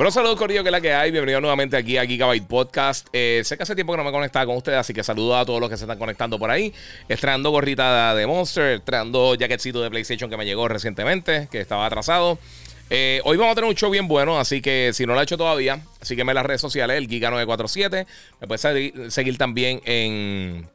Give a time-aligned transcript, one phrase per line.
[0.00, 1.10] Bueno, saludos Corillo, que es la que hay.
[1.10, 3.08] Bienvenido nuevamente aquí a Gigabyte Podcast.
[3.12, 5.44] Eh, sé que hace tiempo que no me conectaba con ustedes, así que saludo a
[5.44, 6.72] todos los que se están conectando por ahí.
[7.06, 12.38] Estrenando gorrita de Monster, estrenando jacketcito de PlayStation que me llegó recientemente, que estaba atrasado.
[12.88, 15.24] Eh, hoy vamos a tener un show bien bueno, así que si no lo has
[15.24, 18.06] hecho todavía, sígueme en las redes sociales, el Giga947.
[18.40, 20.66] Me puedes seguir, también en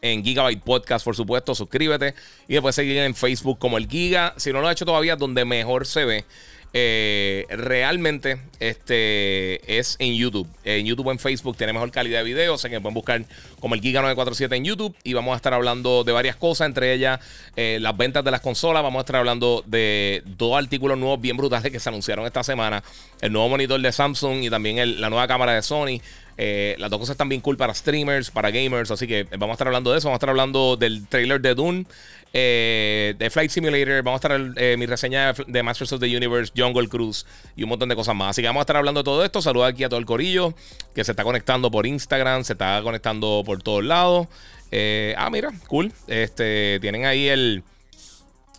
[0.00, 1.54] en Gigabyte Podcast, por supuesto.
[1.54, 2.14] Suscríbete.
[2.46, 4.32] Y puedes seguir en Facebook como el Giga.
[4.38, 6.24] Si no lo has hecho todavía, donde mejor se ve
[6.74, 10.46] eh, realmente este es en YouTube.
[10.64, 12.54] En YouTube en Facebook tiene mejor calidad de video.
[12.54, 13.24] O sea que pueden buscar
[13.60, 14.94] como el Giga 947 en YouTube.
[15.04, 17.20] Y vamos a estar hablando de varias cosas, entre ellas
[17.56, 18.82] eh, las ventas de las consolas.
[18.82, 22.82] Vamos a estar hablando de dos artículos nuevos bien brutales que se anunciaron esta semana.
[23.20, 26.00] El nuevo monitor de Samsung y también la nueva cámara de Sony.
[26.40, 28.90] Eh, las dos cosas están bien cool para streamers, para gamers.
[28.92, 30.06] Así que vamos a estar hablando de eso.
[30.06, 31.86] Vamos a estar hablando del trailer de Dune.
[32.32, 34.02] Eh, de Flight Simulator.
[34.02, 37.24] Vamos a estar eh, mi reseña de Masters of the Universe, Jungle Cruise
[37.56, 38.30] y un montón de cosas más.
[38.30, 39.40] Así que vamos a estar hablando de todo esto.
[39.40, 40.54] Saludos aquí a todo el corillo
[40.94, 44.28] que se está conectando por Instagram, se está conectando por todos lados.
[44.70, 45.92] Eh, ah, mira, cool.
[46.06, 47.62] Este, tienen ahí el,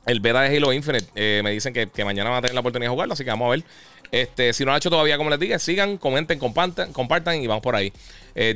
[0.07, 1.43] el beta de Halo Infinite.
[1.43, 3.51] me dicen que, mañana van a tener la oportunidad de jugarlo, así que vamos a
[3.51, 3.63] ver.
[4.11, 7.45] Este, si no lo han hecho todavía, como les dije, sigan, comenten, compartan, compartan y
[7.45, 7.93] vamos por ahí.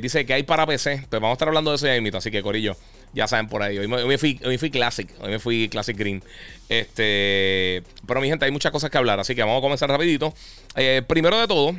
[0.00, 2.32] dice que hay para PC, pues vamos a estar hablando de eso ya mismo, así
[2.32, 2.76] que Corillo,
[3.14, 3.78] ya saben por ahí.
[3.78, 5.08] Hoy me, fui, Classic.
[5.20, 6.22] Hoy me fui Classic Green.
[6.68, 7.82] Este.
[8.06, 9.20] Pero mi gente, hay muchas cosas que hablar.
[9.20, 10.34] Así que vamos a comenzar rapidito.
[10.76, 11.70] Eh, primero de todo,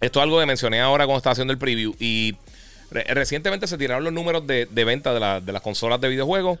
[0.00, 1.94] esto es algo que mencioné ahora cuando estaba haciendo el preview.
[1.98, 2.36] Y
[2.90, 6.58] recientemente se tiraron los números de, venta de, las consolas de videojuegos.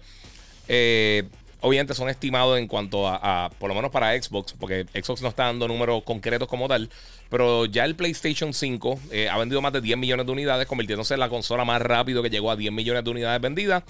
[0.68, 1.24] Eh,
[1.60, 5.44] obviamente son estimados en cuanto a, por lo menos para Xbox, porque Xbox no está
[5.44, 6.90] dando números concretos como tal,
[7.30, 11.14] pero ya el PlayStation 5 eh, ha vendido más de 10 millones de unidades, convirtiéndose
[11.14, 13.84] en la consola más rápido que llegó a 10 millones de unidades vendidas.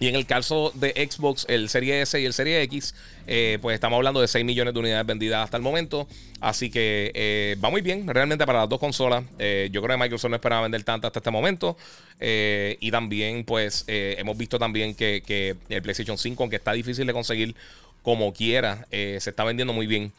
[0.00, 2.94] Y en el caso de Xbox, el Serie S y el Serie X,
[3.26, 6.06] eh, pues estamos hablando de 6 millones de unidades vendidas hasta el momento.
[6.40, 9.24] Así que eh, va muy bien realmente para las dos consolas.
[9.70, 11.78] Yo creo que Microsoft no esperaba vender tanto hasta este momento.
[12.20, 17.12] y también, pues, hemos visto también que, que, el PlayStation 5, aunque está difícil de
[17.12, 17.54] conseguir
[18.02, 20.12] como quiera, se está vendiendo muy bien.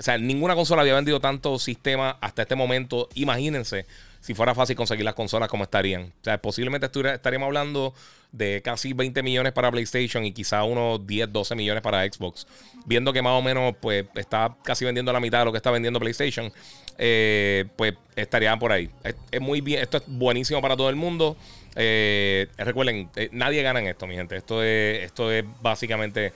[0.00, 3.10] O sea, ninguna consola había vendido tanto sistema hasta este momento.
[3.14, 3.84] Imagínense
[4.20, 6.04] si fuera fácil conseguir las consolas como estarían.
[6.04, 7.92] O sea, posiblemente estaríamos hablando
[8.32, 12.46] de casi 20 millones para PlayStation y quizá unos 10, 12 millones para Xbox.
[12.86, 15.70] Viendo que más o menos pues está casi vendiendo la mitad de lo que está
[15.70, 16.50] vendiendo PlayStation,
[16.96, 18.88] eh, pues estarían por ahí.
[19.30, 21.36] Es, muy bien, esto es buenísimo para todo el mundo.
[21.76, 24.34] Eh, recuerden, eh, nadie gana en esto, mi gente.
[24.34, 26.32] Esto es, esto es básicamente...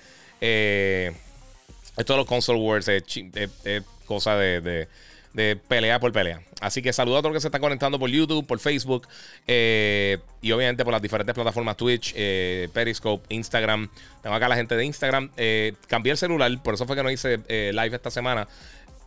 [1.96, 3.04] esto de los console wars es,
[4.06, 4.88] cosa de
[5.34, 6.40] de pelea por pelea.
[6.60, 9.06] Así que saludo a todos los que se están conectando por YouTube, por Facebook
[9.46, 13.90] eh, y obviamente por las diferentes plataformas Twitch, eh, Periscope, Instagram.
[14.22, 15.30] Tengo acá a la gente de Instagram.
[15.36, 18.46] Eh, cambié el celular, por eso fue que no hice live esta semana.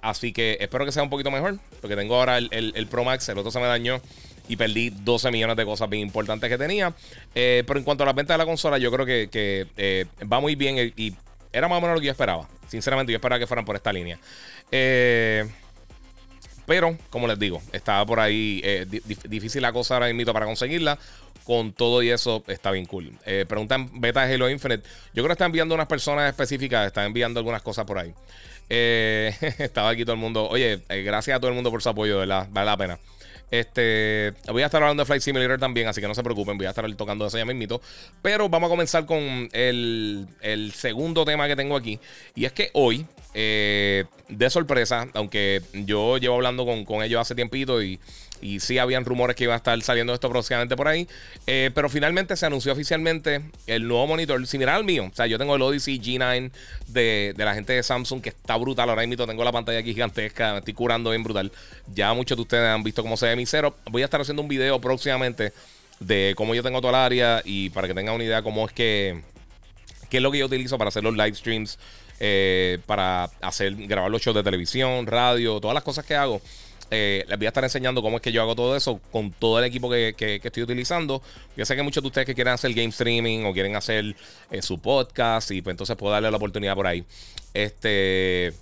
[0.01, 3.37] Así que espero que sea un poquito mejor, porque tengo ahora el, Pro Max, el
[3.37, 3.99] otro se me dañó
[4.47, 6.93] y perdí 12 millones de cosas bien importantes que tenía.
[7.33, 10.93] pero en cuanto a la venta de la consola, yo creo que va muy bien
[10.95, 11.15] y
[11.51, 12.47] era más o menos lo que yo esperaba.
[12.67, 14.19] Sinceramente, yo esperaba que fueran por esta línea.
[14.71, 15.45] Eh.
[16.65, 18.85] Pero, como les digo, estaba por ahí eh,
[19.29, 20.99] difícil la cosa ahora mismo para conseguirla.
[21.45, 23.13] Con todo y eso está bien cool.
[23.25, 24.83] Eh, preguntan beta de Halo Infinite.
[25.13, 28.13] Yo creo que están enviando unas personas específicas, están enviando algunas cosas por ahí.
[28.69, 30.49] Estaba aquí todo el mundo.
[30.49, 32.49] Oye, gracias a todo el mundo por su apoyo, ¿verdad?
[32.51, 32.99] Vale la pena.
[33.49, 36.67] Este, voy a estar hablando de Flight Simulator también, así que no se preocupen, voy
[36.67, 37.81] a estar tocando eso ya mismito.
[38.21, 40.27] Pero vamos a comenzar con el,
[40.75, 41.99] segundo tema que tengo aquí.
[42.35, 47.35] Y es que hoy, eh, de sorpresa, aunque yo llevo hablando con, con ellos hace
[47.35, 47.99] tiempito y
[48.41, 51.07] y sí habían rumores que iba a estar saliendo esto próximamente por ahí.
[51.45, 55.09] Eh, pero finalmente se anunció oficialmente el nuevo monitor similar al mío.
[55.11, 56.51] O sea, yo tengo el Odyssey G9
[56.87, 58.89] de, la gente de Samsung que está brutal.
[58.89, 60.53] Ahora mismo tengo la pantalla aquí gigantesca.
[60.53, 61.51] Me estoy curando bien brutal.
[61.93, 63.75] Ya muchos de ustedes han visto cómo se ve mi cero.
[63.91, 65.53] Voy a estar haciendo un video próximamente
[65.99, 68.73] de cómo yo tengo toda el área y para que tengan una idea cómo es
[68.73, 69.21] que...
[70.09, 71.77] ¿Qué es lo que yo utilizo para hacer los live streams?
[72.19, 76.41] Eh, para hacer, grabar los shows de televisión, radio, todas las cosas que hago.
[76.89, 79.59] Eh, les voy a estar enseñando cómo es que yo hago todo eso con todo
[79.59, 81.21] el equipo que, estoy utilizando.
[81.55, 84.15] Yo sé que muchos de ustedes que quieren hacer game streaming o quieren hacer
[84.51, 87.03] eh, su podcast y pues entonces puedo darle la oportunidad por ahí.
[87.53, 88.53] Este.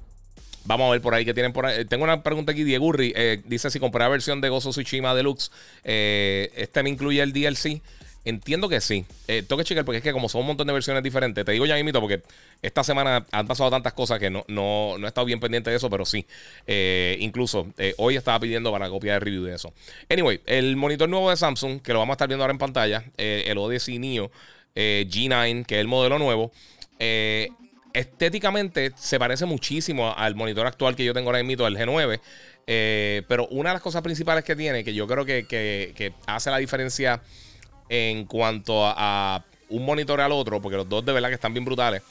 [0.67, 1.85] Vamos a ver por ahí que tienen por ahí.
[1.85, 3.13] Tengo una pregunta aquí, Diego Urri.
[3.15, 5.51] Eh, dice si compré la versión de Gozo Tsushima Deluxe.
[5.83, 7.81] este me incluye el DLC.
[8.25, 9.05] Entiendo que sí.
[9.27, 11.51] Eh, tengo que checar porque es que como son un montón de versiones diferentes, te
[11.51, 12.23] digo ya mismo porque
[12.63, 15.75] esta semana han pasado tantas cosas que no, no, no he estado bien pendiente de
[15.75, 16.25] eso, pero sí.
[16.65, 19.71] Eh, incluso eh, hoy estaba pidiendo para copiar el review de eso.
[20.09, 23.05] Anyway, el monitor nuevo de Samsung, que lo vamos a estar viendo ahora en pantalla,
[23.15, 24.31] el Odyssey Neo
[24.75, 26.51] G9, que es el modelo nuevo.
[27.93, 32.19] estéticamente se parece muchísimo al monitor actual que yo tengo ahora mismo, el G9.
[33.27, 36.57] pero una de las cosas principales que tiene, que yo creo que, que hace la
[36.57, 37.21] diferencia
[37.89, 41.65] en cuanto a, un monitor al otro, porque los dos de verdad que están bien
[41.65, 42.01] brutales.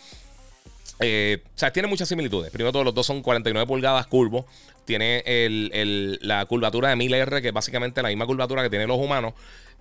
[1.01, 2.51] Eh, o sea, tiene muchas similitudes.
[2.51, 4.45] Primero, todos los dos son 49 pulgadas curvos.
[4.85, 5.23] Tiene
[6.21, 9.35] la curvatura de 1000R, que es básicamente la misma curvatura que tienen los humanos.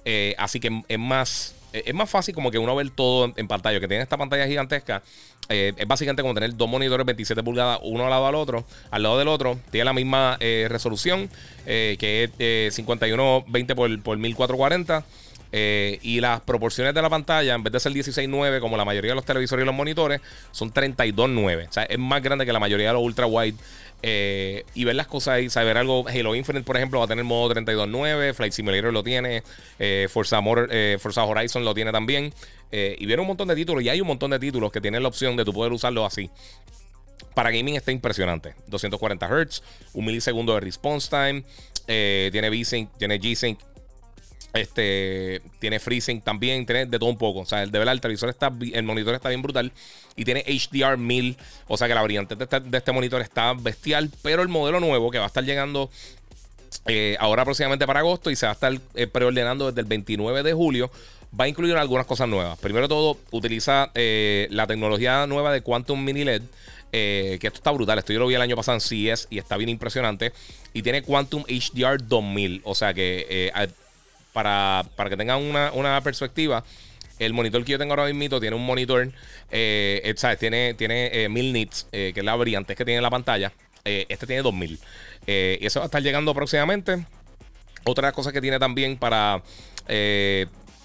[0.05, 3.79] Eh, así que es más, es más fácil como que uno ver todo en, pantalla.
[3.79, 5.03] Que tiene esta pantalla gigantesca.
[5.49, 9.03] Eh, es básicamente como tener dos monitores 27 pulgadas, uno al lado del otro, al
[9.03, 9.59] lado del otro.
[9.71, 11.29] Tiene la misma resolución,
[11.65, 15.05] que es 5120 por, por 1440.
[15.55, 19.11] Eh, y las proporciones de la pantalla, en vez de ser 16.9 como la mayoría
[19.11, 20.19] de los televisores y los monitores,
[20.51, 21.69] son 32.9.
[21.69, 23.53] O sea, es más grande que la mayoría de los ultra wide.
[24.01, 26.07] Eh, y ver las cosas ahí, saber algo.
[26.07, 28.33] Halo Infinite, por ejemplo, va a tener modo 32.9.
[28.33, 29.44] Flight Simulator lo tiene.
[29.77, 30.41] Eh, Forza,
[30.97, 32.33] Forza Horizon lo tiene también.
[32.71, 33.83] y viene un montón de títulos.
[33.83, 36.31] Y hay un montón de títulos que tienen la opción de tú poder usarlo así.
[37.35, 38.55] Para gaming está impresionante.
[38.67, 39.61] 240 Hz,
[39.94, 41.44] un milisegundo de response time.
[41.85, 43.59] tiene V-Sync, tiene G-Sync
[44.53, 47.39] este tiene freezing también, tiene de todo un poco.
[47.39, 49.71] O sea, el de verdad, el televisor está, el monitor está bien brutal
[50.15, 51.38] y tiene HDR 1000.
[51.67, 54.11] O sea que la variante de este, este, monitor está bestial.
[54.21, 55.89] Pero el modelo nuevo que va a estar llegando
[56.85, 60.44] eh, ahora aproximadamente para agosto y se va a estar eh, preordenando desde el 29
[60.44, 60.91] de julio.
[61.39, 62.59] Va a incluir algunas cosas nuevas.
[62.59, 66.44] Primero todo, utiliza eh, la tecnología nueva de Quantum Mini LED.
[66.91, 67.97] que esto está brutal.
[67.97, 70.31] Esto yo lo vi el año pasado en CES y está bien impresionante.
[70.73, 72.61] Y tiene Quantum HDR 2000.
[72.65, 73.51] O sea que
[74.33, 76.63] para, que tengan una, perspectiva,
[77.19, 79.12] el monitor que yo tengo ahora mismo tiene un monitor,
[79.51, 80.39] eh, eh ¿sabes?
[80.39, 83.53] Tiene, tiene eh, 1000 nits, eh, que es la brillante que tiene en la pantalla.
[83.85, 84.80] este tiene 2000.
[85.27, 87.06] y eso va a estar llegando próximamente.
[87.85, 89.44] Otra cosa que tiene también para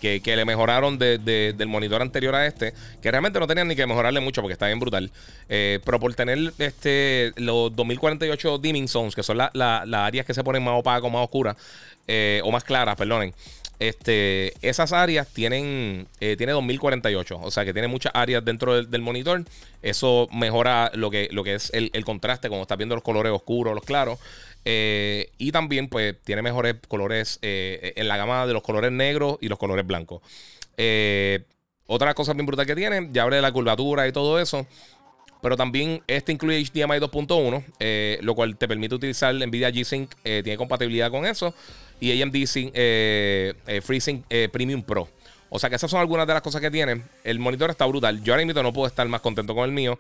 [0.01, 2.73] que, le mejoraron del monitor anterior a este,
[3.03, 5.11] que realmente no tenían ni que mejorarle mucho porque está bien brutal.
[5.49, 10.63] pero por tener este, los 2048 dimming zones, que son las áreas que se ponen
[10.63, 11.57] más opacas, más oscuras,
[12.09, 13.35] eh, o más claras, perdonen.
[13.79, 19.03] Este, esas áreas tienen eh, tiene 2048, o sea que tiene muchas áreas dentro del,
[19.03, 19.45] monitor.
[19.83, 23.75] Eso mejora lo que, lo que es el, contraste, como estás viendo los colores oscuros,
[23.75, 24.19] los claros.
[24.71, 29.49] Eh, y también, pues, tiene mejores colores en la gama de los colores negros y
[29.49, 30.21] los colores blancos.
[31.87, 34.67] otra cosa bien brutal que tiene, ya hablé de la curvatura y todo eso.
[35.41, 40.41] Pero también este incluye HDMI 2.1, eh, lo cual te permite utilizar NVIDIA G-Sync, eh,
[40.43, 41.55] tiene compatibilidad con eso.
[42.01, 45.09] Y AMD eh, FreeSync Premium Pro.
[45.51, 47.03] O sea que esas son algunas de las cosas que tiene.
[47.25, 48.23] El monitor está brutal.
[48.23, 49.99] Yo ahora mismo no puedo estar más contento con el mío.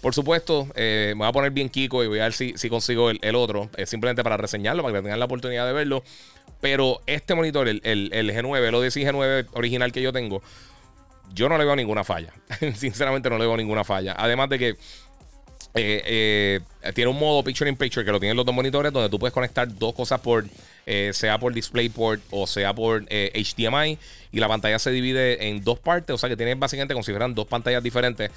[0.00, 3.34] Por supuesto, me voy a poner bien Kiko y voy a ver si, consigo el,
[3.34, 3.68] otro.
[3.84, 6.02] simplemente para reseñarlo, para que tengan la oportunidad de verlo.
[6.60, 10.42] Pero este monitor, el, el, el G9, el Odyssey G9 original que yo tengo,
[11.32, 12.32] yo no le veo ninguna falla.
[12.74, 14.14] Sinceramente no le veo ninguna falla.
[14.18, 14.68] Además de que
[15.74, 19.08] eh, eh, tiene un modo picture in picture que lo tienen los dos monitores donde
[19.08, 20.44] tú puedes conectar dos cosas por
[20.86, 23.98] eh, sea por DisplayPort o sea por HDMI
[24.32, 27.12] y la pantalla se divide en dos partes o sea que tienes básicamente como si
[27.12, 28.30] fueran dos pantallas diferentes.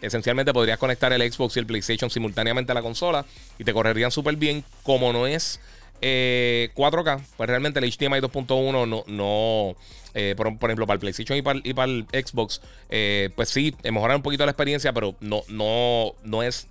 [0.00, 3.24] Esencialmente podrías conectar el Xbox y el PlayStation simultáneamente a la consola
[3.58, 5.58] y te correrían súper bien como no es
[6.00, 9.76] 4K pues realmente el HDMI 2.1 no, no
[10.18, 14.22] eh, por, ejemplo, para el PlayStation y para, el Xbox, eh, pues sí, mejorar un
[14.22, 16.68] poquito la experiencia, pero no, no, no es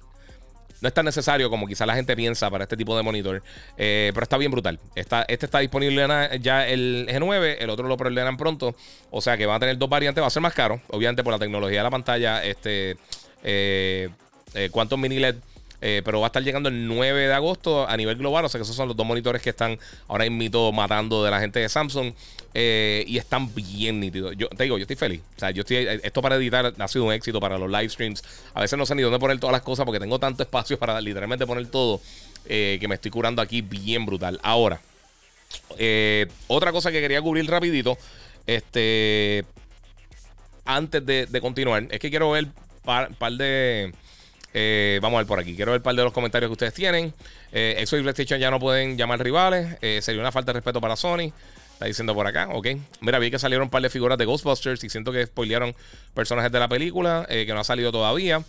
[0.81, 3.43] no es tan necesario como quizá la gente piensa para este tipo de monitor.
[3.77, 4.79] Eh, pero está bien brutal.
[4.95, 6.07] este está disponible
[6.41, 8.75] ya el G9, el otro lo preordenan pronto.
[9.11, 11.33] O sea que va a tener dos variantes, va a ser más caro, obviamente por
[11.33, 12.43] la tecnología de la pantalla.
[12.43, 12.97] Este
[13.43, 14.09] eh,
[14.71, 15.35] Quantum Mini LED
[15.81, 18.45] eh, pero va a estar llegando el 9 de agosto a nivel global.
[18.45, 19.77] O sea que esos son los dos monitores que están
[20.07, 22.13] ahora mismo matando de la gente de Samsung.
[22.57, 24.33] Eh, y están bien nítidos.
[24.37, 25.21] Yo te digo, yo estoy feliz.
[25.35, 25.75] O sea, yo estoy.
[26.03, 28.23] Esto para editar ha sido un éxito para los live streams.
[28.53, 30.99] A veces no sé ni dónde poner todas las cosas porque tengo tanto espacio para
[31.01, 32.01] literalmente poner todo.
[32.47, 34.39] Eh, que me estoy curando aquí bien brutal.
[34.43, 34.79] Ahora,
[36.47, 37.97] otra cosa que quería cubrir rapidito.
[38.47, 39.43] Este.
[40.67, 43.93] Antes de, continuar, es que quiero ver un par de
[44.57, 45.53] eh, vamos a ver por aquí.
[45.53, 47.13] Quiero ver un par de los comentarios que ustedes tienen.
[47.51, 49.77] Eh, Xbox y PlayStation ya no pueden llamar rivales.
[49.81, 51.33] Eh, sería una falta de respeto para Sony.
[51.75, 52.67] Está diciendo por acá, ok.
[53.01, 55.75] Mira, vi que salieron un par de figuras de Ghostbusters y siento que spoilearon
[56.13, 58.43] personajes de la película que no ha salido todavía.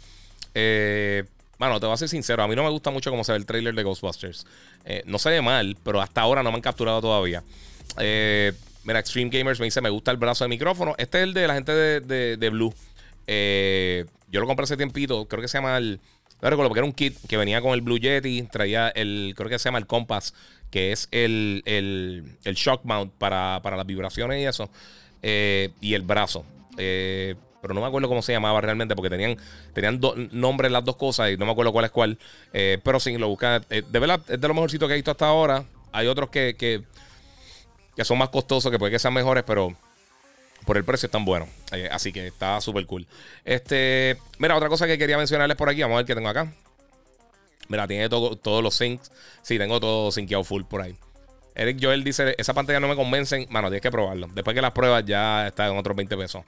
[0.55, 3.39] bueno, te voy a ser sincero, a mí no me gusta mucho cómo se ve
[3.39, 4.47] el trailer de Ghostbusters.
[5.07, 7.43] no se ve mal, pero hasta ahora no me han capturado todavía.
[8.87, 10.95] Mira, Extreme Gamers me dice, me gusta el brazo de micrófono.
[10.97, 12.73] Este es el de la gente de, Blue.
[13.27, 15.27] Eh, yo lo compré hace tiempito.
[15.27, 16.01] Creo que se llama el...
[16.41, 18.43] No recuerdo porque era un kit que venía con el Blue Yeti.
[18.43, 19.35] Traía el...
[19.37, 20.35] Creo que se llama el Compass.
[20.71, 24.71] Que es el, el, shock mount para, las vibraciones y eso.
[25.23, 26.45] Eh, y el brazo.
[26.77, 29.37] Eh, pero no me acuerdo cómo se llamaba realmente porque tenían,
[29.73, 30.01] tenían
[30.33, 32.19] nombres las dos cosas y no me acuerdo cuál es cuál.
[32.53, 33.65] pero sí, lo buscan.
[33.69, 35.65] de verdad, es de lo mejorcito que he visto hasta ahora.
[35.93, 36.85] Hay otros que, que
[37.97, 39.75] que son más costosos, que puede que sean mejores, pero
[40.67, 41.49] por el precio están buenos.
[41.73, 43.07] Eh, así que está súper cool.
[43.45, 46.53] Este, mira, otra cosa que quería mencionarles por aquí, vamos a ver qué tengo acá.
[47.69, 49.11] Mira, tiene todos los syncs.
[49.43, 50.97] Sí, tengo todo synceado full por ahí.
[51.55, 53.47] Eric Joel dice, esa pantalla no me convencen.
[53.49, 54.29] Mano, tienes que probarlo.
[54.35, 56.45] Después que las pruebas ya está en otros 20 pesos.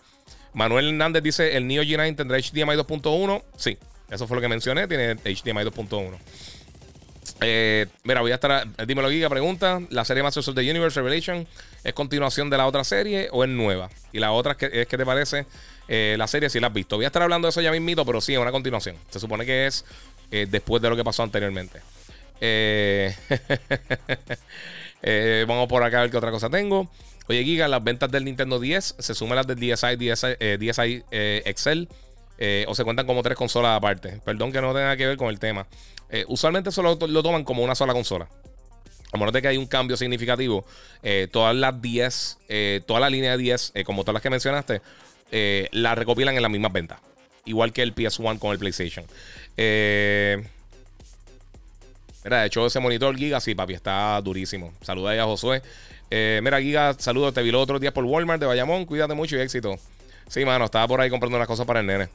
[0.53, 3.43] Manuel Hernández dice, ¿el Neo G9 tendrá HDMI 2.1?
[3.57, 3.79] Sí,
[4.11, 4.87] eso fue lo que mencioné.
[4.87, 6.19] Tiene HDMI 2.1.
[7.41, 8.67] Eh, mira, voy a estar.
[8.87, 9.29] Dímelo, Giga.
[9.29, 11.47] Pregunta: ¿La serie Masters of the Universe Revelation
[11.85, 13.91] es continuación de la otra serie o es nueva?
[14.13, 15.47] Y la otra es que, es que te parece
[15.87, 16.97] eh, la serie si la has visto.
[16.97, 18.97] Voy a estar hablando de eso ya mismito, pero sí, es una continuación.
[19.11, 19.85] Se supone que es
[20.31, 21.81] eh, después de lo que pasó anteriormente.
[25.47, 26.91] vamos por acá a ver qué otra cosa tengo.
[27.29, 31.89] Oye, Giga, las ventas del Nintendo 10 se suman las del DSi, DSi, DSi Excel.
[32.67, 34.21] o se cuentan como tres consolas aparte.
[34.25, 35.67] Perdón que no tenga que ver con el tema.
[36.11, 38.29] Eh, usualmente solo lo, toman como una sola consola.
[39.13, 40.67] A menos de que hay un cambio significativo,
[41.03, 44.83] eh, todas las 10, eh, toda la línea de 10, como todas las que mencionaste,
[45.73, 47.01] la recopilan en las mismas ventas.
[47.47, 49.07] Igual que el PS1 con el PlayStation.
[52.25, 54.73] Mira, de hecho, ese monitor Giga, sí, papi, está durísimo.
[54.83, 55.63] Saluda ahí a Josué.
[56.11, 57.35] mira, Giga, saludos.
[57.35, 58.85] Te vi los otros días por Walmart de Bayamón.
[58.85, 59.77] Cuídate mucho y éxito.
[60.29, 62.09] Sí, mano, estaba por ahí comprando unas cosas para el nene.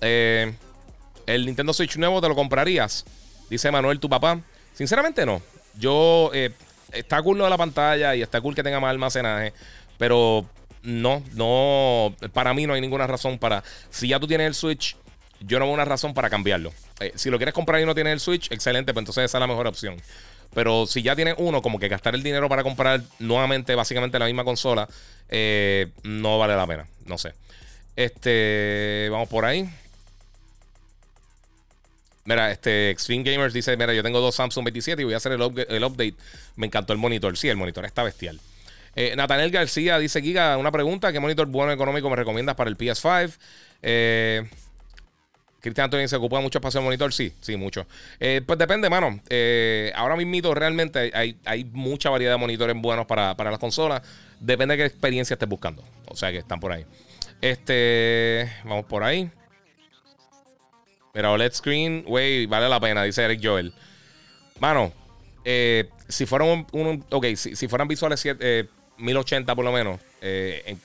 [0.00, 3.04] el Nintendo Switch nuevo, ¿te lo comprarías?
[3.48, 4.40] Dice Manuel, tu papá.
[4.74, 5.42] Sinceramente no.
[5.78, 6.50] Yo, eh,
[6.92, 9.52] está cool lo de la pantalla y está cool que tenga más almacenaje,
[9.98, 10.46] pero
[10.82, 14.96] no, no, para mí no hay ninguna razón para, si ya tú tienes el Switch,
[15.44, 16.72] yo no veo una razón para cambiarlo.
[17.00, 19.40] Eh, si lo quieres comprar y no tienes el Switch, excelente, pues entonces esa es
[19.40, 19.96] la mejor opción.
[20.54, 24.26] Pero si ya tienes uno, como que gastar el dinero para comprar nuevamente, básicamente la
[24.26, 24.88] misma consola,
[25.28, 26.86] eh, no vale la pena.
[27.06, 27.32] No sé.
[27.96, 29.68] Este, vamos por ahí.
[32.24, 35.32] Mira, este Extreme Gamers dice: Mira, yo tengo dos Samsung 27 y voy a hacer
[35.32, 36.14] el, update.
[36.56, 37.36] Me encantó el monitor.
[37.36, 38.38] Sí, el monitor está bestial.
[38.94, 42.76] Eh, Nathaniel García dice: Giga, una pregunta: ¿Qué monitor bueno económico me recomiendas para el
[42.76, 43.32] PS5?
[43.82, 44.48] Eh,
[45.62, 47.12] Cristian Antonio se ocupa mucho espacio el monitor.
[47.12, 47.86] Sí, sí, mucho.
[48.20, 49.20] Eh, pues depende, mano.
[49.30, 54.02] Eh, ahora mismo realmente hay, hay, mucha variedad de monitores buenos para, para las consolas.
[54.40, 55.84] Depende de qué experiencia estés buscando.
[56.08, 56.84] O sea que están por ahí.
[57.40, 59.30] Este, vamos por ahí.
[61.14, 63.72] Mira, OLED screen, güey, vale la pena, dice Eric Joel.
[64.58, 64.92] Mano,
[65.44, 68.24] eh, si fueran un, ok, si, fueran visuales
[68.96, 70.76] 1080 eh, por lo menos, eh,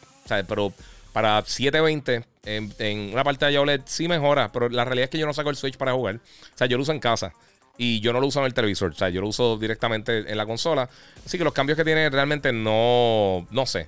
[0.48, 0.74] pero
[1.17, 5.25] para 720 en, en, una pantalla OLED sí mejora, pero la realidad es que yo
[5.25, 6.17] no saco el Switch para jugar.
[6.17, 7.33] O sea, yo lo uso en casa
[7.75, 10.38] y yo no lo uso en el televisor, o sea, yo lo uso directamente en
[10.38, 10.88] la consola.
[11.25, 13.88] Así que los cambios que tiene realmente no, no sé.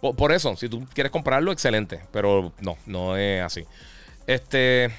[0.00, 3.66] Por, por eso, si tú quieres comprarlo, excelente, pero no, no es así.
[4.26, 4.90] Este...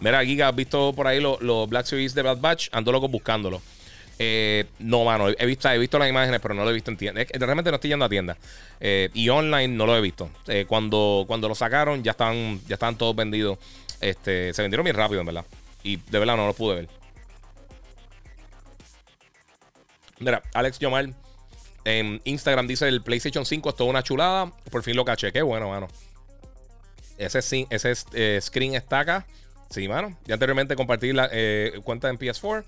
[0.00, 2.68] Mira, Giga, ¿has visto por ahí los Black Series de Bad Batch?
[2.70, 3.62] Ando loco buscándolo.
[4.18, 6.96] Eh, no, mano, he visto, he visto las imágenes, pero no lo he visto en
[6.96, 7.24] tienda.
[7.32, 8.36] Realmente no estoy yendo a tienda.
[8.80, 10.30] Eh, y online no lo he visto.
[10.46, 13.58] Eh, cuando, cuando lo sacaron, ya estaban, ya todos vendidos.
[14.00, 15.44] Este, se vendieron bien rápido, en verdad.
[15.82, 16.88] Y de verdad no lo pude ver.
[20.20, 21.08] Mira, Alex Yomar
[21.84, 24.52] en Instagram dice el PlayStation 5 es toda una chulada.
[24.70, 25.32] Por fin lo caché.
[25.32, 25.88] Qué bueno, mano.
[27.18, 29.26] Ese, ese screen está acá.
[29.70, 30.16] Sí, mano.
[30.24, 31.28] Ya anteriormente compartí la
[31.82, 32.64] cuenta en PS4.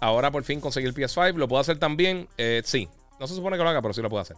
[0.00, 1.34] Ahora por fin conseguí el PS5.
[1.34, 2.28] ¿Lo puedo hacer también?
[2.38, 2.88] Eh, sí.
[3.18, 4.36] No se supone que lo haga, pero sí lo puedo hacer.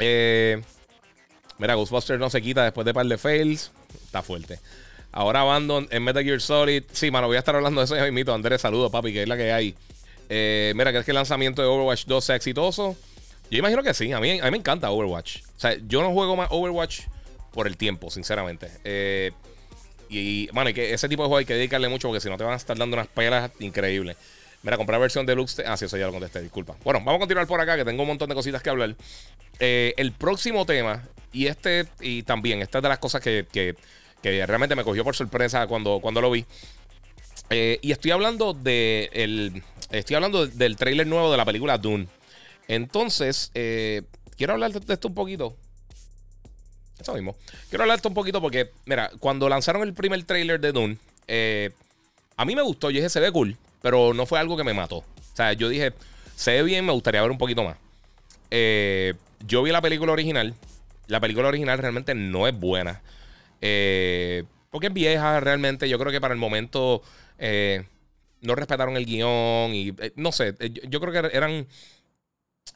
[0.00, 0.60] Eh,
[1.58, 3.70] mira, Ghostbusters no se quita después de par de fails.
[4.04, 4.58] Está fuerte.
[5.12, 6.82] Ahora Abandon en Metal Gear Solid.
[6.92, 8.32] Sí, mano, voy a estar hablando de eso ya mismo.
[8.32, 9.76] Andrés, saludos, papi, que es la que hay.
[10.74, 12.96] mira, ¿crees que el lanzamiento de Overwatch 2 sea exitoso?
[13.50, 14.12] Yo imagino que sí.
[14.12, 15.42] A mí, a mí me encanta Overwatch.
[15.56, 17.02] O sea, yo no juego más Overwatch
[17.52, 18.70] por el tiempo, sinceramente.
[18.82, 19.32] Eh,
[20.08, 22.44] y, bueno, que ese tipo de juego hay que dedicarle mucho porque si no te
[22.44, 24.16] van a estar dando unas pelas increíbles.
[24.62, 25.62] Mira, comprar versión deluxe.
[25.66, 26.74] Ah, sí, eso ya lo contesté, disculpa.
[26.82, 28.96] Bueno, vamos a continuar por acá que tengo un montón de cositas que hablar.
[29.60, 33.76] Eh, el próximo tema, y este, y también, esta es de las cosas que, que,
[34.22, 36.46] realmente me cogió por sorpresa cuando, cuando lo vi.
[37.50, 42.08] Eh, y estoy hablando de el, estoy hablando del trailer nuevo de la película Dune.
[42.66, 44.00] Entonces, eh,
[44.36, 45.56] quiero hablar de esto un poquito.
[46.98, 47.36] Eso mismo.
[47.68, 51.70] Quiero hablarte un poquito porque, mira, cuando lanzaron el primer trailer de Dune, eh,
[52.36, 52.90] a mí me gustó.
[52.90, 54.98] Yo dije, se ve cool, pero no fue algo que me mató.
[54.98, 55.92] O sea, yo dije,
[56.36, 57.76] se ve bien, me gustaría ver un poquito más.
[58.50, 59.14] eh,
[59.46, 60.54] yo vi la película original.
[61.06, 63.02] La película original realmente no es buena.
[63.60, 65.88] Eh, porque es vieja realmente.
[65.88, 67.02] Yo creo que para el momento
[68.40, 70.54] no respetaron el guion y no sé.
[70.88, 71.66] Yo, creo que eran...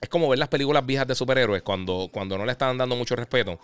[0.01, 3.17] Es como ver las películas viejas de superhéroes cuando, cuando no le estaban dando mucho
[3.17, 3.59] respeto.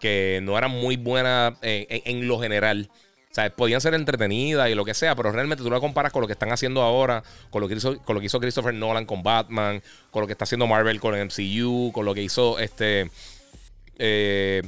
[0.00, 2.90] Que no eran muy buenas en lo general.
[3.30, 6.20] O sea, podían ser entretenidas y lo que sea, pero realmente tú lo comparas con
[6.20, 9.06] lo que están haciendo ahora, con lo que hizo, con lo que hizo Christopher Nolan
[9.06, 9.80] con Batman,
[10.10, 13.08] con lo que está haciendo Marvel con el MCU, con lo que hizo este.
[13.98, 14.62] Eh,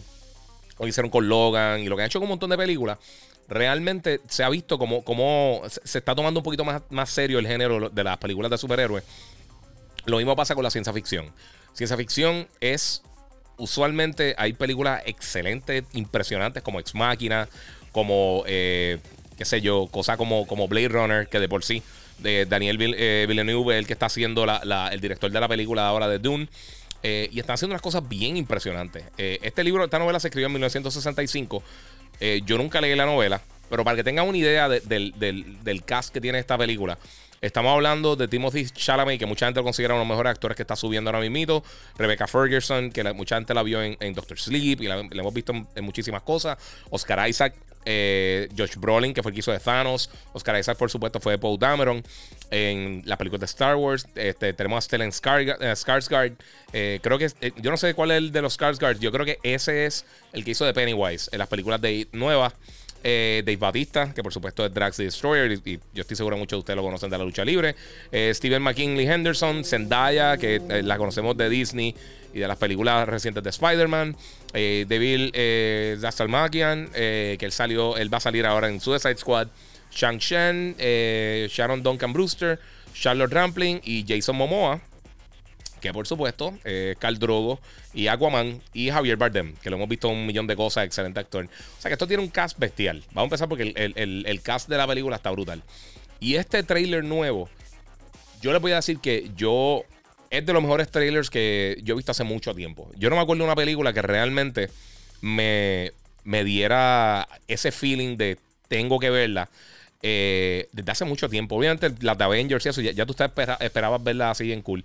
[0.79, 2.99] lo hicieron con Logan y lo que han hecho con un montón de películas.
[3.49, 7.47] Realmente se ha visto como, como se está tomando un poquito más, más serio el
[7.49, 9.03] género de las películas de superhéroes.
[10.05, 11.33] Lo mismo pasa con la ciencia ficción.
[11.73, 13.03] Ciencia ficción es
[13.63, 17.49] usualmente hay películas excelentes, impresionantes como Ex Máquina,
[17.93, 18.99] como, eh,
[19.39, 21.83] qué sé yo, cosas como, como Blade Runner, que de por sí,
[22.19, 26.19] de Daniel eh, Villeneuve, el que está haciendo el director de la película ahora de
[26.19, 26.49] Dune.
[27.05, 29.05] Eh, y están haciendo unas cosas bien impresionantes.
[29.17, 31.63] este libro, esta novela se escribió en 1965.
[32.45, 33.41] yo nunca leí la novela,
[33.71, 36.99] pero para que tengan una idea del, del, cast que tiene esta película,
[37.43, 40.55] Estamos hablando de Timothy Chalamet, que mucha gente lo considera uno de los mejores actores
[40.55, 41.65] que está subiendo ahora mismo.
[41.99, 45.85] Rebecca Ferguson, que mucha gente la vio en, Doctor Sleep y la, hemos visto en,
[45.85, 46.57] muchísimas cosas.
[46.91, 50.09] Oscar Isaac, eh, Josh Brolin, que fue el que hizo de Thanos.
[50.33, 52.05] Oscar Isaac, por supuesto, fue de Paul Dameron.
[52.53, 56.37] En la película de Star Wars, este, tenemos a Stellan eh, Skarsgård.
[56.73, 59.01] Eh, creo que, yo no sé cuál es el de los Skarsgård.
[59.01, 62.55] Yo creo que ese es el que hizo de Pennywise en las películas de nuevas.
[63.05, 66.57] Eh, Dave Batista, que por supuesto es Drax the Destroyer, y, yo estoy seguro muchos
[66.57, 67.75] de ustedes lo conocen de la lucha libre.
[68.11, 71.95] Eh, Steven McKinley Henderson, Zendaya, que eh, la conocemos de Disney
[72.33, 74.17] y de las películas recientes de Spider-Man.
[74.53, 75.99] Devil eh,
[77.39, 79.49] que él salió, él va a salir ahora en Suicide Squad.
[79.91, 80.77] Shang Shen,
[81.49, 82.59] Sharon Duncan Brewster,
[82.95, 84.81] Charlotte Rampling y Jason Momoa
[85.83, 87.61] que por supuesto, eh, Carl Drogo
[87.93, 91.45] y Aquaman y Javier Bardem, que lo hemos visto un millón de cosas, excelente actor.
[91.45, 93.03] O sea que esto tiene un cast bestial.
[93.09, 95.63] Vamos a empezar porque el, cast de la película está brutal.
[96.21, 97.51] Y este trailer nuevo,
[98.41, 99.83] yo les voy a decir que yo
[100.31, 102.89] es de los mejores trailers que yo he visto hace mucho tiempo.
[102.97, 104.71] Yo no me acuerdo de una película que realmente
[105.21, 105.91] me,
[106.23, 109.51] me diera ese feeling de tengo que verla.
[110.05, 111.57] Eh, desde hace mucho tiempo.
[111.57, 113.15] Obviamente, las de Avengers y eso, ya, tú
[113.61, 114.85] esperabas verla así en cool.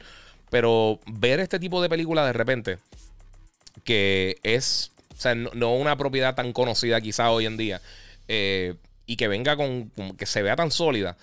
[0.50, 2.78] Pero ver este tipo de película de repente,
[3.84, 7.82] que es, o sea, no, una propiedad tan conocida quizá hoy en día,
[8.28, 11.18] eh, y que venga con, que se vea tan sólida,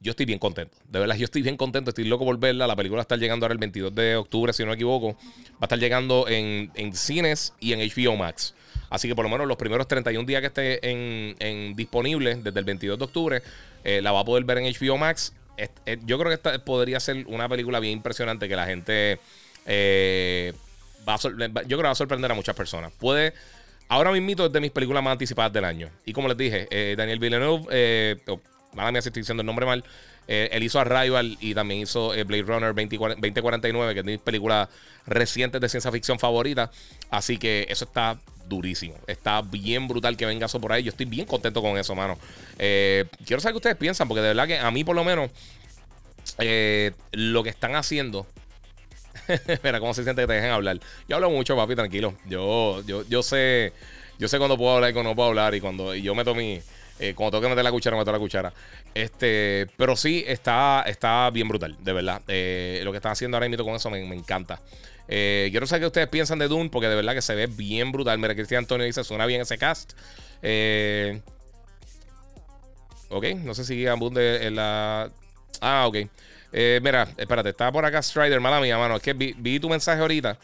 [0.00, 0.76] yo estoy bien contento.
[0.88, 2.66] De verdad, yo estoy bien contento, estoy loco por verla.
[2.66, 5.16] La película está llegando ahora el 22 de octubre, si no me equivoco.
[5.54, 8.54] Va a estar llegando en, cines y en HBO Max.
[8.90, 12.64] Así que por lo menos los primeros 31 días que esté en, disponible, desde el
[12.64, 13.42] 22 de octubre,
[13.84, 15.32] eh, la va a poder ver en HBO Max
[16.04, 19.18] yo creo que esta podría ser una película bien impresionante que la gente
[19.66, 20.52] eh,
[21.08, 22.92] va a yo creo que va a sorprender a muchas personas.
[22.98, 23.34] Puede.
[23.88, 25.88] Ahora mismo es de mis películas más anticipadas del año.
[26.04, 28.38] Y como les dije, eh, Daniel Villeneuve, eh, oh,
[28.74, 29.82] mala mía si estoy diciendo el nombre mal,
[30.26, 34.68] eh, él hizo Arrival y también hizo Blade Runner 2049, que es de mis películas
[35.06, 36.68] recientes de ciencia ficción favoritas.
[37.10, 38.94] Así que eso está durísimo.
[39.06, 40.82] Está bien brutal que venga eso por ahí.
[40.82, 42.18] Yo estoy bien contento con eso, mano.
[42.58, 45.30] Eh, quiero saber qué ustedes piensan, porque de verdad que a mí, por lo menos,
[46.38, 48.26] eh, lo que están haciendo.
[49.62, 50.80] Mira cómo se siente que te dejen hablar.
[51.08, 52.14] Yo hablo mucho, papi, tranquilo.
[52.26, 53.72] Yo, yo, yo sé.
[54.18, 55.54] Yo sé cuando puedo hablar y cuando no puedo hablar.
[55.54, 56.60] Y cuando yo meto mi.
[57.00, 58.52] Eh, cuando tengo que meter la cuchara, meto la cuchara.
[58.92, 62.20] Este, pero sí, está, está bien brutal, de verdad.
[62.22, 64.60] lo que están haciendo ahora mismo con eso me encanta.
[65.08, 67.92] Eh, quiero saber qué ustedes piensan de Dune, porque de verdad que se ve bien
[67.92, 68.18] brutal.
[68.18, 69.92] Mira, Cristian Antonio dice, suena bien ese cast.
[70.42, 71.20] Eh,
[73.08, 75.10] ok, no sé si Ambunde en la...
[75.60, 75.96] Ah, ok.
[76.52, 78.96] Eh, mira, espérate, estaba por acá Strider, mala mía, mano.
[78.96, 80.38] Es que vi, tu mensaje ahorita.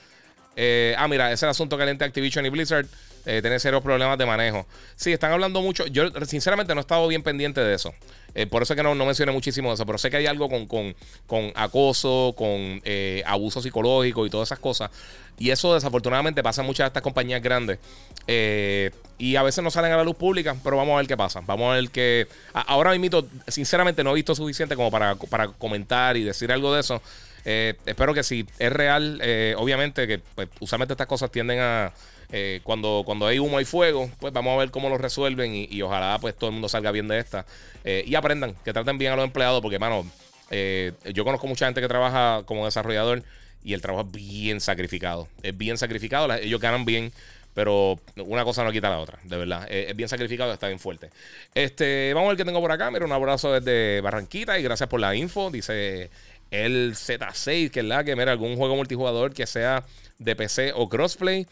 [0.97, 2.87] ah, mira, ese es el asunto caliente de Activision y Blizzard.
[3.27, 4.67] Eh, tener serios problemas de manejo.
[4.97, 5.87] Sí, están hablando mucho.
[5.87, 7.95] Yo, sinceramente, no he estado bien pendiente de eso.
[8.35, 9.87] Eh, por eso es que no, mencioné muchísimo eso.
[9.87, 14.59] Pero sé que hay algo con, con, acoso, con eh, abuso psicológico y todas esas
[14.59, 14.91] cosas.
[15.39, 17.79] Y eso, desafortunadamente, pasa en muchas de estas compañías grandes.
[18.27, 21.41] y a veces no salen a la luz pública, pero vamos a ver qué pasa.
[21.47, 22.29] Vamos a ver qué.
[22.53, 26.81] ahora mismo, sinceramente, no he visto suficiente como para, para comentar y decir algo de
[26.81, 27.01] eso.
[27.45, 29.21] espero que si es real,
[29.57, 31.93] obviamente, que pues, usualmente estas cosas tienden a
[32.31, 35.83] eh, cuando, cuando hay humo y fuego, pues vamos a ver cómo lo resuelven y,
[35.83, 37.47] ojalá pues todo el mundo salga bien de esta.
[37.85, 40.07] Eh, y aprendan, que traten bien a los empleados, porque, mano,
[40.51, 43.23] eh, yo conozco mucha gente que trabaja como desarrollador
[43.63, 45.29] y el trabajo es bien sacrificado.
[45.43, 47.13] Es bien sacrificado, ellos ganan bien.
[47.55, 49.67] Pero una cosa no quita la otra, de verdad.
[49.71, 51.11] Es, bien sacrificado, está bien fuerte.
[51.55, 52.91] Este, vamos a ver qué tengo por acá.
[52.91, 55.53] Mira, un abrazo desde Barranquita y gracias por la info.
[55.53, 56.11] Dice
[56.51, 59.85] el Z6, que es la que, mira, algún juego multijugador que sea
[60.19, 61.47] de PC o crossplay.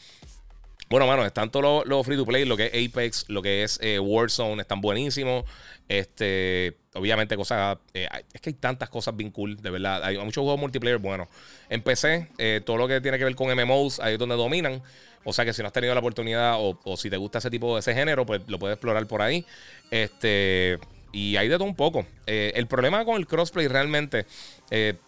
[0.93, 3.79] Bueno, mano, están todos los, free to play, lo que es Apex, lo que es
[3.81, 5.47] eh, Warzone, están buenísimos.
[5.89, 7.79] Este, obviamente, cosas.
[7.95, 10.05] Eh, es que hay tantas cosas bien cool, de verdad.
[10.05, 11.29] Hay muchos juegos multiplayer buenos.
[11.71, 14.83] En PC, eh, todo lo que tiene que ver con MMOs, ahí es donde dominan.
[15.25, 17.73] O sea que si no has tenido la oportunidad o, si te gusta ese tipo
[17.73, 19.47] de ese género, pues lo puedes explorar por ahí.
[19.91, 20.79] Este.
[21.11, 22.05] Y hay de todo un poco.
[22.27, 24.27] el problema con el crossplay realmente,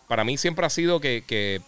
[0.09, 1.61] para mí siempre ha sido que, que,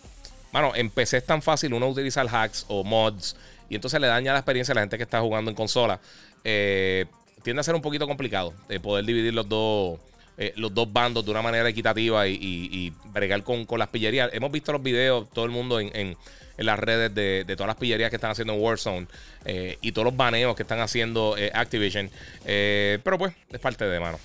[0.52, 3.36] bueno, en PC es tan fácil uno utilizar hacks o mods
[3.68, 6.00] y entonces le daña la experiencia a la gente que está jugando en consola.
[6.44, 7.06] Eh,
[7.42, 9.98] tiende a ser un poquito complicado de poder dividir los dos.
[10.38, 14.28] Eh, los dos bandos de una manera equitativa y, bregar con, las pillerías.
[14.34, 16.14] Hemos visto los videos, todo el mundo en,
[16.58, 19.06] las redes de, todas las pillerías que están haciendo en Warzone
[19.46, 22.10] eh, y todos los baneos que están haciendo Activision.
[22.44, 24.18] pero pues, es parte de mano.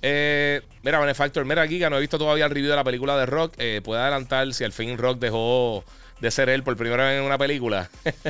[0.00, 3.54] mira, Benefactor, mira, Giga, no he visto todavía el review de la película de Rock.
[3.84, 5.84] puede adelantar si al fin Rock dejó
[6.22, 7.90] de ser él por primera vez en una película.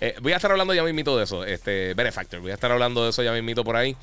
[0.00, 2.40] Eh, voy a estar hablando ya mismito de eso, este Benefactor.
[2.40, 3.96] Voy a estar hablando de eso ya mismito por ahí.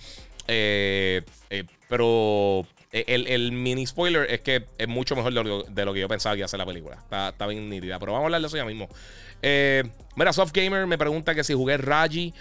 [0.47, 6.07] Eh, eh, pero el, mini spoiler es que es mucho mejor de lo, que yo
[6.07, 6.97] pensaba que iba a ser la película.
[7.03, 7.99] Está, bien nítida.
[7.99, 8.89] Pero vamos a hablar de eso ya mismo.
[10.15, 12.33] mira, Soft Gamer me pregunta que si jugué Raji.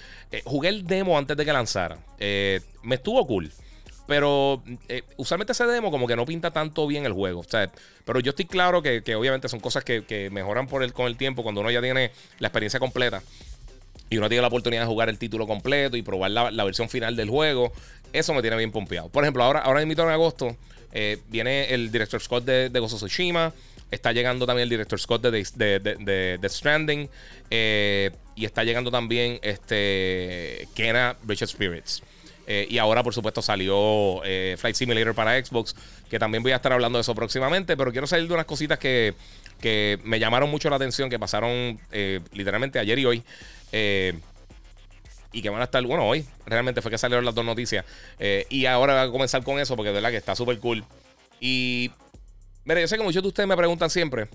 [0.45, 1.99] jugué el demo antes de que lanzara.
[2.19, 3.51] me estuvo cool.
[4.11, 7.39] Pero eh, usualmente ese demo como que no pinta tanto bien el juego.
[7.39, 7.71] O sea,
[8.05, 11.45] pero yo estoy claro que, obviamente son cosas que, mejoran por el, con el tiempo
[11.45, 13.23] cuando uno ya tiene la experiencia completa.
[14.09, 17.15] Y uno tiene la oportunidad de jugar el título completo y probar la, versión final
[17.15, 17.73] del juego.
[18.13, 19.11] Eso me tiene bien pompeado.
[19.11, 20.57] Por ejemplo, ahora, ahora en agosto
[20.91, 23.53] eh, viene el director Scott de, de Gozo Tsushima.
[23.93, 27.09] Está llegando también el director Scott de, de, de Stranding.
[27.49, 32.03] Eh, y está llegando también este Kena Richard Spirits.
[32.53, 35.77] Eh, y ahora, por supuesto, salió eh, Flight Simulator para Xbox,
[36.09, 38.77] que también voy a estar hablando de eso próximamente, pero quiero salir de unas cositas
[38.77, 39.15] que,
[40.03, 43.23] me llamaron mucho la atención, que pasaron eh, literalmente ayer y hoy.
[45.33, 47.85] y que van a estar, bueno, hoy realmente fue que salieron las dos noticias.
[48.19, 50.85] y ahora voy a comenzar con eso, porque de verdad que está súper cool.
[51.39, 51.93] Y,
[52.65, 54.27] mire, yo sé que muchos de ustedes me preguntan siempre,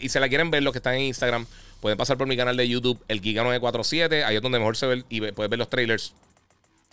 [0.00, 1.46] y se la quieren ver los que están en Instagram,
[1.80, 5.04] pueden pasar por mi canal de YouTube, el Giga947, ahí es donde mejor se ve
[5.08, 6.14] y puedes ver los trailers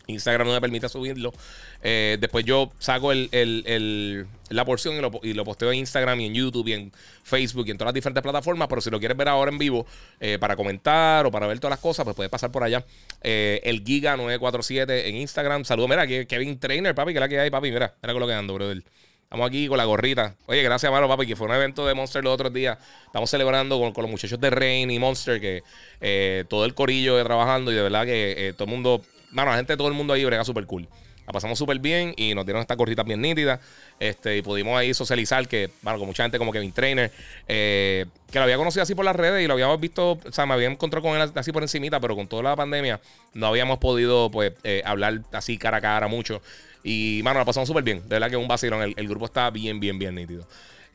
[0.07, 1.33] Instagram no me permite subirlo.
[1.81, 6.73] Eh, después yo saco la porción y lo, posteo en Instagram y en YouTube y
[6.73, 6.91] en
[7.23, 8.67] Facebook y en todas las diferentes plataformas.
[8.67, 9.85] Pero si lo quieres ver ahora en vivo
[10.19, 12.85] eh, para comentar o para ver todas las cosas, pues puedes pasar por allá.
[13.21, 15.65] Eh, el Giga947 en Instagram.
[15.65, 17.71] Saludos, mira, Kevin Trainer, papi, que la que hay, papi.
[17.71, 18.83] Mira, mira con lo que ando, brother.
[19.23, 20.35] Estamos aquí con la gorrita.
[20.45, 22.77] Oye, gracias, Malo, papi, que fue un evento de Monster los otros días.
[23.07, 27.75] Estamos celebrando con, los muchachos de Rain y Monster, que todo el corillo trabajando y
[27.75, 29.01] de verdad que todo el mundo
[29.35, 30.87] Mano, la gente, todo el mundo ahí brega súper cool.
[31.27, 33.59] La pasamos súper bien y nos dieron esta gorrita bien nítida.
[33.99, 37.11] Este, y pudimos ahí socializar que, bueno, con mucha gente como Kevin Trainer,
[37.47, 40.45] eh, que lo había conocido así por las redes y lo habíamos visto, o sea,
[40.45, 43.01] me había encontrado con él así por encimita, pero con toda la pandemia
[43.33, 46.41] no habíamos podido, pues, eh, hablar así cara a cara mucho.
[46.81, 48.03] Y, mano, la pasamos súper bien.
[48.03, 48.93] De verdad que es un vacilón.
[48.95, 50.47] El, grupo está bien, bien, bien nítido.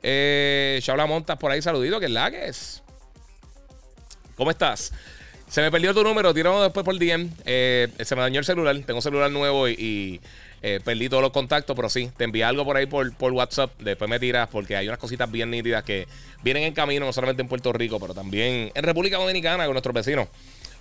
[0.03, 2.83] Eh, Shaula Montas por ahí, saludito, que es la que es.
[4.35, 4.93] ¿Cómo estás?
[5.51, 7.29] Se me perdió tu número, tiramos después por DM.
[7.45, 10.21] Eh, se me dañó el celular, tengo un celular nuevo y,
[10.63, 13.73] eh, perdí todos los contactos, pero sí, te envié algo por ahí por, por, WhatsApp.
[13.81, 16.07] Después me tiras porque hay unas cositas bien nítidas que
[16.45, 19.93] vienen en camino, no solamente en Puerto Rico, pero también en República Dominicana con nuestros
[19.93, 20.29] vecinos.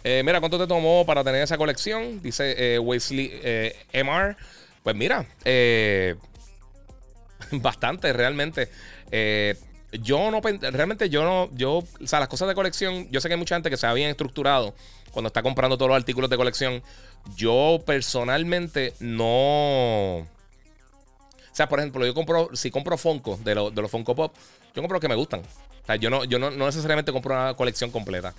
[0.04, 2.22] Eh, mira, ¿cuánto te tomó para tener esa colección?
[2.22, 3.42] Dice Wesley
[3.92, 4.36] MR.
[4.84, 5.26] Pues mira,
[7.54, 8.70] bastante realmente.
[9.92, 13.34] Yo no, realmente yo no, yo, o sea, las cosas de colección, yo sé que
[13.34, 14.76] hay mucha gente que se ha bien estructurado
[15.12, 16.84] cuando está comprando todos los artículos de colección.
[17.36, 20.18] Yo personalmente no...
[20.18, 20.28] O
[21.52, 24.34] sea, por ejemplo, yo compro, si compro Funko de, de los Funko Pop,
[24.76, 25.42] yo compro los que me gustan.
[25.42, 28.34] O sea, yo no, yo no, necesariamente compro una colección completa.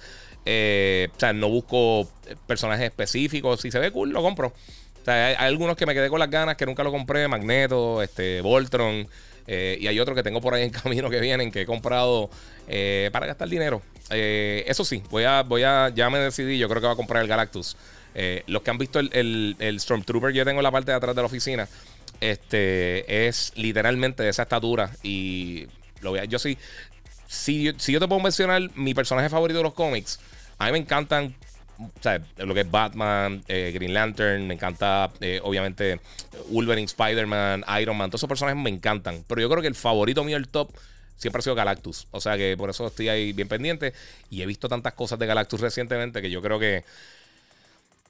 [0.45, 2.09] Eh, o sea, no busco
[2.47, 3.61] personajes específicos.
[3.61, 4.49] Si se ve cool, lo compro.
[4.49, 7.27] O sea, hay, algunos que me quedé con las ganas que nunca lo compré.
[7.29, 9.09] Magneto, este, Voltron.
[9.53, 12.31] Eh, y hay otros que tengo por ahí en camino que vienen que he comprado
[12.69, 13.83] eh, para gastar dinero.
[14.11, 16.97] Eh, eso sí, voy a, voy a, ya me decidí, yo creo que voy a
[16.97, 17.77] comprar el Galactus.
[18.47, 21.17] los que han visto el, el, Stormtrooper que yo tengo en la parte de atrás
[21.17, 21.69] de la oficina,
[22.21, 24.93] este es literalmente de esa estatura.
[25.03, 25.67] Y
[26.01, 26.57] lo voy a, yo sí,
[27.27, 30.21] si, si yo te puedo mencionar mi personaje favorito de los cómics,
[30.59, 31.35] a mí me encantan
[32.37, 36.01] lo que es Batman, eh, Green Lantern, me encanta, eh, obviamente,
[36.49, 39.25] Wolverine, Spider-Man, Iron Man, todos esos personajes me encantan.
[39.27, 40.71] Pero yo creo que el favorito mío, el top,
[41.17, 42.07] siempre ha sido Galactus.
[42.11, 43.93] O sea que por eso estoy ahí bien pendiente.
[44.31, 46.85] Y he visto tantas cosas de Galactus recientemente que yo creo que.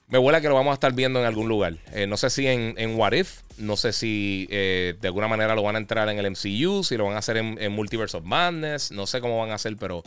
[0.07, 1.77] Me vuela que lo vamos a estar viendo en algún lugar.
[1.93, 5.63] Eh, no sé si en, en, What If, no sé si de alguna manera lo
[5.63, 8.91] van a entrar en el MCU, si lo van a hacer en, Multiverse of Madness,
[8.91, 10.03] no sé cómo van a hacer, pero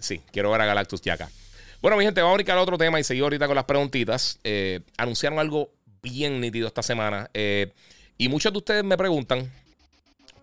[0.00, 1.30] sí, quiero ver a Galactus ya acá.
[1.80, 4.40] Bueno, mi gente, vamos a brincar a otro tema y seguir ahorita con las preguntitas.
[4.96, 5.70] anunciaron algo
[6.02, 7.30] bien nítido esta semana
[8.16, 9.50] y muchos de ustedes me preguntan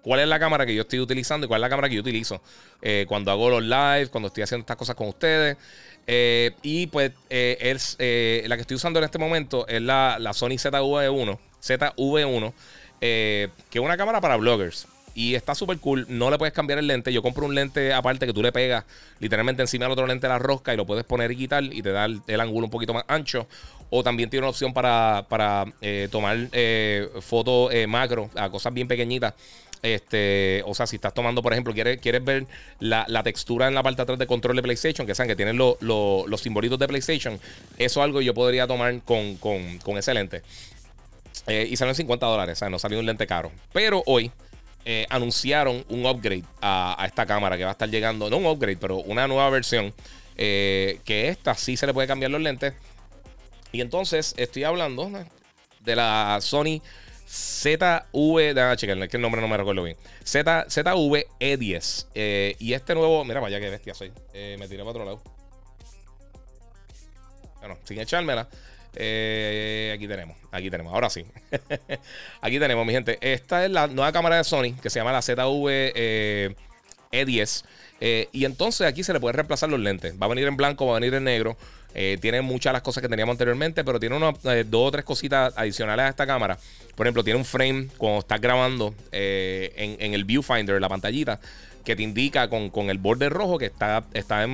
[0.02, 2.02] cuál es la cámara que yo estoy utilizando y cuál es la cámara que yo
[2.02, 2.42] utilizo
[3.08, 5.58] cuando hago los lives, cuando estoy haciendo estas cosas con ustedes.
[6.08, 10.18] Eh, y pues eh, es, eh, la que estoy usando en este momento es la,
[10.34, 12.54] Sony ZV1, ZV1,
[13.00, 14.88] que es una cámara para bloggers.
[15.16, 16.06] Y está súper cool.
[16.10, 17.12] No le puedes cambiar el lente.
[17.12, 18.86] Yo compro un lente aparte que tú le pegas
[19.20, 21.92] literalmente encima del otro lente la rosca y lo puedes poner y quitar y te
[21.92, 23.48] da el, ángulo un poquito más ancho.
[23.90, 25.66] O también tiene una opción para, para
[26.12, 26.38] tomar
[27.22, 29.34] fotos macro a cosas bien pequeñitas
[29.86, 32.48] este, o sea, si estás tomando, por ejemplo, quieres, quieres ver
[32.80, 35.58] la, textura en la parte de atrás de control de PlayStation, que saben que tienen
[35.58, 37.40] los simbolitos de PlayStation,
[37.78, 40.42] eso es algo que yo podría tomar con, con, ese lente.
[41.46, 43.52] Eh, y salió en 50 dólares, o sea, no salió un lente caro.
[43.74, 44.32] Pero hoy
[44.88, 48.78] eh, anunciaron un upgrade a, esta cámara que va a estar llegando, no un upgrade,
[48.78, 49.94] pero una nueva versión.
[50.38, 52.74] Eh, que esta sí se le puede cambiar los lentes.
[53.72, 55.10] Y entonces estoy hablando
[55.80, 56.82] de la Sony
[57.28, 59.98] ZV, déjame que el nombre no me recuerdo bien.
[60.24, 62.08] Z, ZV E10.
[62.14, 64.12] Eh, y este nuevo, mira, vaya que bestia soy.
[64.34, 65.22] Me tiré para otro lado.
[67.60, 68.48] Bueno, sin echármela.
[68.96, 71.26] Eh, aquí tenemos, aquí tenemos, ahora sí.
[72.42, 73.18] aquí tenemos, mi gente.
[73.22, 76.56] Esta es la nueva cámara de Sony que se llama la ZV
[77.12, 77.64] E10.
[78.02, 80.16] E y entonces aquí se le puede reemplazar los lentes.
[80.22, 81.58] Va a venir en blanco, va a venir en negro.
[81.98, 84.92] Eh, tiene muchas de las cosas que teníamos anteriormente, pero tiene unas eh, dos o
[84.92, 86.58] tres cositas adicionales a esta cámara.
[86.94, 91.40] Por ejemplo, tiene un frame cuando estás grabando eh, en, el viewfinder, la pantallita,
[91.86, 94.46] que te indica con, el borde rojo que está, está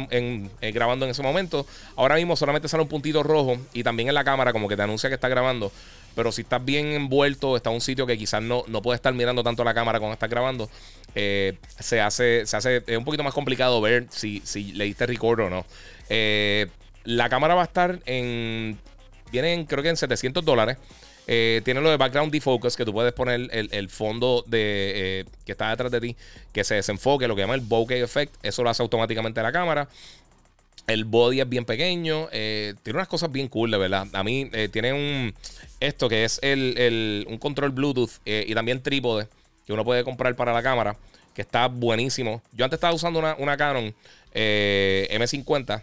[0.62, 1.66] grabando en ese momento.
[1.96, 4.84] Ahora mismo solamente sale un puntito rojo y también en la cámara como que te
[4.84, 5.72] anuncia que está grabando.
[6.14, 9.14] Pero si estás bien envuelto, está en un sitio que quizás no, no puedes estar
[9.14, 10.70] mirando tanto la cámara cuando estás grabando,
[11.14, 15.40] se hace, se hace es un poquito más complicado ver si, si le diste record
[15.40, 15.66] o no.
[17.04, 18.78] La cámara va a estar en.
[19.32, 20.78] Viene creo que en 700 dólares.
[21.34, 25.54] Eh, tiene lo de background defocus, que tú puedes poner el, fondo de, eh, que
[25.54, 26.18] está detrás de ti,
[26.52, 28.36] que se desenfoque, lo que llama el bokeh effect.
[28.44, 29.88] Eso lo hace automáticamente la cámara.
[30.88, 32.28] El body es bien pequeño.
[32.34, 34.08] Eh, tiene unas cosas bien cool, de verdad.
[34.12, 35.34] A mí tiene un.
[35.80, 39.30] Esto que es el, un control Bluetooth y también trípode
[39.66, 40.98] que uno puede comprar para la cámara,
[41.34, 42.42] que está buenísimo.
[42.52, 43.96] Yo antes estaba usando una, una Canon
[44.34, 45.82] M50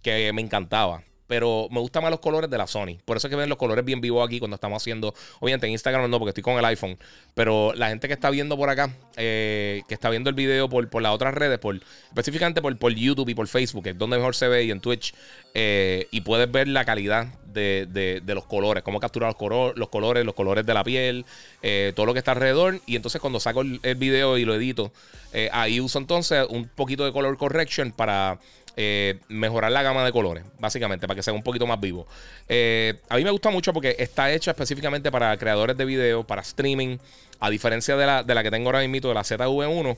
[0.00, 1.02] que me encantaba.
[1.26, 2.98] Pero me gustan más los colores de la Sony.
[3.04, 5.14] Por eso es que ven los colores bien vivos aquí cuando estamos haciendo.
[5.40, 6.98] Obviamente en Instagram no, porque estoy con el iPhone.
[7.34, 10.88] Pero la gente que está viendo por acá, eh, que está viendo el video por,
[10.88, 14.16] por las otras redes, por, específicamente por, por YouTube y por Facebook, que es donde
[14.16, 15.14] mejor se ve, y en Twitch.
[15.54, 20.34] Eh, y puedes ver la calidad de, los colores, cómo capturar los, los colores, los
[20.34, 21.24] colores de la piel,
[21.62, 22.80] eh, todo lo que está alrededor.
[22.86, 24.92] Y entonces cuando saco el video y lo edito,
[25.52, 28.38] ahí uso entonces un poquito de color correction para
[28.78, 32.06] eh, mejorar la gama de colores, básicamente, para que sea un poquito más vivo.
[32.46, 36.42] Eh, a mí me gusta mucho porque está hecha específicamente para creadores de video, para
[36.42, 36.98] streaming,
[37.40, 39.96] a diferencia de la, de la que tengo ahora mismo, de la ZV1.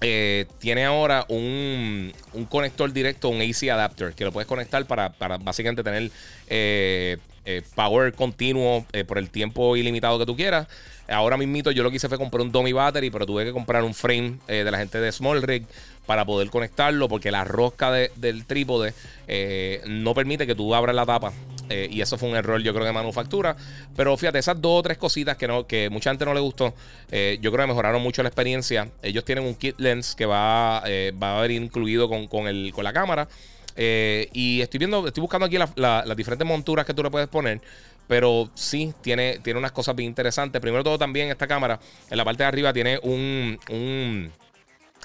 [0.00, 2.14] Eh, tiene ahora un,
[2.48, 6.10] conector directo, un AC adapter, que lo puedes conectar para, para básicamente tener
[7.74, 10.66] power continuo por el tiempo ilimitado que tú quieras.
[11.08, 13.84] Ahora mismito yo lo que hice fue comprar un dummy battery, pero tuve que comprar
[13.84, 15.66] un frame de la gente de Small Rig
[16.06, 18.94] para poder conectarlo porque la rosca del trípode
[19.28, 21.32] eh, no permite que tú abras la tapa.
[21.68, 23.56] Eh, y eso fue un error, yo creo, de manufactura.
[23.96, 26.72] Pero fíjate, esas dos o tres cositas que, no, que mucha gente no le gustó,
[27.10, 28.88] eh, yo creo que mejoraron mucho la experiencia.
[29.02, 30.84] Ellos tienen un kit lens que va,
[31.20, 33.28] va a haber incluido con, el, con la cámara.
[33.76, 37.60] y estoy viendo, estoy buscando aquí las diferentes monturas que tú le puedes poner.
[38.06, 40.62] Pero sí, tiene, tiene unas cosas bien interesantes.
[40.62, 44.30] Primero todo, también esta cámara, en la parte de arriba, tiene un un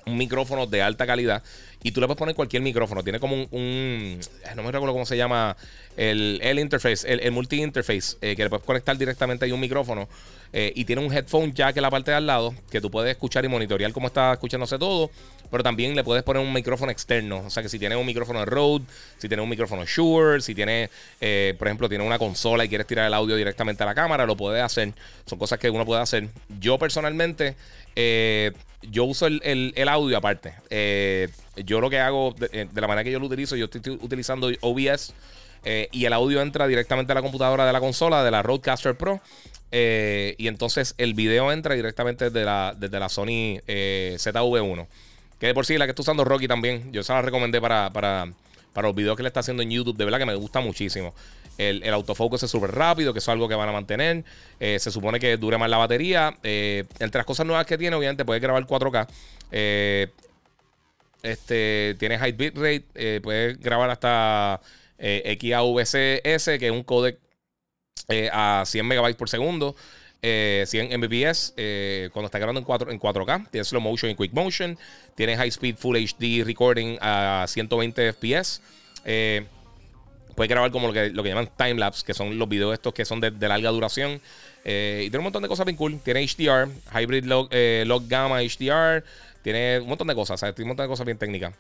[0.06, 1.44] micrófono de alta calidad
[1.84, 3.04] y tú le puedes poner cualquier micrófono.
[3.04, 4.20] Tiene como un,
[4.56, 5.56] no me recuerdo cómo se llama
[5.98, 10.08] el, el interface, el, multi interface, eh, que le puedes conectar directamente ahí un micrófono.
[10.54, 13.10] Eh, y tiene un headphone jack en la parte de al lado que tú puedes
[13.12, 15.10] escuchar y monitorear cómo está escuchándose todo.
[15.50, 17.44] Pero también le puedes poner un micrófono externo.
[17.46, 18.86] O sea que si tienes un micrófono de Rode,
[19.18, 22.88] si tienes un micrófono Shure, si tienes, eh, por ejemplo, tienes una consola y quieres
[22.88, 24.94] tirar el audio directamente a la cámara, lo puedes hacer.
[25.26, 26.30] Son cosas que uno puede hacer.
[26.60, 27.56] Yo personalmente
[27.96, 30.54] eh, yo uso el, audio aparte.
[31.66, 35.14] Yo lo que hago, de, la manera que yo lo utilizo, yo estoy utilizando OBS
[35.92, 39.22] y el audio entra directamente a la computadora de la consola, de la Rodecaster Pro.
[39.72, 44.88] Y entonces el video entra directamente desde la, desde la Sony ZV1.
[45.42, 46.94] Que de por sí la que estoy usando Rocky también.
[46.94, 48.32] Yo se la recomendé para, para,
[48.74, 49.98] para los videos que le está haciendo en YouTube.
[49.98, 51.16] De verdad que me gusta muchísimo.
[51.58, 54.24] El, el autofocus es súper rápido, que es algo que van a mantener.
[54.60, 56.38] Eh, se supone que dure más la batería.
[56.44, 59.08] Eh, entre las cosas nuevas que tiene, obviamente puede grabar 4K.
[61.24, 64.62] este, tiene high bitrate, puede grabar hasta
[65.00, 67.18] XAVCS, que es un codec
[68.32, 69.76] a 100 megabytes por segundo.
[70.22, 71.54] 100 Mbps
[72.14, 73.50] cuando está grabando en, 4, en 4K.
[73.50, 74.78] Tiene slow motion y quick motion.
[75.16, 78.62] Tiene high speed full HD recording a 120 FPS.
[79.06, 79.46] Eh,
[80.36, 83.06] puede grabar como lo que, lo que llaman timelapse, que son los videos estos que
[83.06, 84.22] son de, larga duración.
[84.64, 86.00] Eh, y tiene un montón de cosas bien cool.
[86.04, 89.04] Tiene HDR, Hybrid Log, eh, log Gamma HDR.
[89.42, 90.56] Tiene un montón de cosas, ¿sabes?
[90.56, 91.54] Tiene un montón de cosas bien técnicas.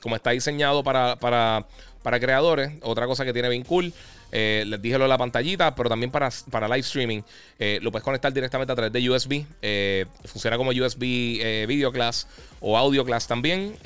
[0.00, 1.66] como está diseñado para, para,
[2.02, 3.92] para, creadores, otra cosa que tiene bien cool.
[4.30, 7.22] Les dije lo de la pantallita, pero también para, para live streaming.
[7.80, 9.44] lo puedes conectar directamente a través de USB.
[10.24, 12.26] funciona como USB Video Class
[12.60, 13.76] o Audio Class también.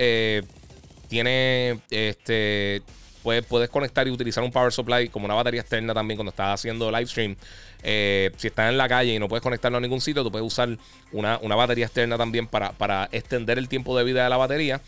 [1.09, 2.83] tiene este
[3.23, 6.55] Puedes, puedes conectar y utilizar un power supply como una batería externa también cuando estás
[6.55, 7.37] haciendo live stream.
[7.85, 10.47] Eh, si estás en la calle y no puedes conectarlo a ningún sitio, tú puedes
[10.47, 10.77] usar
[11.13, 14.81] una, batería externa también para, para, extender el tiempo de vida de la batería.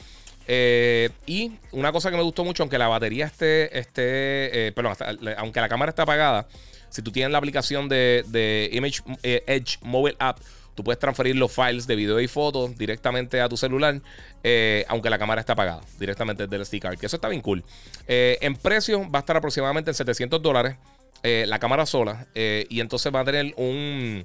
[0.46, 4.94] Eh, y una cosa que me gustó mucho, aunque la batería esté, esté eh, perdón,
[5.38, 6.46] aunque la cámara está apagada,
[6.90, 10.38] si tú tienes la aplicación de, Image Edge Mobile App,
[10.74, 14.00] Tú puedes transferir los files de video y fotos directamente a tu celular,
[14.42, 17.42] eh, aunque la cámara está apagada, directamente desde el SD card, que eso está bien
[17.42, 17.62] cool.
[18.08, 20.76] Eh, en precio va a estar aproximadamente en 700 dólares
[21.22, 24.24] eh, la cámara sola, y entonces va a tener un,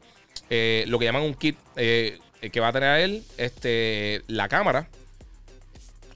[0.49, 4.87] lo que llaman un kit que va a tener a él este, la cámara.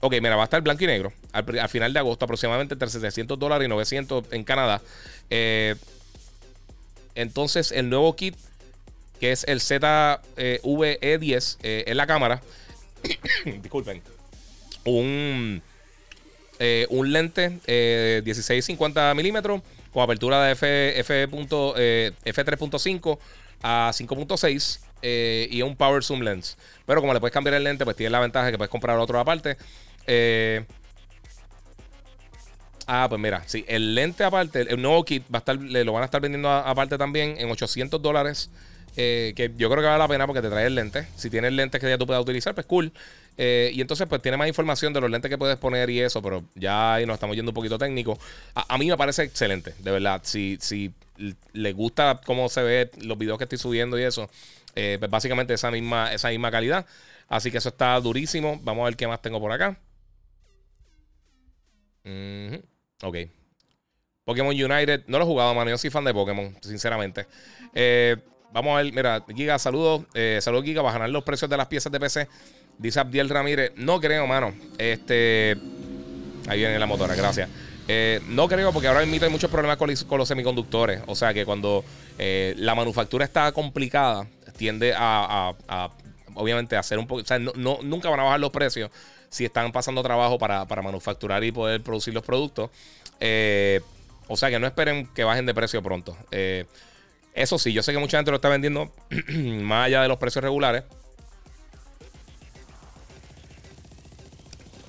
[0.04, 3.38] Ok, mira, va a estar blanco y negro al, final de agosto, aproximadamente entre 700
[3.38, 4.82] dólares y 900 en Canadá.
[7.14, 8.36] entonces, el nuevo kit
[9.20, 12.42] que es el ZVE10 eh, en la cámara.
[13.62, 14.02] Disculpen.
[14.84, 15.62] Un,
[16.58, 19.62] eh, un lente eh, 16-50 milímetros
[19.92, 21.28] con apertura de F, F.
[21.28, 23.18] F3.5
[23.62, 26.58] a 5.6 y un Power Zoom Lens.
[26.84, 29.18] Pero como le puedes cambiar el lente, pues tiene la ventaja que puedes comprar otro
[29.18, 29.56] aparte.
[32.86, 36.02] Ah, pues mira, sí, el lente aparte, el nuevo kit va a estar, lo van
[36.02, 38.50] a estar vendiendo aparte también en 800 dólares
[38.96, 41.06] eh, que yo creo que vale la pena porque te trae el lente.
[41.16, 42.92] Si tienes lentes que ya tú puedas utilizar, pues cool.
[43.36, 46.22] Eh, y entonces, pues tiene más información de los lentes que puedes poner y eso,
[46.22, 48.18] pero ya ahí nos estamos yendo un poquito técnico.
[48.54, 50.20] A, mí me parece excelente, de verdad.
[50.24, 50.92] Si, si
[51.52, 54.30] le gusta cómo se ve los videos que estoy subiendo y eso,
[54.76, 56.86] eh, pues básicamente esa misma, esa misma calidad.
[57.28, 58.60] Así que eso está durísimo.
[58.62, 59.76] Vamos a ver qué más tengo por acá.
[63.02, 63.16] Ok.
[64.24, 65.04] Pokémon United.
[65.06, 65.70] No lo he jugado, mano.
[65.70, 67.26] Yo soy fan de Pokémon, sinceramente.
[67.74, 68.16] Eh,
[68.54, 70.04] Vamos a ver, mira, Giga, saludos.
[70.14, 72.28] Eh, saludos, Giga, ganar los precios de las piezas de PC.
[72.78, 73.72] Dice Abdiel Ramírez.
[73.74, 74.54] No creo, mano.
[74.78, 75.56] Este.
[76.46, 77.48] Ahí viene la motora, gracias.
[77.88, 81.02] Eh, no creo, porque ahora mismo hay muchos problemas con, los semiconductores.
[81.08, 81.84] O sea que cuando
[82.16, 85.52] eh, la manufactura está complicada, tiende a,
[86.34, 87.22] obviamente, a hacer un poco.
[87.22, 88.88] O sea, no, nunca van a bajar los precios
[89.34, 92.70] si están pasando trabajo para, para manufacturar y poder producir los productos.
[93.18, 93.80] Eh,
[94.28, 96.16] o sea que no esperen que bajen de precio pronto.
[96.30, 96.66] Eh,
[97.34, 98.92] eso sí, yo sé que mucha gente lo está vendiendo
[99.62, 100.84] más allá de los precios regulares.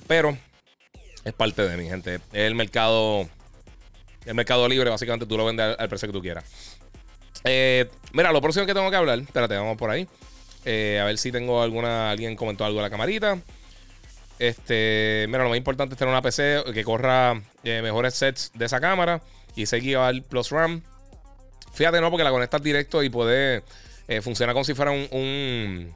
[0.06, 0.38] Pero
[1.24, 2.20] es parte de mi gente.
[2.32, 3.28] El mercado.
[4.26, 6.78] El mercado libre, básicamente tú lo vendes al, precio que tú quieras.
[7.42, 9.18] Eh, mira, lo próximo que tengo que hablar.
[9.18, 10.06] Espérate, vamos por ahí.
[10.62, 12.12] A ver si tengo alguna.
[12.12, 13.40] Alguien comentó algo de la camarita.
[14.38, 15.26] Este.
[15.28, 18.80] Mira, lo más importante es tener una PC que corra eh, mejores sets de esa
[18.80, 19.22] cámara.
[19.54, 20.82] Y seguir al Plus RAM.
[21.72, 23.62] Fíjate, no, porque la conectas directo y puede
[24.08, 25.94] eh, funcionar como si fuera un.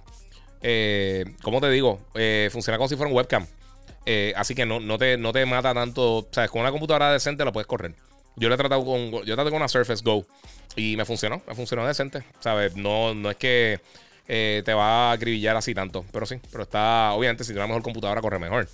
[0.63, 2.01] eh, ¿Cómo te digo?
[2.15, 3.47] Eh, funciona como si fuera un webcam.
[4.35, 6.27] Así que no, no, te, no te mata tanto.
[6.33, 6.51] ¿Sabes?
[6.51, 7.95] Con una computadora decente lo puedes correr.
[8.37, 9.11] Yo lo he tratado con.
[9.25, 10.27] Yo traté con una Surface Go.
[10.75, 11.43] Y me funcionó.
[11.47, 12.25] Me funcionó decente.
[12.41, 12.75] ¿Sabes?
[12.77, 13.81] No, no es que
[14.65, 16.05] te va a acribillar así tanto.
[16.13, 16.37] Pero sí.
[16.51, 17.13] Pero está.
[17.13, 18.69] Obviamente, si tienes mejor computadora, corre mejor.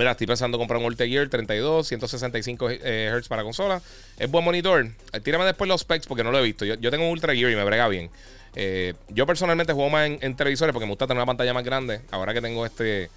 [0.00, 3.82] Mira, estoy pensando en comprar un Ultra 32, 165 eh, Hz para consola.
[4.18, 4.88] Es buen monitor.
[5.12, 6.64] Eh, tírame después los specs porque no lo he visto.
[6.64, 8.08] Yo, tengo un Ultra Gear y me brega bien.
[8.54, 12.00] Eh, yo personalmente juego más en, televisores porque me gusta tener una pantalla más grande.
[12.12, 13.10] Ahora que tengo este,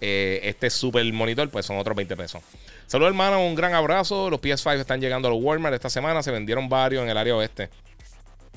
[0.00, 2.42] este super monitor, pues son otros 20 pesos.
[2.86, 3.42] Saludos, hermano.
[3.42, 4.28] Un gran abrazo.
[4.28, 6.22] Los PS5 están llegando a los Walmart esta semana.
[6.22, 7.70] Se vendieron varios en el área oeste.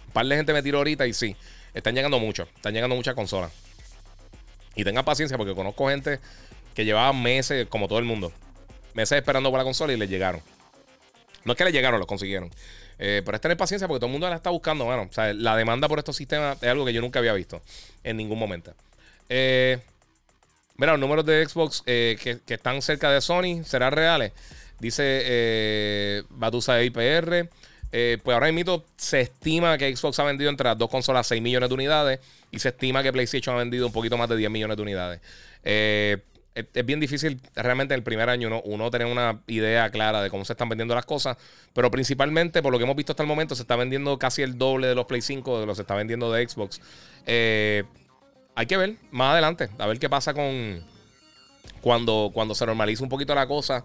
[0.08, 1.36] Un par de gente me tiró ahorita y sí,
[1.74, 2.48] están llegando muchos.
[2.56, 3.52] Están llegando muchas consolas.
[4.76, 6.20] Y tengan paciencia porque conozco gente
[6.74, 8.32] que llevaban meses, como todo el mundo,
[8.94, 10.42] meses esperando por la consola y les llegaron.
[11.44, 12.50] No es que les llegaron, los consiguieron.
[12.98, 15.08] Eh, pero es tener paciencia porque todo el mundo la está buscando, mano.
[15.10, 17.62] O sea, la demanda por estos sistemas es algo que yo nunca había visto
[18.04, 18.74] en ningún momento.
[19.30, 19.80] Eh,
[20.76, 24.34] mira, los números de Xbox eh, que, están cerca de Sony, ¿serán reales?
[24.80, 27.50] Dice Batusa IPR.
[27.92, 31.42] Eh, pues ahora mismo se estima que Xbox ha vendido entre las dos consolas 6
[31.42, 32.20] millones de unidades
[32.52, 35.22] y se estima que PlayStation ha vendido un poquito más de 10 millones de unidades.
[35.64, 36.18] Eh,
[36.56, 40.30] es, bien difícil realmente en el primer año uno, uno, tener una idea clara de
[40.30, 41.38] cómo se están vendiendo las cosas,
[41.74, 44.58] pero principalmente por lo que hemos visto hasta el momento se está vendiendo casi el
[44.58, 46.82] doble de los Play 5 de los que se está vendiendo de Xbox.
[47.26, 47.84] Eh,
[48.56, 50.84] hay que ver más adelante, a ver qué pasa con
[51.82, 53.84] cuando, cuando se normalice un poquito la cosa,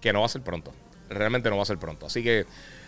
[0.00, 0.72] que no va a ser pronto.
[1.08, 2.06] Realmente no va a ser pronto.
[2.06, 2.46] Así que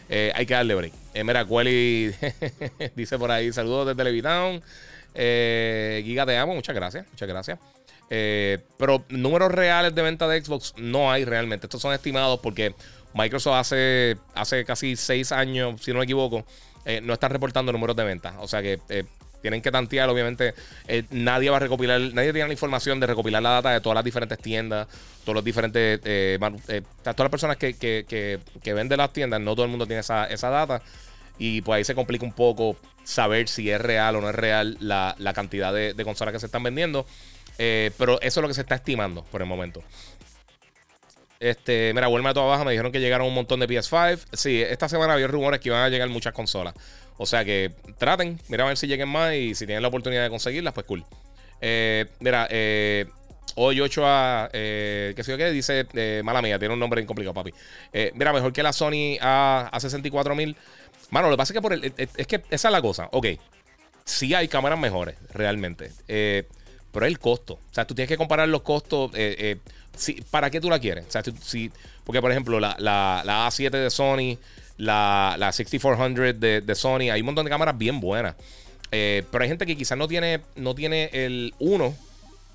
[0.08, 0.92] eh, hay que darle break.
[1.14, 1.44] Eh, mira,
[2.94, 4.62] dice por ahí: saludos desde Levitown.
[5.14, 6.54] Eh, Giga, te amo.
[6.54, 7.06] Muchas gracias.
[7.10, 7.58] Muchas gracias.
[8.10, 11.66] Eh, pero números reales de venta de Xbox no hay realmente.
[11.66, 12.74] Estos son estimados porque
[13.14, 16.44] Microsoft hace, hace casi seis años, si no me equivoco,
[17.02, 18.34] no está reportando números de venta.
[18.40, 18.78] O sea que
[19.44, 20.54] tienen que tantear, obviamente.
[20.88, 23.94] Eh, nadie va a recopilar, nadie tiene la información de recopilar la data de todas
[23.94, 24.88] las diferentes tiendas,
[25.22, 26.00] todos los diferentes.
[26.02, 26.38] Eh,
[26.68, 30.00] eh, todas las personas que, que, que, venden las tiendas, no todo el mundo tiene
[30.00, 30.80] esa, data.
[31.38, 34.78] Y pues ahí se complica un poco saber si es real o no es real
[34.80, 37.04] la, cantidad de, consolas que se están vendiendo.
[37.58, 39.82] pero eso es lo que se está estimando por el momento.
[41.40, 44.18] Este, mira, Walmart toda baja me dijeron que llegaron un montón de PS5.
[44.32, 46.74] Sí, esta semana había rumores que iban a llegar muchas consolas.
[47.16, 50.22] O sea que traten, mira a ver si lleguen más y si tienen la oportunidad
[50.22, 51.04] de conseguirlas, pues cool.
[51.60, 53.06] Eh, mira, eh,
[53.54, 54.50] hoy 8 a.
[54.52, 55.50] Eh, ¿Qué sé yo qué?
[55.50, 55.86] Dice.
[55.94, 57.52] Eh, mala mía, tiene un nombre incomplicado, papi.
[58.14, 60.56] mira, mejor que la Sony A, a 64 mil.
[61.10, 63.08] Mano, lo que pasa es que por el, es que esa es la cosa.
[63.12, 63.26] Ok.
[64.04, 65.92] Sí hay cámaras mejores, realmente.
[66.06, 67.54] pero el costo.
[67.54, 69.12] O sea, tú tienes que comparar los costos.
[70.30, 71.06] ¿Para qué tú la quieres?
[71.06, 71.70] O sea, si,
[72.04, 74.38] porque, por ejemplo, la, la, la A7 de Sony
[74.76, 77.10] la, la 6400 de, de, Sony.
[77.12, 78.34] Hay un montón de cámaras bien buenas.
[78.90, 81.94] Eh, pero hay gente que quizás no tiene, no tiene el 1,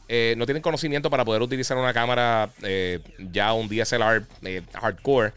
[0.07, 2.99] eh, no tiene conocimiento para poder utilizar una cámara eh,
[3.31, 4.25] ya un DSLR
[4.73, 5.33] hardcore.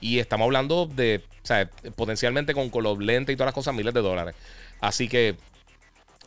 [0.00, 3.74] Y estamos hablando de, o sea, potencialmente con, con los lentes y todas las cosas,
[3.74, 4.34] miles de dólares.
[4.80, 5.36] Así que,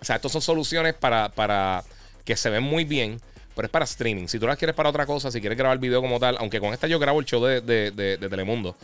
[0.01, 1.83] o sea, estas son soluciones para, para
[2.25, 3.21] que se ven muy bien
[3.57, 4.27] pero es para streaming.
[4.27, 6.73] Si tú las quieres para otra cosa, si quieres grabar video como tal, aunque con
[6.73, 8.77] esta yo grabo el show de, de, de Telemundo,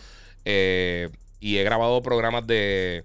[0.44, 1.10] eh,
[1.40, 3.04] y he grabado programas de.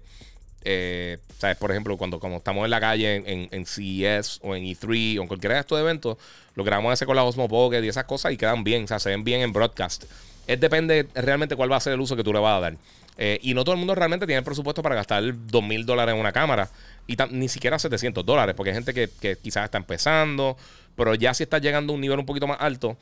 [0.63, 1.55] Eh, ¿sabes?
[1.57, 5.21] Por ejemplo, cuando, cuando estamos en la calle en, en, CES o en E3 o
[5.21, 6.17] en cualquiera de estos eventos,
[6.55, 8.99] lo grabamos ese con la Osmo Pocket y esas cosas y quedan bien, o sea,
[8.99, 10.03] se ven bien en broadcast.
[10.47, 12.75] Es depende realmente cuál va a ser el uso que tú le vas a dar.
[13.21, 16.15] Eh, y no todo el mundo realmente tiene el presupuesto para gastar dos mil dólares
[16.15, 16.69] en una cámara
[17.05, 20.55] y ni siquiera 700 dólares, porque hay gente que, quizás está empezando,
[20.95, 22.97] pero ya si está llegando a un nivel un poquito más alto,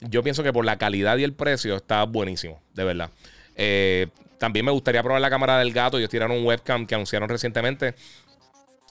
[0.00, 3.10] yo pienso que por la calidad y el precio está buenísimo, de verdad.
[3.56, 4.08] Eh,
[4.38, 5.98] también me gustaría probar la cámara del gato.
[5.98, 7.94] Ellos tiraron un webcam que anunciaron recientemente.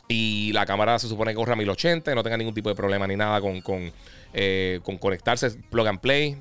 [0.08, 3.08] Y la cámara se supone que corre a 1080, no tenga ningún tipo de problema
[3.08, 3.92] ni nada con, con,
[4.34, 6.38] eh, conectarse, plug and play.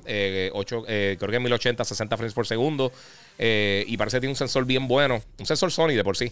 [0.52, 2.92] 8, eh, creo que es 1080, 60 frames por segundo.
[3.38, 5.22] Y parece que tiene un sensor bien bueno.
[5.38, 6.30] Un sensor Sony de por sí.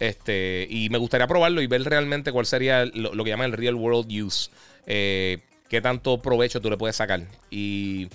[0.00, 3.74] Este, y me gustaría probarlo y ver realmente cuál sería lo, que llaman el real
[3.74, 4.50] world use.
[4.86, 7.22] qué tanto provecho tú le puedes sacar.
[7.50, 8.08] Y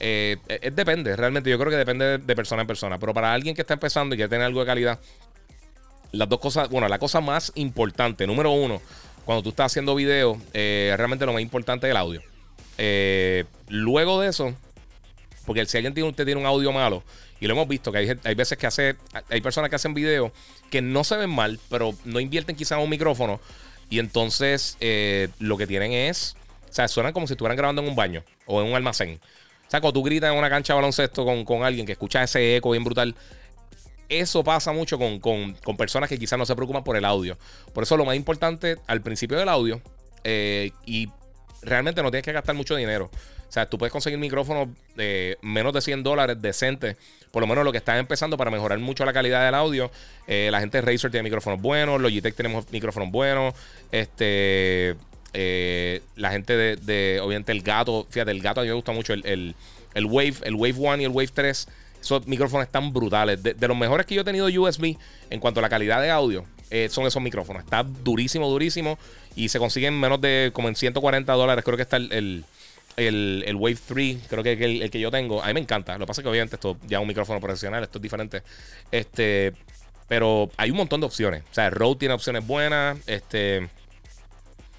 [0.00, 0.36] eh,
[0.72, 2.98] depende, realmente yo creo que depende de persona en persona.
[2.98, 4.98] Pero para alguien que está empezando y que tiene algo de calidad,
[6.12, 8.80] las dos cosas, bueno, la cosa más importante, número uno,
[9.24, 12.22] cuando tú estás haciendo video, eh, realmente lo más importante es el audio.
[12.78, 14.54] Eh, luego de eso,
[15.46, 17.02] porque si alguien tiene, usted tiene un audio malo,
[17.42, 18.96] y lo hemos visto que hay, veces que hace,
[19.28, 20.32] hay personas que hacen video
[20.70, 23.40] que no se ven mal, pero no invierten quizás un micrófono,
[23.90, 26.36] y entonces eh, lo que tienen es,
[26.70, 29.20] o sea, suenan como si estuvieran grabando en un baño o en un almacén
[29.72, 32.70] sea, cuando tú gritas en una cancha de baloncesto con, alguien que escucha ese eco
[32.70, 33.14] bien brutal,
[34.08, 37.38] eso pasa mucho con, personas que quizás no se preocupan por el audio.
[37.72, 39.80] Por eso lo más importante al principio del audio,
[40.24, 41.08] eh, y
[41.62, 43.10] realmente no tienes que gastar mucho dinero.
[43.52, 46.96] O sea, tú puedes conseguir micrófonos de menos de 100 dólares decentes,
[47.30, 49.90] por lo menos lo que estás empezando para mejorar mucho la calidad del audio.
[50.26, 53.52] Eh, la gente de Razer tiene micrófonos buenos, Logitech tenemos micrófonos buenos.
[53.90, 54.96] Este,
[55.34, 58.06] eh, la gente de, obviamente, el gato.
[58.08, 59.12] Fíjate, el gato a mí me gusta mucho.
[59.12, 59.54] El,
[59.94, 61.68] Wave, el Wave 1 y el Wave 3.
[62.00, 63.42] Esos micrófonos están brutales.
[63.42, 64.96] De, los mejores que yo he tenido USB
[65.28, 67.64] en cuanto a la calidad de audio, eh, son esos micrófonos.
[67.64, 68.98] Está durísimo, durísimo.
[69.36, 71.62] Y se consiguen menos de como en 140 dólares.
[71.66, 72.44] Creo que está el, el,
[72.96, 75.42] Wave 3, creo que es el, que yo tengo.
[75.42, 75.94] A mí me encanta.
[75.94, 78.42] Lo que pasa es que obviamente esto ya es un micrófono profesional, esto es diferente.
[78.90, 79.52] Este,
[80.08, 81.42] pero hay un montón de opciones.
[81.50, 82.98] O sea, el Rode tiene opciones buenas.
[83.06, 83.60] Este.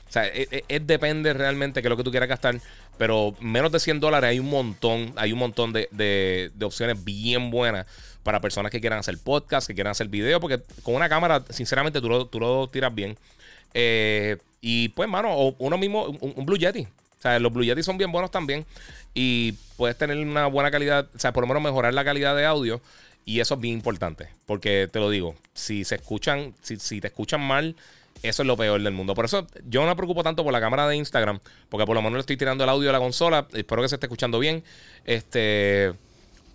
[0.07, 2.59] O sea, es, e, depende realmente de lo que tú quieras gastar.
[2.97, 7.88] Pero menos de 100 dólares hay un montón, hay un montón de, opciones bien buenas
[8.22, 11.99] para personas que quieran hacer podcast, que quieran hacer video, porque con una cámara, sinceramente,
[11.99, 13.18] tú lo, tú lo tiras bien.
[13.74, 16.88] Eh, y pues, mano, uno mismo, un, Blue Yeti.
[17.24, 18.65] O sea, los Blue Yeti son bien buenos también.
[19.13, 22.45] Y puedes tener una buena calidad, o sea, por lo menos mejorar la calidad de
[22.45, 22.82] audio.
[23.24, 24.28] Y eso es bien importante.
[24.45, 27.78] Porque te lo digo, si se escuchan, si, si te escuchan mal,
[28.24, 29.15] eso es lo peor del mundo.
[29.15, 31.39] Por eso yo no me preocupo tanto por la cámara de Instagram.
[31.69, 33.47] Porque por lo menos le estoy tirando el audio de la consola.
[33.53, 34.61] Espero que se esté escuchando bien.
[35.05, 35.93] Este.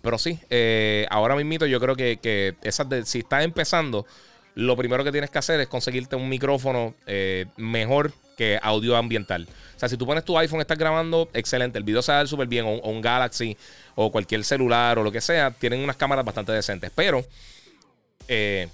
[0.03, 4.05] Pero sí, eh, ahora mismo yo creo que, que esas si estás empezando,
[4.53, 9.49] lo primero que tienes que hacer es conseguirte un micrófono eh, mejor que audio ambiental.
[9.75, 12.65] O sea, si tú pones tu iPhone, estás grabando, excelente, el video ver súper bien,
[12.65, 13.57] o, un Galaxy,
[13.95, 16.89] o cualquier celular, o lo que sea, tienen unas cámaras bastante decentes.
[16.95, 17.25] Pero,
[18.29, 18.69] eh,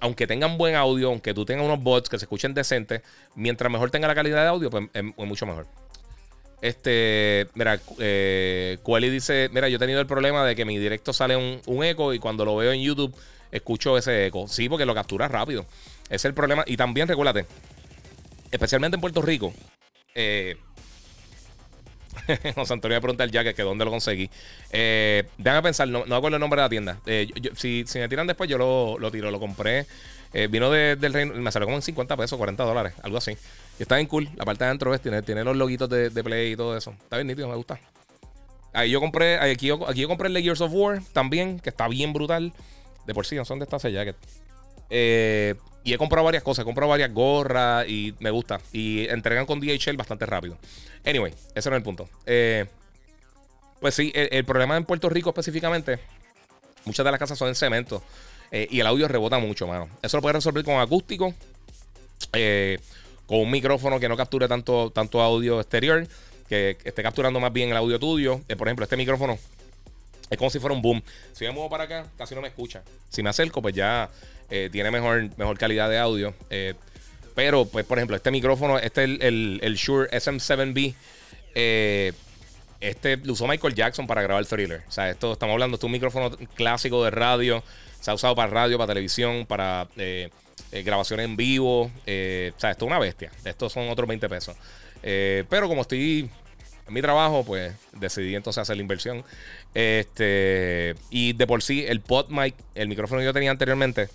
[0.00, 3.02] aunque tengan buen audio, aunque tú tengas unos bots que se escuchen decentes,
[3.36, 5.68] mientras mejor tenga la calidad de audio, pues es, mucho mejor.
[6.60, 11.36] Este, mira, eh, dice: Mira, yo he tenido el problema de que mi directo sale
[11.36, 13.14] un, eco y cuando lo veo en YouTube
[13.52, 14.48] escucho ese eco.
[14.48, 15.66] Sí, porque lo capturas rápido.
[16.10, 16.64] Es el problema.
[16.66, 17.46] Y también, recuérdate,
[18.54, 19.52] especialmente en Puerto Rico.
[20.14, 20.56] Eh,
[22.54, 24.30] José Antonio me pregunta el jacket que dónde lo conseguí.
[24.70, 27.00] Eh, a pensar, no, no acuerdo el nombre de la tienda.
[27.06, 29.30] Eh, si, me tiran después, yo lo, tiro.
[29.30, 29.86] Lo compré.
[30.32, 31.34] Eh, vino del reino.
[31.34, 33.32] Me salió como en 50 pesos, 40 dólares, algo así.
[33.78, 34.28] Y está bien cool.
[34.36, 36.92] La parte de adentro tiene, tiene los loguitos de, Play y todo eso.
[37.02, 37.80] Está bien nítido, me gusta.
[38.72, 39.38] Ahí yo compré.
[39.38, 42.52] Aquí yo, aquí compré el Gears of War también, que está bien brutal.
[43.06, 44.16] De por sí, no son de esta jacket.
[44.96, 45.56] Eh.
[45.86, 48.58] Y he comprado varias cosas, he comprado varias gorras y me gusta.
[48.72, 50.56] Y entregan con DHL bastante rápido.
[51.04, 52.08] Anyway, ese no es el punto.
[52.24, 52.64] Eh,
[53.80, 55.98] pues sí, el, problema en Puerto Rico específicamente,
[56.86, 58.02] muchas de las casas son en cemento.
[58.50, 59.90] Eh, y el audio rebota mucho, mano.
[60.00, 61.34] Eso lo puedes resolver con acústico.
[63.26, 66.08] Con un micrófono que no capture tanto, tanto audio exterior.
[66.48, 68.40] Que, esté capturando más bien el audio tuyo.
[68.56, 69.38] por ejemplo, este micrófono
[70.30, 71.02] es como si fuera un boom.
[71.32, 72.82] Si me muevo para acá, casi no me escucha.
[73.10, 74.08] Si me acerco, pues ya
[74.56, 76.32] eh, tiene mejor, mejor calidad de audio.
[76.48, 76.74] Eh,
[77.34, 80.94] pero, pues, por ejemplo, este micrófono, este es el, el, Shure SM7B.
[81.56, 82.12] Eh,
[82.78, 84.84] este lo usó Michael Jackson para grabar el thriller.
[84.86, 87.64] O sea, esto estamos hablando, de un micrófono clásico de radio.
[87.98, 89.88] Se ha usado para radio, para televisión, para
[90.70, 91.86] grabaciones en vivo.
[91.86, 93.32] o sea, esto es una bestia.
[93.44, 94.54] Estos son otros 20 pesos.
[95.02, 96.30] pero como estoy
[96.86, 99.24] en mi trabajo, pues decidí entonces hacer la inversión.
[99.74, 104.10] Este, y de por sí, el pod mic, el micrófono que yo tenía anteriormente,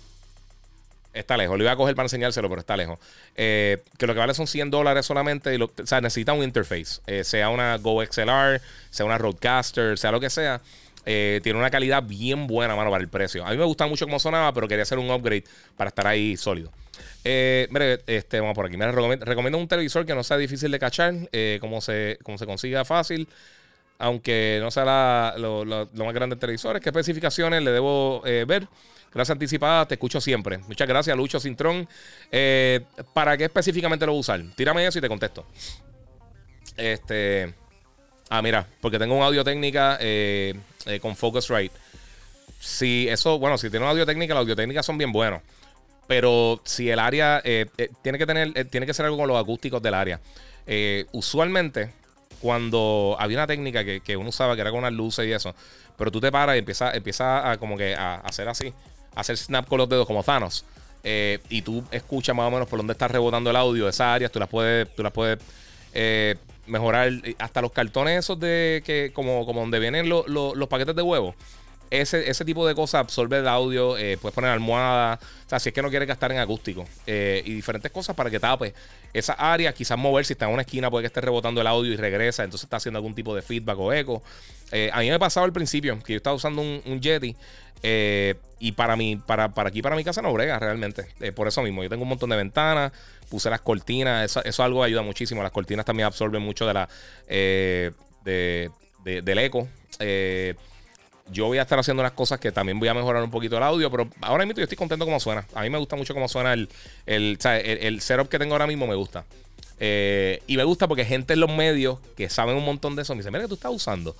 [1.12, 1.58] Está lejos.
[1.58, 2.98] Lo iba a coger para enseñárselo, pero está lejos.
[3.34, 5.54] Eh, que lo que vale son 100 dólares solamente.
[5.54, 7.00] Y o sea, necesita un interface.
[7.06, 10.60] Eh, sea una Go XLR, sea una Roadcaster, sea lo que sea.
[11.06, 13.44] Eh, tiene una calidad bien buena, mano, para el precio.
[13.44, 15.44] A mí me gusta mucho cómo sonaba, pero quería hacer un upgrade
[15.76, 16.70] para estar ahí sólido.
[17.24, 18.76] mire, este, vamos por aquí.
[18.76, 21.14] Me recomiendo, un televisor que no sea difícil de cachar,
[21.60, 23.28] como, se, como se consiga fácil
[24.02, 26.80] aunque no sea lo, más grande del televisor.
[26.80, 28.66] ¿Qué especificaciones le debo ver?
[29.12, 30.58] Gracias anticipada, te escucho siempre.
[30.58, 31.88] Muchas gracias, Lucho Cintrón.
[32.30, 32.80] Eh,
[33.12, 34.42] ¿Para qué específicamente lo voy a usar?
[34.54, 35.44] Tírame eso y te contesto.
[36.76, 37.52] Este.
[38.28, 40.54] Ah, mira, porque tengo un audio técnica eh,
[40.86, 41.74] eh, con Focusrite.
[42.60, 45.42] Si eso, bueno, si tiene una audio técnica, las audio técnicas son bien buenos.
[46.06, 47.42] Pero si el área
[48.02, 50.20] tiene que tener, tiene que ser algo con los acústicos del área.
[51.12, 51.92] usualmente,
[52.40, 55.54] cuando había una técnica que, uno usaba que era con unas luces y eso,
[55.96, 58.72] pero tú te paras y empiezas, empieza como que a hacer así
[59.14, 60.64] hacer snap con los dedos como Thanos.
[61.02, 64.06] Eh, y tú escuchas más o menos por dónde está rebotando el audio de esas
[64.06, 65.38] áreas, tú las puedes, tú las puedes
[65.94, 66.36] eh,
[66.66, 67.10] mejorar.
[67.38, 71.34] Hasta los cartones esos de que, como, como donde vienen los paquetes de huevo.
[71.90, 75.70] Ese, ese, tipo de cosas absorbe el audio, eh, puedes poner almohada, o sea, si
[75.70, 78.74] es que no quieres gastar en acústico y diferentes cosas para que tape
[79.12, 81.92] esa área, quizás mover, si está en una esquina puede que esté rebotando el audio
[81.92, 84.22] y regresa, entonces está haciendo algún tipo de feedback o eco.
[84.92, 87.34] a mí me pasaba al principio que yo estaba usando un, un Yeti
[87.82, 91.06] eh, y para, mí, para, para aquí, para mi casa, no brega realmente.
[91.20, 92.92] Eh, por eso mismo, yo tengo un montón de ventanas,
[93.28, 95.42] puse las cortinas, eso, algo ayuda muchísimo.
[95.42, 96.88] Las cortinas también absorben mucho de la,
[97.26, 97.92] eh,
[98.24, 98.70] de,
[99.02, 99.68] del eco.
[101.32, 103.62] Yo voy a estar haciendo unas cosas que también voy a mejorar un poquito el
[103.62, 105.46] audio, pero ahora mismo yo estoy contento cómo suena.
[105.54, 106.68] A mí me gusta mucho cómo suena el,
[107.06, 109.24] el, el, setup que tengo ahora mismo, me gusta.
[109.78, 113.20] y me gusta porque gente en los medios que saben un montón de eso me
[113.20, 114.14] dice, mira que tú estás usando.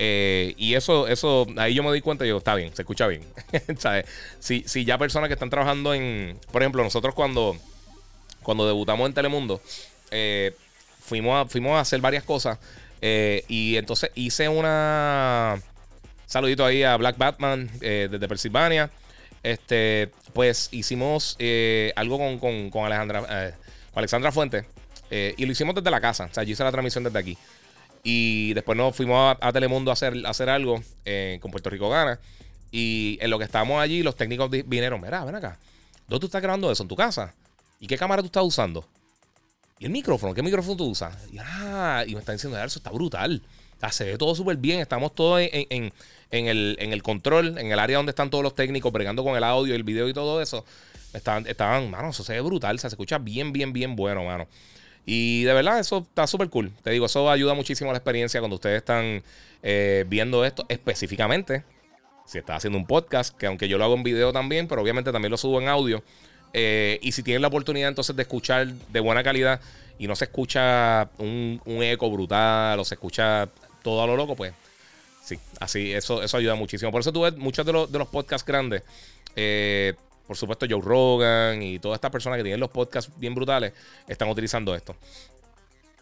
[0.00, 3.06] Eh, y eso, eso, ahí yo me di cuenta y digo, está bien, se escucha
[3.06, 3.22] bien.
[4.38, 7.56] Si, si, ya personas que están trabajando en, por ejemplo, nosotros cuando,
[8.42, 9.60] cuando debutamos en Telemundo,
[10.10, 10.54] eh,
[11.00, 12.58] fuimos, a, fuimos a hacer varias cosas
[13.02, 15.60] eh, y entonces hice una...
[16.28, 18.90] Saludito ahí a Black Batman desde Pensilvania.
[19.42, 21.36] Este, pues hicimos
[21.96, 24.66] algo con, con, con Alejandra, con Alexandra Fuente
[25.10, 26.26] y lo hicimos desde la casa.
[26.30, 27.36] O sea, yo hice la transmisión desde aquí.
[28.02, 32.18] Y después nos fuimos a, Telemundo a hacer, hacer algo eh, con Puerto Rico Gana.
[32.70, 35.58] Y en lo que estábamos allí, los técnicos vinieron, mira, ven acá.
[36.06, 36.82] ¿Dónde tú estás grabando eso?
[36.82, 37.34] ¿En tu casa?
[37.80, 38.86] ¿Y qué cámara tú estás usando?
[39.80, 40.34] ¿y el micrófono?
[40.34, 41.16] ¿Qué micrófono tú usas?
[41.30, 43.42] Y, ah, y me está diciendo, eso está brutal.
[43.82, 44.80] O se ve todo súper bien.
[44.80, 45.92] Estamos todos en,
[46.30, 49.44] el, en, el, control, en el área donde están todos los técnicos, bregando con el
[49.44, 50.64] audio, el video y todo eso.
[51.12, 52.78] Estaban, estaban mano, eso se ve brutal.
[52.78, 54.46] se escucha bien, bien, bien bueno, mano.
[55.06, 56.70] Y de verdad, eso está súper cool.
[56.82, 59.22] Te digo, eso ayuda muchísimo a la experiencia cuando ustedes están
[59.62, 61.64] eh, viendo esto específicamente.
[62.26, 65.10] Si estás haciendo un podcast, que aunque yo lo hago en video también, pero obviamente
[65.10, 66.02] también lo subo en audio.
[66.52, 69.60] Eh, y si tienen la oportunidad entonces de escuchar de buena calidad
[69.98, 73.48] y no se escucha un, eco brutal o se escucha
[73.88, 74.52] todo a lo loco, pues
[75.24, 76.90] sí, así, eso, eso ayuda muchísimo.
[76.90, 78.82] Por eso tú ves muchos de los, de los podcasts grandes.
[79.36, 79.94] Eh,
[80.26, 83.72] por supuesto, Joe Rogan y todas estas personas que tienen los podcasts bien brutales
[84.06, 84.94] están utilizando esto.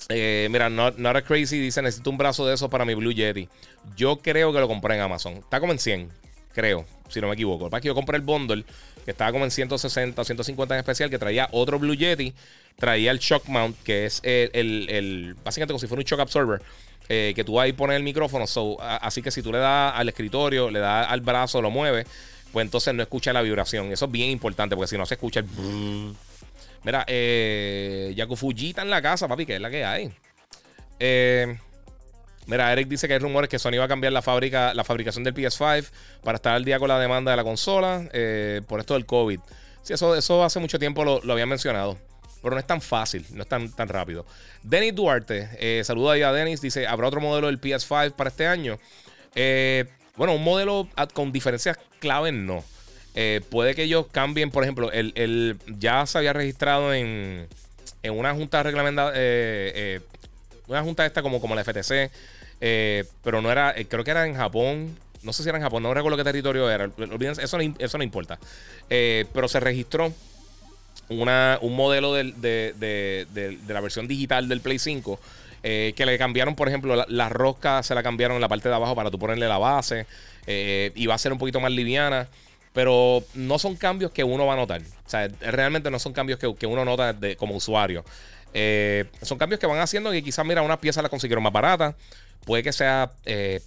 [0.09, 3.13] Eh, mira, not, not, a Crazy dice: Necesito un brazo de esos para mi Blue
[3.13, 3.49] Yeti.
[3.97, 5.35] Yo creo que lo compré en Amazon.
[5.35, 6.11] Está como en 100,
[6.53, 7.71] creo, si no me equivoco.
[7.71, 8.65] Para que yo compré el bundle,
[9.05, 12.35] que estaba como en 160 o 150 en especial, que traía otro Blue Yeti.
[12.77, 14.51] Traía el Shock Mount, que es el,
[14.91, 16.61] el, básicamente como si fuera un Shock Absorber.
[17.09, 18.47] Eh, que tú ahí pones el micrófono.
[18.81, 22.07] así que si tú le das al escritorio, le das al brazo, lo mueves
[22.57, 23.93] pues entonces no escucha la vibración.
[23.93, 25.47] Eso es bien importante, porque si no se escucha el.
[26.85, 30.11] Mira, eh, Fujita en la casa, papi, que es la que hay.
[30.99, 31.59] Eh,
[32.47, 35.23] mira, Eric dice que hay rumores que Sony va a cambiar la fábrica, la fabricación
[35.23, 35.91] del PS5
[36.23, 39.41] para estar al día con la demanda de la consola eh, por esto del COVID.
[39.83, 41.99] Sí, eso, eso hace mucho tiempo lo, lo había mencionado.
[42.47, 44.25] Pero no es tan fácil, no es tan, tan rápido.
[44.63, 48.47] Denis Duarte, eh, saluda ahí a Denis, dice, ¿habrá otro modelo del PS5 para este
[48.47, 48.79] año?
[49.35, 49.87] Eh,
[50.17, 52.63] bueno, un modelo con diferencias claves no.
[53.17, 57.49] Eh, puede que ellos cambien, por ejemplo, el, ya se había registrado en,
[58.05, 60.01] en una junta reglamentaria, eh,
[60.69, 62.13] una junta esta como, como la FTC,
[63.25, 65.93] pero no era, creo que era en Japón, no sé si era en Japón, no
[65.93, 66.89] recuerdo qué territorio era,
[67.41, 68.39] eso no, eso no importa,
[68.89, 70.13] pero se registró
[71.09, 75.21] una, un modelo de, de, de, la versión digital del Play 5
[75.69, 78.75] eh, que le cambiaron, por ejemplo, la, rosca se la cambiaron en la parte de
[78.77, 80.07] abajo para tú ponerle la base.
[80.47, 82.29] Eh, y va a ser un poquito más liviana.
[82.73, 84.81] Pero no son cambios que uno va a notar.
[84.81, 88.05] O sea, realmente no son cambios que, uno nota como usuario.
[88.55, 91.97] Eh, son cambios que van haciendo que quizás, mira, unas piezas las consiguieron más baratas.
[92.45, 93.11] Puede que sea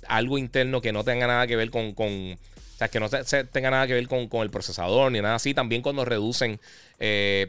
[0.08, 2.38] algo interno que no tenga nada que ver con,
[2.80, 5.54] sea, que no tenga nada que ver con, con, el procesador ni nada así.
[5.54, 6.60] También cuando reducen,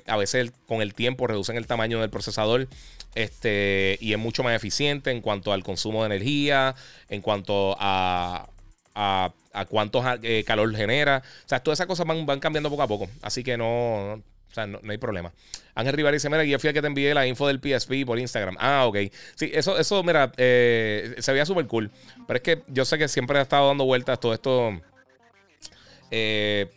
[0.07, 2.69] a veces con el tiempo reducen el tamaño del procesador.
[3.15, 6.77] Este, y es mucho más eficiente en cuanto al consumo de energía,
[7.09, 8.49] en cuanto a,
[8.95, 11.23] a, a cuánto eh, calor genera.
[11.45, 13.09] O sea, todas esas cosas van, van cambiando poco a poco.
[13.23, 14.23] Así que no, o
[14.55, 15.33] sea, no, hay problema.
[15.75, 18.19] Ángel Rivera dice: Mira, yo fui a que te envié la info del PSP por
[18.19, 18.57] Instagram.
[18.61, 18.97] Ah, ok.
[19.35, 21.91] Sí, eso, eso mira, eh, se veía súper cool.
[22.27, 24.81] Pero es que yo sé que siempre ha estado dando vueltas todo esto.
[26.11, 26.71] Eh,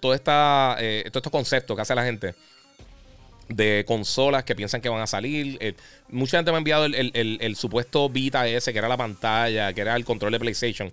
[0.00, 2.34] todo, esta, todos estos conceptos que hace la gente
[3.50, 5.58] de consolas que piensan que van a salir.
[5.60, 5.74] Eh,
[6.08, 9.96] mucha gente me ha enviado el, supuesto Vita ese, que era la pantalla, que era
[9.96, 10.92] el control de PlayStation.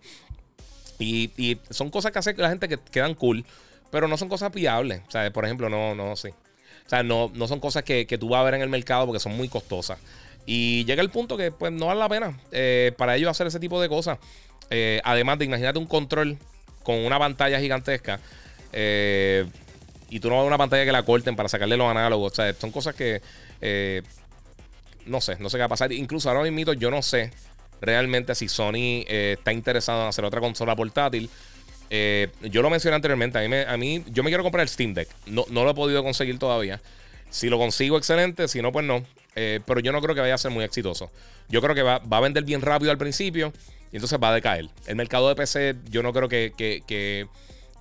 [0.99, 3.45] Y, son cosas que hace la gente que quedan cool,
[3.91, 5.01] pero no son cosas viables.
[5.08, 6.30] O sea, por ejemplo, no, no, sí.
[6.30, 9.20] O sea, no, no son cosas que, tú vas a ver en el mercado porque
[9.20, 9.99] son muy costosas.
[10.45, 13.60] Y llega el punto que pues no vale la pena eh, para ellos hacer ese
[13.60, 14.18] tipo de cosas.
[14.70, 16.38] Eh, además de imagínate un control
[16.88, 18.18] con una pantalla gigantesca.
[18.72, 19.46] Eh,
[20.10, 22.32] y tú no ves una pantalla que la corten para sacarle los análogos.
[22.32, 23.22] O sea, son cosas que
[23.60, 24.04] eh,
[25.06, 25.92] no sé, no sé qué va a pasar.
[25.92, 27.32] Incluso ahora mismo yo no sé
[27.82, 31.30] realmente si Sony eh, está interesado en hacer otra consola portátil.
[31.90, 33.38] Yo lo mencioné anteriormente.
[33.38, 35.10] A mí, a mí, yo me quiero comprar el Steam Deck.
[35.26, 36.80] No, no lo he podido conseguir todavía.
[37.30, 38.48] Si lo consigo, excelente.
[38.48, 39.04] Si no, pues no.
[39.34, 41.12] pero yo no creo que vaya a ser muy exitoso.
[41.50, 43.52] Yo creo que va, a vender bien rápido al principio
[43.92, 44.70] y entonces va a decaer.
[44.86, 47.28] El mercado de PC, yo no creo que, que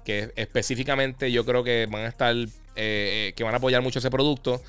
[0.07, 2.47] que específicamente yo creo que van a estar, eh,
[2.77, 4.63] eh, que van a apoyar mucho ese producto.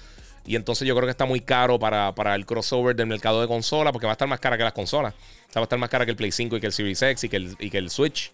[0.47, 3.93] Y entonces yo creo que está muy caro para, el crossover del mercado de consolas,
[3.93, 5.13] porque va a estar más cara que las consolas.
[5.13, 7.01] O sea, va a estar más cara que el Play 5 y que el Series
[7.01, 8.31] X y que el, y que el Switch.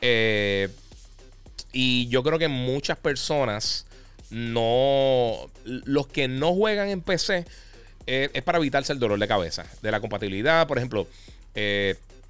[0.00, 0.68] Eh,
[1.72, 3.86] y yo creo que muchas personas
[4.30, 5.50] no.
[5.64, 7.44] Los que no juegan en PC
[8.06, 10.66] es para evitarse el dolor de cabeza de la compatibilidad.
[10.66, 11.06] Por ejemplo,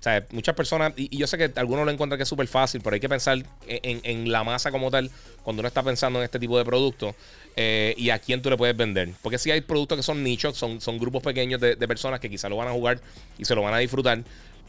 [0.07, 2.95] sea, muchas personas, y, yo sé que algunos lo encuentran que es súper fácil, pero
[2.95, 5.11] hay que pensar en, la masa como tal
[5.43, 7.15] cuando uno está pensando en este tipo de productos
[7.57, 9.11] eh, y a quién tú le puedes vender.
[9.23, 12.49] Porque si hay productos que son nichos, son, son grupos pequeños de, personas que quizá
[12.49, 13.01] lo van a jugar
[13.39, 14.23] y se lo van a disfrutar,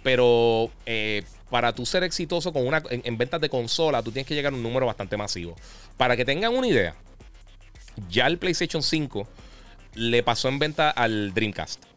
[0.03, 4.35] pero eh, para tú ser exitoso con una, en, ventas de consola, tú tienes que
[4.35, 5.55] llegar a un número bastante masivo.
[5.97, 6.95] Para que tengan una idea,
[8.09, 9.27] ya el PlayStation 5
[9.95, 11.96] le pasó en venta al Dreamcast.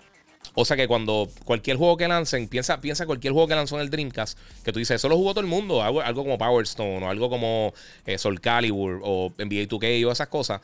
[0.54, 3.82] O sea que cuando cualquier juego que lancen, piensa, piensa cualquier juego que lanzó en
[3.82, 7.04] el Dreamcast, que tú dices, eso lo jugó todo el mundo, algo, como Power Stone
[7.04, 7.72] o algo como
[8.06, 10.60] eh, Soul Calibur o NBA 2K o esas cosas.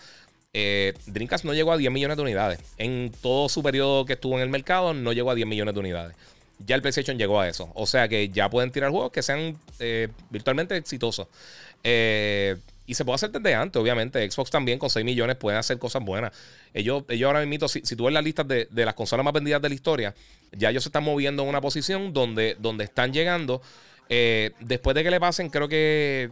[0.58, 2.60] Eh, Dreamcast no llegó a 10 millones de unidades.
[2.78, 5.80] En todo su periodo que estuvo en el mercado, no llegó a 10 millones de
[5.80, 6.16] unidades.
[6.58, 7.70] Ya el PlayStation llegó a eso.
[7.74, 11.28] O sea que ya pueden tirar juegos que sean eh, virtualmente exitosos.
[11.84, 12.56] Eh,
[12.86, 14.30] y se puede hacer desde antes, obviamente.
[14.30, 16.32] Xbox también con 6 millones pueden hacer cosas buenas.
[16.72, 19.60] Ellos, ellos ahora mismo, si, si tú ves las listas de, las consolas más vendidas
[19.60, 20.14] de la historia,
[20.52, 23.60] ya ellos se están moviendo en una posición donde, donde están llegando.
[24.08, 26.30] Eh, después de que le pasen, creo que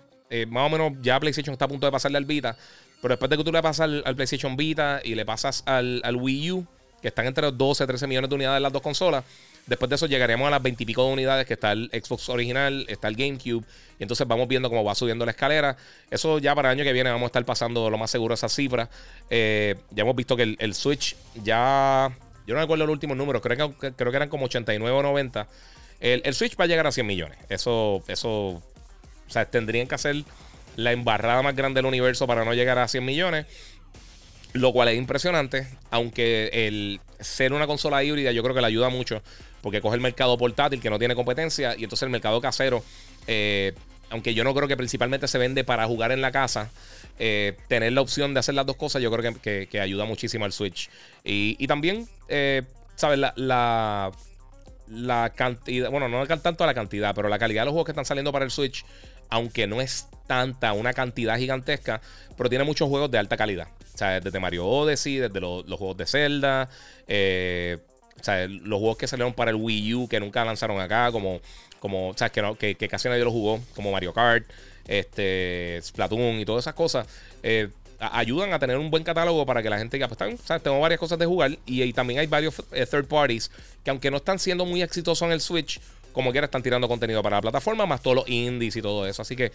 [0.48, 2.56] más o menos ya PlayStation está a punto de pasarle al Vita.
[3.04, 6.52] Pero después de que tú le pasas al, PlayStation Vita y le pasas al, Wii
[6.52, 6.66] U,
[7.02, 9.24] que están entre los 12 y 13 millones de unidades las dos consolas,
[9.66, 12.28] Después de eso llegaremos a las 20 y pico de unidades que está el Xbox
[12.28, 13.64] original, está el GameCube.
[13.98, 15.76] Y entonces vamos viendo cómo va subiendo la escalera.
[16.10, 18.48] Eso ya para el año que viene vamos a estar pasando lo más seguro esa
[18.48, 18.90] cifra.
[19.30, 22.14] Eh, ya hemos visto que el, Switch ya...
[22.46, 25.48] Yo no recuerdo los últimos números, creo que, creo que eran como 89 o 90.
[26.00, 27.38] El, Switch va a llegar a 100 millones.
[27.48, 28.62] Eso, eso, o
[29.28, 30.24] sea, tendrían que hacer
[30.76, 33.46] la embarrada más grande del universo para no llegar a 100 millones.
[34.52, 38.88] Lo cual es impresionante, aunque el ser una consola híbrida yo creo que le ayuda
[38.88, 39.20] mucho,
[39.64, 42.84] porque coge el mercado portátil que no tiene competencia y entonces el mercado casero,
[43.26, 43.72] eh,
[44.10, 46.70] aunque yo no creo que principalmente se vende para jugar en la casa,
[47.18, 50.52] eh, tener la opción de hacer las dos cosas yo creo que, ayuda muchísimo al
[50.52, 50.90] Switch.
[51.24, 53.18] Y, también, eh, ¿sabes?
[53.18, 54.12] La,
[54.86, 58.04] la, cantidad, bueno, no tanto la cantidad, pero la calidad de los juegos que están
[58.04, 58.84] saliendo para el Switch,
[59.30, 62.02] aunque no es tanta, una cantidad gigantesca,
[62.36, 63.68] pero tiene muchos juegos de alta calidad.
[63.94, 66.68] O sea, desde Mario Odyssey, desde los, juegos de Zelda,
[68.24, 71.40] sea, los juegos que salieron para el Wii U que nunca lanzaron acá, como,
[71.80, 74.44] como o que, no, que, casi nadie lo jugó, como Mario Kart,
[74.86, 77.06] este, Splatoon y todas esas cosas.
[77.42, 77.68] Eh,
[77.98, 80.58] ayudan a tener un buen catálogo para que la gente diga, pues están, o sea,
[80.58, 83.50] tengo varias cosas de jugar y, también hay varios eh, third parties
[83.82, 85.80] que aunque no están siendo muy exitosos en el Switch,
[86.12, 89.22] como quiera están tirando contenido para la plataforma, más todos los indies y todo eso.
[89.22, 89.52] Así que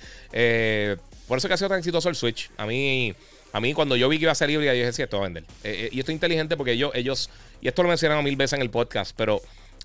[1.27, 2.51] por eso que ha sido tan exitoso el Switch.
[2.57, 3.15] A mí
[3.51, 5.23] a mí, cuando yo vi que iba a ser híbrida, yo dije, sí, esto va
[5.23, 5.43] a vender.
[5.63, 7.29] Eh, eh, y esto es inteligente porque ellos, ellos,
[7.61, 9.41] y esto lo mencionaron mil veces en el podcast, pero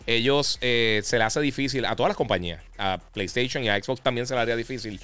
[0.06, 4.02] ellos eh, se le hace difícil a todas las compañías, a PlayStation y a Xbox
[4.02, 5.00] también se le haría difícil.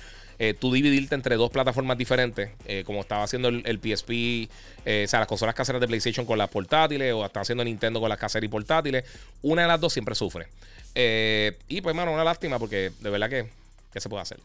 [0.58, 2.50] tú dividirte entre dos plataformas diferentes,
[2.86, 4.48] como estaba haciendo el, PSP,
[4.80, 8.08] o sea, las consolas caseras de PlayStation con las portátiles, o está haciendo Nintendo con
[8.08, 9.04] las caseras y portátiles.
[9.42, 10.48] Una de las dos siempre sufre.
[10.94, 13.46] y pues, mano, una lástima porque de verdad que,
[13.92, 14.40] ¿qué se puede hacer?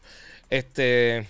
[0.50, 1.26] Este.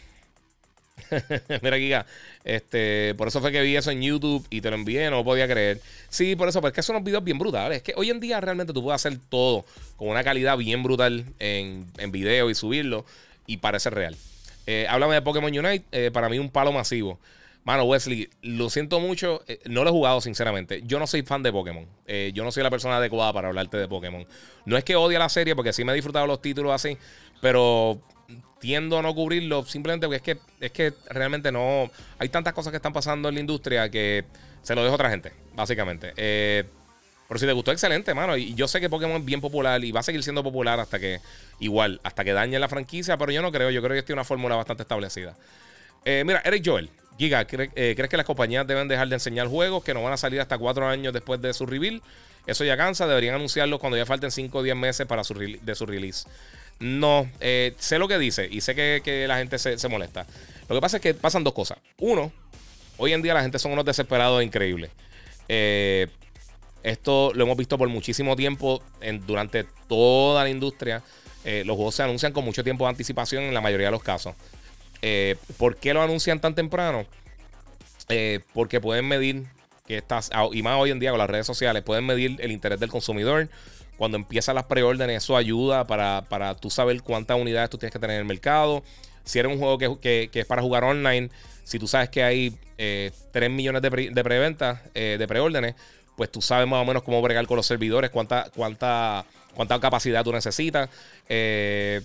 [1.63, 2.07] Mira, Giga.
[2.45, 5.25] Este, por eso fue que vi eso en YouTube y te lo envié, no lo
[5.25, 5.81] podía creer.
[6.09, 7.79] Sí, por eso, porque son unos videos bien brutales.
[7.79, 9.65] Es que hoy en día realmente tú puedes hacer todo
[9.97, 13.05] con una calidad bien brutal en, en video y subirlo
[13.47, 14.17] y parece real.
[14.67, 17.19] Eh, háblame de Pokémon Unite, eh, para mí un palo masivo.
[17.65, 19.43] Mano, Wesley, lo siento mucho.
[19.49, 20.83] Eh, no lo he jugado, sinceramente.
[20.85, 21.87] Yo no soy fan de Pokémon.
[22.33, 24.25] yo no soy la persona adecuada para hablarte de Pokémon.
[24.65, 26.97] No es que odie la serie, porque sí me he disfrutado los títulos así.
[27.41, 28.01] Pero
[28.59, 31.91] tiendo a no cubrirlo simplemente porque es que, es que realmente no.
[32.19, 34.25] Hay tantas cosas que están pasando en la industria que
[34.63, 36.13] se lo dejo a otra gente, básicamente.
[36.17, 36.65] Eh,
[37.29, 38.37] pero si te gustó, excelente, mano.
[38.37, 40.99] Y yo sé que Pokémon es bien popular y va a seguir siendo popular hasta
[40.99, 41.21] que,
[41.59, 43.71] igual, hasta que dañe la franquicia, pero yo no creo.
[43.71, 45.37] Yo creo que tiene una fórmula bastante establecida.
[46.05, 49.83] Eh, mira, Eric Joel, Giga, eh, ¿crees que las compañías deben dejar de enseñar juegos
[49.83, 52.01] que no van a salir hasta cuatro años después de su reveal?
[52.47, 55.75] Eso ya cansa, deberían anunciarlo cuando ya falten 5 o 10 meses para su de
[55.75, 56.29] su release.
[56.79, 60.27] No, eh, sé lo que dice y sé que, la gente se, molesta.
[60.69, 61.79] Lo que pasa es que pasan dos cosas.
[61.99, 62.33] Uno,
[62.99, 64.91] hoy en día la gente son unos desesperados increíbles.
[65.49, 66.09] Eh,
[66.83, 68.83] esto lo hemos visto por muchísimo tiempo
[69.27, 71.03] durante toda la industria.
[71.45, 74.03] Eh, los juegos se anuncian con mucho tiempo de anticipación en la mayoría de los
[74.03, 74.35] casos.
[75.57, 77.07] ¿Por qué lo anuncian tan temprano?
[78.53, 79.47] porque pueden medir
[79.89, 82.79] que estás, y más hoy en día con las redes sociales, pueden medir el interés
[82.79, 83.49] del consumidor
[83.97, 87.99] cuando empiezan las preórdenes, eso ayuda para, para tú saber cuántas unidades tú tienes que
[87.99, 88.83] tener en el mercado.
[89.25, 91.31] Si eres un juego que, es para jugar online,
[91.65, 93.13] si tú sabes que hay 3 eh,
[93.51, 95.75] millones de, pre, de preventa, eh, de preórdenes,
[96.17, 99.25] pues tú sabes más o menos cómo bregar con los servidores, cuánta, cuánta,
[99.55, 100.89] cuánta capacidad tú necesitas.
[101.29, 102.03] Eh,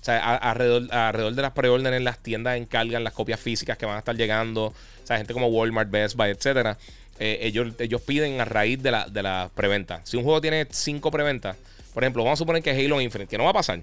[0.00, 3.96] o sea, alrededor, alrededor de las preórdenes, las tiendas encargan las copias físicas que van
[3.96, 4.66] a estar llegando.
[4.66, 6.78] O sea, gente como Walmart, Best Buy, etcétera.
[7.22, 10.00] Eh, ellos, ellos piden a raíz de la, de la preventa.
[10.04, 11.54] Si un juego tiene 5 preventas,
[11.92, 13.82] por ejemplo, vamos a suponer que Halo Infinite, que no va a pasar,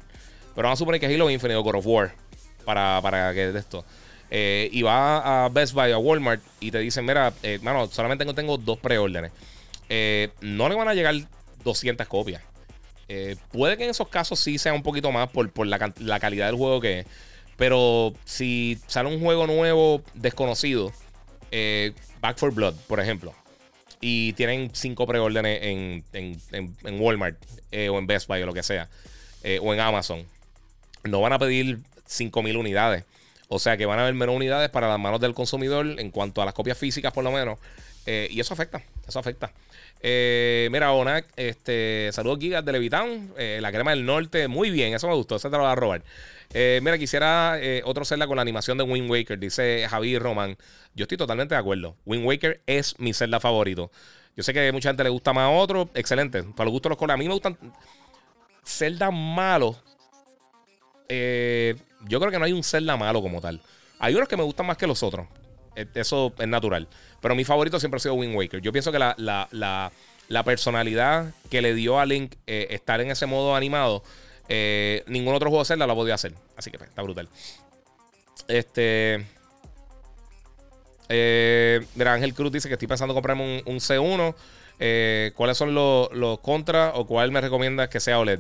[0.56, 2.16] pero vamos a suponer que Halo Infinite o God of War,
[2.66, 3.86] para, para que de esto.
[4.32, 8.24] Eh, y va a Best Buy, a Walmart, y te dicen, mira, eh, mano, solamente
[8.26, 9.32] tengo, tengo dos preórdenes.
[10.42, 11.14] no le van a llegar
[11.64, 12.42] 200 copias.
[13.52, 16.48] puede que en esos casos sí sea un poquito más por, por la, la, calidad
[16.48, 17.06] del juego que es.
[17.56, 20.92] Pero si sale un juego nuevo, desconocido,
[22.22, 23.34] Back for Blood, por ejemplo,
[24.02, 27.38] y tienen cinco preórdenes en, en, Walmart
[27.72, 28.90] eh, o en Best Buy o lo que sea,
[29.44, 30.26] eh, o en Amazon,
[31.04, 33.04] no van a pedir 5000 unidades.
[33.50, 36.42] O sea que van a haber menos unidades para las manos del consumidor en cuanto
[36.42, 37.60] a las copias físicas, por lo menos.
[38.06, 39.54] Eh, y eso afecta, eso afecta.
[40.02, 45.08] Eh, mira, Onak, este, saludos Gigas de Levitown, la crema del norte, muy bien, eso
[45.08, 46.04] me gustó, ese te lo va a robar.
[46.54, 50.58] Mira, quisiera otro Zelda con la animación de Wind Waker, dice Javi Roman.
[50.96, 51.96] Yo estoy totalmente de acuerdo.
[52.06, 53.92] Wind Waker es mi Zelda favorito.
[54.36, 56.44] Yo sé que mucha gente le gusta más a otro, excelente.
[56.44, 57.16] Para los gustos los colores.
[57.16, 57.58] A mí me gustan
[58.64, 59.78] Zelda malos.
[61.10, 63.62] yo creo que no hay un Zelda malo como tal.
[64.00, 65.28] Hay unos que me gustan más que los otros.
[65.76, 66.88] E, eso es natural.
[67.22, 68.62] Pero mi favorito siempre ha sido Wind Waker.
[68.62, 69.92] Yo pienso que la,
[70.46, 74.04] personalidad que le dio a Link eh, estar en ese modo animado,
[74.50, 76.34] eh, ningún otro juego de Zelda lo podía hacer.
[76.56, 77.30] Así que pues, está brutal.
[78.48, 79.26] Este.
[81.10, 85.34] Eh, Ángel Cruz dice que estoy pensando en comprarme un, C1.
[85.34, 88.40] ¿Cuáles son los, los contras o cuál me recomiendas que sea OLED?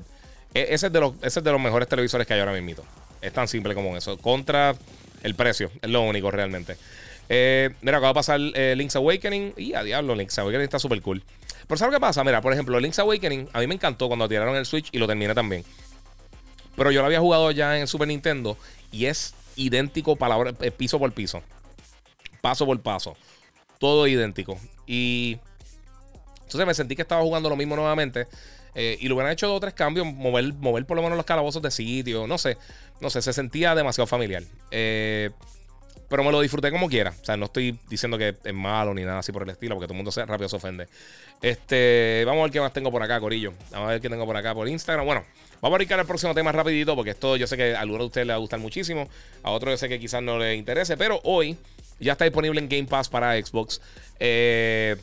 [0.53, 2.83] E, ese, es de los, ese es de los mejores televisores que hay ahora mismo.
[3.21, 4.17] Es tan simple como eso.
[4.17, 4.75] Contra
[5.23, 6.77] el precio, es lo único realmente.
[7.29, 9.53] Eh, mira, acaba de pasar eh, Link's Awakening.
[9.57, 11.23] Y a diablo, Link's Awakening está súper cool.
[11.67, 12.23] Pero ¿sabes qué pasa?
[12.23, 15.07] Mira, por ejemplo, Link's Awakening a mí me encantó cuando tiraron el Switch y lo
[15.07, 15.63] terminé también.
[16.77, 18.57] Pero yo lo había jugado ya en Super Nintendo
[18.91, 21.43] y es idéntico palabra, eh, piso por piso.
[22.39, 23.17] Paso por paso.
[23.79, 24.57] Todo idéntico.
[24.85, 25.39] Y
[26.43, 28.27] entonces me sentí que estaba jugando lo mismo nuevamente.
[28.75, 31.63] y lo hubieran hecho dos o tres cambios, mover, mover por lo menos los calabozos
[31.63, 32.57] de sitio, no sé,
[33.01, 34.43] no sé, se sentía demasiado familiar.
[34.69, 35.31] Eh,
[36.09, 37.13] pero me lo disfruté como quiera.
[37.21, 39.87] O sea, no estoy diciendo que es malo ni nada así por el estilo, porque
[39.87, 40.87] todo el mundo se, rápido se ofende.
[41.41, 43.53] Este, vamos a ver qué más tengo por acá, Corillo.
[43.71, 45.05] Vamos a ver qué tengo por acá por Instagram.
[45.05, 45.23] Bueno,
[45.61, 48.07] vamos a brincar el próximo tema rapidito, porque esto yo sé que a algunos de
[48.07, 49.09] ustedes les va a gustar muchísimo.
[49.43, 51.57] A otros yo sé que quizás no les interese, pero hoy
[51.99, 53.81] ya está disponible en Game Pass para Xbox.
[54.19, 54.95] Eh,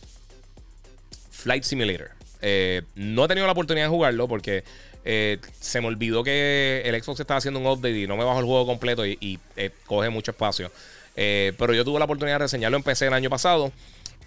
[1.31, 2.11] Flight Simulator.
[2.41, 4.65] Eh, no he tenido la oportunidad de jugarlo porque
[5.05, 8.39] eh, se me olvidó que el Xbox estaba haciendo un update y no me bajo
[8.41, 9.39] el juego completo y,
[9.87, 10.71] coge mucho espacio.
[11.17, 13.71] Eh, pero yo tuve la oportunidad de reseñarlo en PC el año pasado.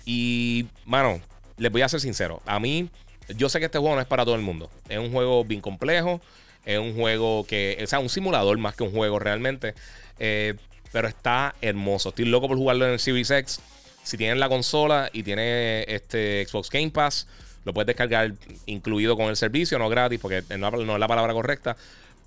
[0.05, 1.19] Y, mano,
[1.57, 2.41] les voy a ser sincero.
[2.45, 2.89] A mí,
[3.35, 4.69] yo sé que este juego no es para todo el mundo.
[4.87, 6.21] Es un juego bien complejo.
[6.65, 9.73] Es un juego que, o sea, un simulador más que un juego realmente.
[10.19, 10.53] Eh,
[10.91, 12.09] pero está hermoso.
[12.09, 13.59] Estoy loco por jugarlo en el Series X.
[14.03, 17.27] Si tienen la consola y tiene este Xbox Game Pass,
[17.67, 18.33] lo puedes descargar
[18.65, 21.75] incluido con el servicio, no gratis, porque no, es la palabra correcta.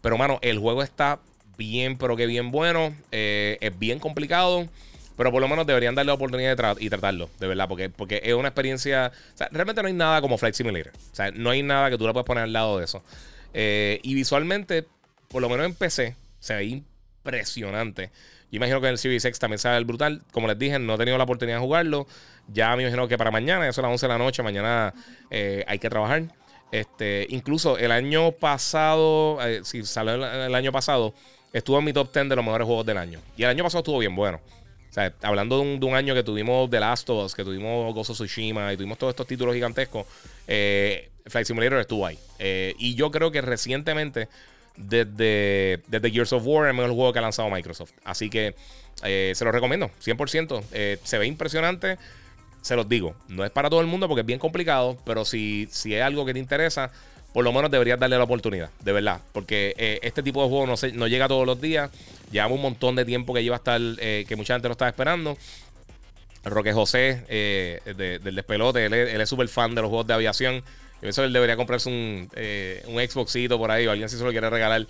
[0.02, 1.18] Pero, mano, el juego está
[1.56, 2.94] bien, pero que bien bueno.
[3.10, 4.68] Eh, es bien complicado.
[5.16, 8.22] Pero por lo menos deberían darle la oportunidad de y tratarlo, de verdad, porque, porque
[8.22, 9.12] es una experiencia.
[9.34, 10.92] O sea, realmente no hay nada como Flight Simulator.
[10.94, 13.02] O sea, no hay nada que tú le puedas poner al lado de eso.
[13.52, 14.86] Eh, y visualmente,
[15.28, 18.10] por lo menos en PC, se ve impresionante.
[18.50, 20.22] Yo imagino que en el Series X también se ve brutal.
[20.32, 22.06] Como les dije, no he tenido la oportunidad de jugarlo.
[22.48, 24.92] Ya me imagino que para mañana, eso a las 11 de la noche, mañana
[25.30, 26.24] eh, hay que trabajar.
[26.72, 31.14] Este, incluso el año pasado, si salió el año pasado,
[31.52, 33.20] estuvo en mi top 10 de los mejores juegos del año.
[33.36, 34.40] Y el año pasado estuvo bien bueno.
[34.90, 38.12] O sea, hablando de un, año que tuvimos The Last of Us, que tuvimos Gozo
[38.12, 40.04] Tsushima y tuvimos todos estos títulos gigantescos,
[40.48, 42.18] eh, Flight Simulator estuvo ahí.
[42.40, 44.28] Eh, y yo creo que recientemente,
[44.80, 47.92] desde, desde Gears of War, el mejor juego que ha lanzado Microsoft.
[48.04, 48.54] Así que
[49.04, 50.98] eh, se lo recomiendo, 100%.
[51.02, 51.98] se ve impresionante.
[52.62, 55.66] Se los digo, no es para todo el mundo porque es bien complicado, pero si,
[55.70, 56.92] si es algo que te interesa,
[57.32, 59.20] por lo menos deberías darle la oportunidad, de verdad.
[59.32, 61.90] Porque eh, este tipo de juego no, no llega todos los días.
[62.32, 64.88] Llevamos un montón de tiempo que lleva a estar, eh, que mucha gente lo estaba
[64.88, 65.36] esperando.
[66.44, 70.64] Roque José, eh, del despelote, él, es súper fan de los juegos de aviación.
[71.00, 72.28] Que él debería comprarse un,
[72.86, 74.86] un Xboxito por ahí o alguien si se lo quiere regalar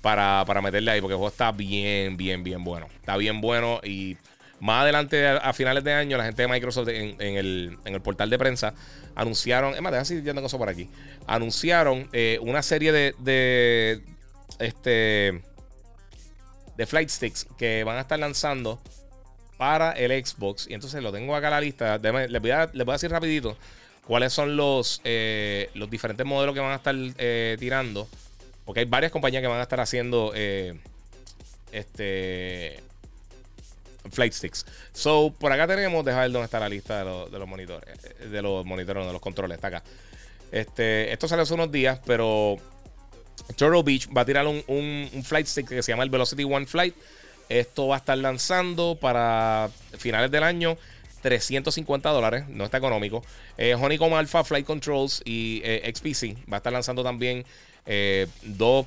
[0.00, 2.86] para, para meterle ahí, porque el juego está bien, bien, bien bueno.
[3.00, 4.16] Está bien bueno y
[4.60, 8.74] más adelante, a, finales de año, la gente de Microsoft en, el, portal de prensa
[9.14, 10.90] anunciaron, es más, déjame seguir yendo cosas por aquí.
[11.26, 14.02] Anunciaron eh, una serie de,
[14.58, 15.42] este,
[16.76, 18.82] de flight sticks que van a estar lanzando
[19.56, 20.68] para el Xbox.
[20.68, 21.96] Y entonces lo tengo acá a la lista.
[21.96, 23.56] les, voy a, decir rapidito
[24.06, 28.08] cuáles son los, eh, los diferentes modelos que van a estar eh, tirando.
[28.64, 30.32] Porque hay varias compañías que van a estar haciendo
[31.72, 32.82] este
[34.10, 34.66] Flight Sticks.
[34.92, 37.96] So, por acá tenemos, dejar ver dónde está la lista de, los monitores.
[38.20, 39.56] Eh, de los monitores, de los controles.
[39.56, 39.82] Está acá.
[40.50, 42.56] Este, esto salió hace unos días, pero
[43.56, 46.94] Turtle Beach va a tirar un, flight stick que se llama el Velocity One Flight.
[47.48, 50.76] Esto va a estar lanzando para finales del año.
[51.20, 53.22] 350 dólares, no está económico.
[53.58, 57.44] Eh, Honeycomb Alpha Flight Controls y eh, XPC va a estar lanzando también
[58.44, 58.86] dos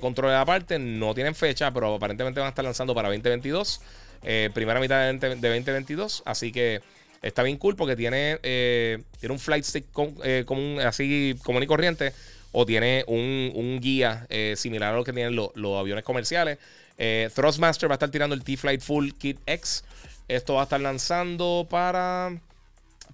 [0.00, 0.78] controles aparte.
[0.78, 3.80] No tienen fecha, pero aparentemente van a estar lanzando para 2022.
[4.24, 6.22] Eh, primera mitad de, 2022.
[6.24, 6.80] Así que
[7.22, 9.86] está bien cool porque tiene, eh, tiene un flight stick
[10.24, 10.44] eh,
[10.84, 12.12] así común y corriente.
[12.52, 16.58] o tiene un, guía eh, similar a lo que tienen los, aviones comerciales.
[16.96, 19.84] Eh, Thrustmaster va a estar tirando el T-Flight Full Kit X.
[20.28, 22.40] Esto va a estar lanzando para,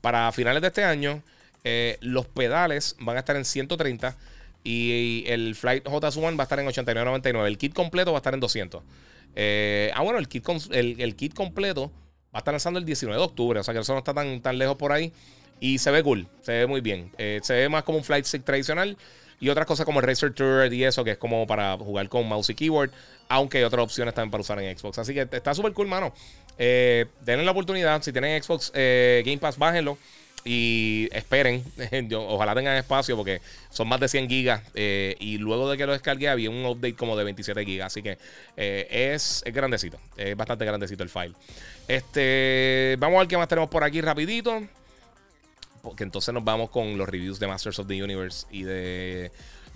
[0.00, 1.22] para finales de este año.
[1.64, 4.16] Eh, los pedales van a estar en 130
[4.62, 7.46] y el Flight JS1 va a estar en 89.99.
[7.46, 8.82] El kit completo va a estar en 200.
[8.82, 11.90] ah, bueno, el kit, el, kit completo
[12.32, 13.60] va a estar lanzando el 19 de octubre.
[13.60, 15.12] O sea que eso no está tan, tan lejos por ahí.
[15.58, 17.12] Y se ve cool, se ve muy bien.
[17.18, 18.96] se ve más como un flight stick tradicional.
[19.40, 22.28] Y otras cosas como el Racer Tour y eso, que es como para jugar con
[22.28, 22.90] mouse y keyboard.
[23.28, 24.98] Aunque hay otras opciones también para usar en Xbox.
[24.98, 26.12] Así que está súper cool, mano.
[26.62, 28.02] Eh, la oportunidad.
[28.02, 29.96] Si tienen Xbox eh, Game Pass, bájenlo.
[30.44, 31.64] Y esperen.
[32.16, 33.40] ojalá tengan espacio porque
[33.70, 34.62] son más de 100 gigas.
[34.74, 37.86] Eh, y luego de que lo descargué había un update como de 27 gigas.
[37.86, 38.18] Así que
[38.56, 39.98] es, es, grandecito.
[40.18, 41.32] Es bastante grandecito el file.
[41.88, 44.62] Este, vamos a ver qué más tenemos por aquí rapidito
[45.82, 49.32] porque entonces nos vamos con los reviews de Masters of the Universe y de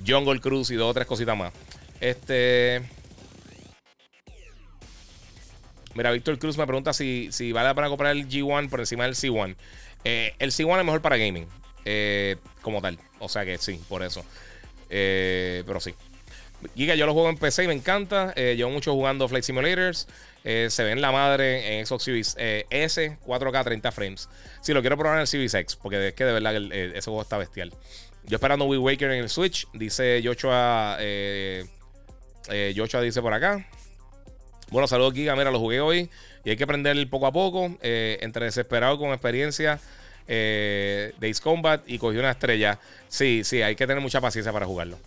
[0.07, 1.51] Jungle Cruise y dos o tres cositas más.
[1.99, 2.82] Este.
[5.95, 9.15] Mira, Víctor Cruz me pregunta si, si vale pena comprar el G1 por encima del
[9.15, 9.57] C1.
[10.05, 11.47] Eh, el C1 es mejor para gaming,
[11.85, 12.99] eh, como tal.
[13.21, 14.25] O sea que sí, por eso.
[14.91, 15.95] Eh, pero sí.
[16.75, 18.35] Giga, yo lo juego en PC y me encanta.
[18.35, 20.09] llevo mucho jugando Flight Simulators.
[20.43, 24.29] Se ve en la madre en Xbox Series S, 4K 30 frames.
[24.63, 27.23] Si lo quiero probar en el Series X, porque es que de verdad ese juego
[27.23, 27.73] está bestial.
[28.25, 30.99] Yo esperando Wii Waker en el Switch, dice Joshua.
[32.49, 33.67] Joshua dice por acá.
[34.75, 36.11] Bueno, saludos Giga, mira, lo jugué hoy
[36.45, 37.77] y hay que aprender poco a poco.
[37.81, 39.79] entre desesperado con experiencia.
[40.27, 42.81] Days Combat y cogí una estrella.
[43.07, 44.99] Sí, sí, hay que tener mucha paciencia para jugarlo.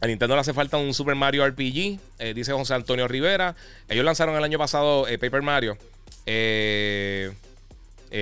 [0.00, 3.56] A Nintendo le hace falta un Super Mario RPG, eh, dice José Antonio Rivera.
[3.88, 5.76] Ellos lanzaron el año pasado eh, Paper Mario,
[6.24, 7.32] eh,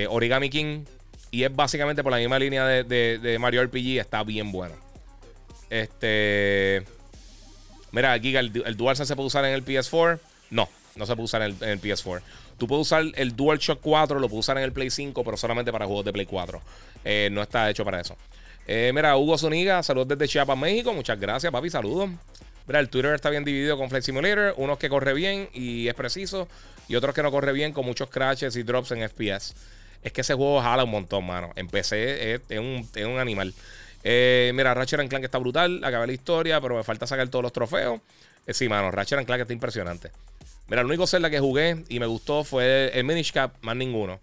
[0.09, 0.85] Origami King,
[1.29, 3.99] y es básicamente por la misma línea de, Mario RPG.
[3.99, 4.73] Está bien bueno.
[5.69, 6.83] Este.
[7.93, 10.19] Mira, Giga, el, el DualSense se puede usar en el PS4.
[10.49, 12.21] No, no se puede usar en el, PS4.
[12.57, 15.71] Tú puedes usar el DualShock 4, lo puedes usar en el Play 5, pero solamente
[15.71, 16.61] para juegos de Play 4.
[17.31, 18.17] no está hecho para eso.
[18.67, 20.93] Eh, mira, Hugo Zuniga, saludos desde Chiapas, México.
[20.93, 22.09] Muchas gracias, papi, saludos.
[22.65, 24.53] Mira, el Twitter está bien dividido con Flex Simulator.
[24.57, 26.47] Unos que corre bien y es preciso.
[26.87, 29.53] Y otros que no corre bien con muchos crashes y drops en FPS.
[30.01, 31.51] Es que ese juego jala un montón, mano.
[31.55, 33.53] Empecé, es, un, un, animal.
[34.03, 35.83] Eh, mira, Ratchet Clank está brutal.
[35.83, 38.01] Acabé la historia, pero me falta sacar todos los trofeos.
[38.45, 40.11] Eh, sí, mano, Ratchet Clank está impresionante.
[40.67, 44.19] Mira, el único Zelda que jugué y me gustó fue el Minish Cap, más ninguno.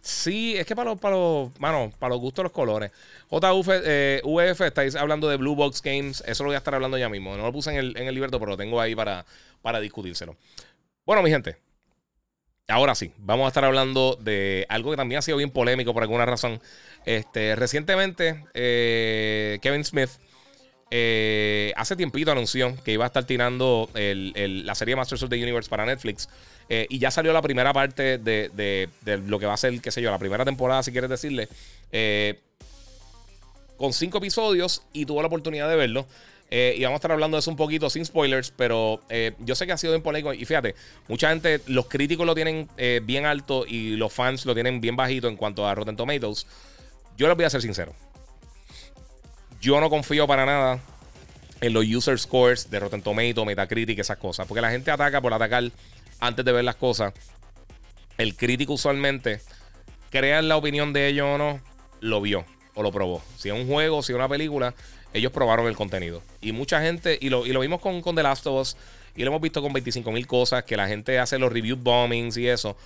[0.00, 1.52] Sí, es que para los, para los,
[1.98, 2.92] para los gustos los colores.
[3.28, 4.22] JUF, eh,
[4.60, 6.22] estáis hablando de Blue Box Games.
[6.26, 7.36] Eso lo voy a estar hablando ya mismo.
[7.36, 9.26] No lo puse en el, en el liberto, pero lo tengo ahí para,
[9.60, 10.36] para discutírselo.
[11.04, 11.56] Bueno, mi gente.
[12.68, 16.02] Ahora sí, vamos a estar hablando de algo que también ha sido bien polémico por
[16.02, 16.60] alguna razón.
[17.06, 20.10] Este, recientemente, eh, Kevin Smith
[20.90, 25.68] eh, hace tiempito anunció que iba a estar tirando la serie Masters of the Universe
[25.68, 26.28] para Netflix.
[26.68, 28.88] Eh, y ya salió la primera parte de,
[29.26, 31.48] lo que va a ser, qué sé yo, la primera temporada, si quieres decirle.
[31.92, 32.38] Eh,
[33.76, 36.06] con cinco episodios y tuvo la oportunidad de verlo.
[36.50, 39.00] Y vamos a estar hablando de eso un poquito sin spoilers, pero
[39.38, 40.32] yo sé que ha sido bien polémico.
[40.32, 40.74] Y fíjate,
[41.08, 42.68] mucha gente, los críticos lo tienen
[43.02, 46.46] bien alto y los fans lo tienen bien bajito en cuanto a Rotten Tomatoes.
[47.16, 47.92] Yo les voy a ser sincero.
[49.60, 50.80] Yo no confío para nada
[51.60, 54.46] en los user scores de Rotten Tomato, Metacritic, esas cosas.
[54.46, 55.64] Porque la gente ataca por atacar
[56.20, 57.12] antes de ver las cosas.
[58.16, 59.40] El crítico usualmente,
[60.10, 61.60] crea la opinión de ellos o no,
[62.00, 62.44] lo vio
[62.74, 63.20] o lo probó.
[63.36, 64.74] Si es un juego, si es una película,
[65.12, 66.22] ellos probaron el contenido.
[66.40, 68.76] Y mucha gente, y lo, y lo vimos con, con The Last of Us,
[69.16, 72.36] y lo hemos visto con 25 mil cosas, que la gente hace los review bombings
[72.36, 72.76] y eso.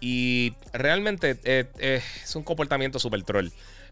[0.00, 3.48] Y realmente eh, eh, es un comportamiento super troll.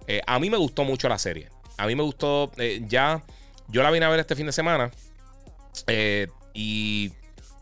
[0.07, 1.49] Eh, a mí me gustó mucho la serie.
[1.77, 2.51] A mí me gustó.
[2.89, 3.22] Ya.
[3.68, 4.91] Yo la vine a ver este fin de semana.
[6.55, 7.12] Y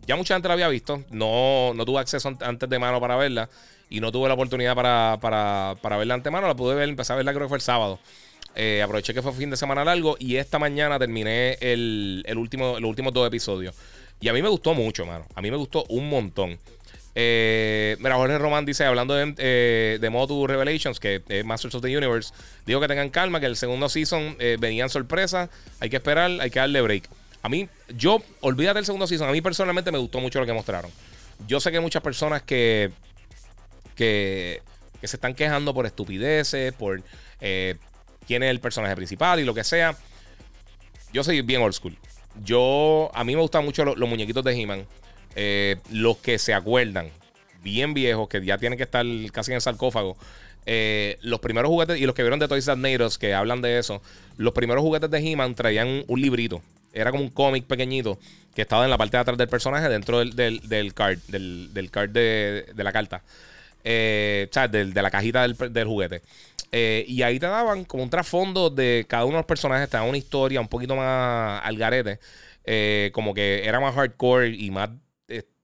[0.06, 1.04] ya mucha gente la había visto.
[1.10, 3.48] No, no tuve acceso antes de mano para verla.
[3.90, 6.46] Y no tuve la oportunidad para, para, para verla antemano.
[6.46, 7.98] La pude ver, empecé a verla creo que fue el sábado.
[8.54, 10.16] Eh, aproveché que fue fin de semana largo.
[10.18, 13.74] Y esta mañana terminé el, el último, los últimos dos episodios.
[14.20, 15.26] Y a mí me gustó mucho, mano.
[15.34, 16.58] A mí me gustó un montón.
[17.16, 21.82] Eh, mira, Jorge Román dice, hablando de, eh, de Motu Revelations, que es Masters of
[21.82, 22.32] the Universe,
[22.66, 25.48] digo que tengan calma, que el segundo season eh, venían sorpresas,
[25.80, 27.08] hay que esperar, hay que darle break.
[27.42, 30.52] A mí, yo, olvídate del segundo season, a mí personalmente me gustó mucho lo que
[30.52, 30.90] mostraron.
[31.46, 32.90] Yo sé que hay muchas personas que,
[33.94, 34.62] que,
[35.02, 37.02] se están quejando por estupideces, por
[38.26, 39.96] quién es el personaje principal y lo que sea.
[41.12, 41.96] Yo soy bien old school.
[42.42, 44.86] Yo, a mí me gustan mucho los muñequitos de He-Man.
[45.36, 47.10] Eh, los que se acuerdan,
[47.62, 50.16] bien viejos, que ya tienen que estar casi en el sarcófago,
[50.66, 52.78] Eh, los primeros juguetes, y los que vieron de Toys That
[53.18, 54.00] que hablan de eso,
[54.38, 56.62] los primeros juguetes de He-Man traían un, librito.
[56.94, 58.18] Era como un cómic pequeñito
[58.54, 62.10] que estaba en la parte de atrás del personaje, dentro del, del, card, del, card
[62.10, 63.22] de, la carta.
[63.84, 66.22] Eh, de, la cajita del, juguete.
[66.72, 69.96] Eh, y ahí te daban como un trasfondo de cada uno de los personajes, te
[69.96, 72.18] daban una historia un poquito más al garete.
[73.12, 74.90] como que era más hardcore y más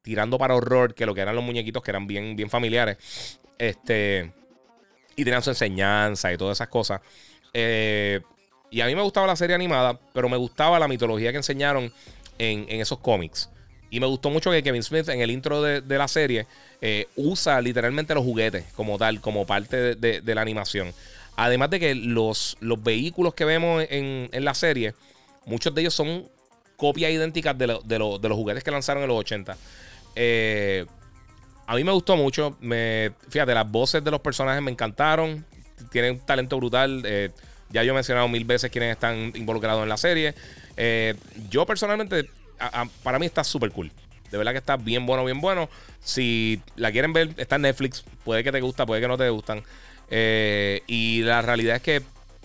[0.02, 3.38] tirando para horror que lo que eran los muñequitos que eran bien, bien familiares.
[3.58, 4.32] Este.
[5.16, 7.00] Y tenían su enseñanza y todas esas cosas.
[7.52, 8.20] Eh,
[8.70, 11.92] y a mí me gustaba la serie animada, pero me gustaba la mitología que enseñaron
[12.38, 13.50] en, esos cómics.
[13.90, 16.46] Y me gustó mucho que Kevin Smith en el intro de, la serie
[16.80, 20.92] eh, usa literalmente los juguetes como tal, como parte de, la animación.
[21.36, 24.94] Además de que los, los vehículos que vemos en, en, la serie,
[25.44, 26.28] muchos de ellos son
[26.76, 29.56] copias idénticas de, de, los juguetes que lanzaron en los 80.
[30.14, 30.86] Eh,
[31.66, 32.56] a mí me gustó mucho.
[32.60, 35.44] Me, fíjate, las voces de los personajes me encantaron.
[35.90, 37.02] Tienen un talento brutal.
[37.04, 37.30] Eh,
[37.70, 40.34] ya yo he mencionado mil veces quienes están involucrados en la serie.
[41.50, 42.28] Yo personalmente,
[43.02, 43.90] para mí está súper cool.
[44.30, 45.68] De verdad que está bien bueno, bien bueno.
[46.00, 48.04] Si la quieren ver, está en Netflix.
[48.24, 49.62] Puede que te gusta, puede que no te gustan.
[50.10, 52.02] y la realidad es que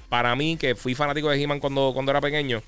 [0.09, 2.61] para mí, que fui fanático de He-Man cuando, cuando era pequeño,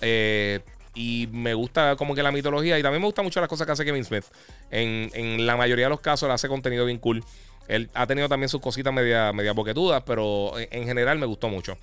[0.00, 0.60] eh,
[0.94, 2.78] y me gusta como que la mitología.
[2.78, 4.24] Y también me gusta mucho las cosas que hace Kevin Smith.
[4.70, 7.24] En, la mayoría de los casos él hace contenido bien cool.
[7.68, 11.78] Él ha tenido también sus cositas media, media boquetudas, pero en, general me gustó mucho.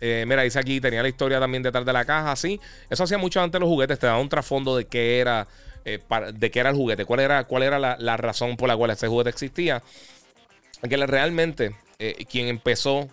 [0.00, 2.60] Eh, mira, dice aquí, tenía la historia también detrás de la caja, sí.
[2.88, 5.46] Eso hacía mucho antes los juguetes, te daba un trasfondo de qué era,
[5.84, 6.00] eh,
[6.34, 9.08] de qué era el juguete, cuál era, cuál era la, razón por la cual ese
[9.08, 9.82] juguete existía.
[10.88, 13.08] Que realmente eh, quien empezó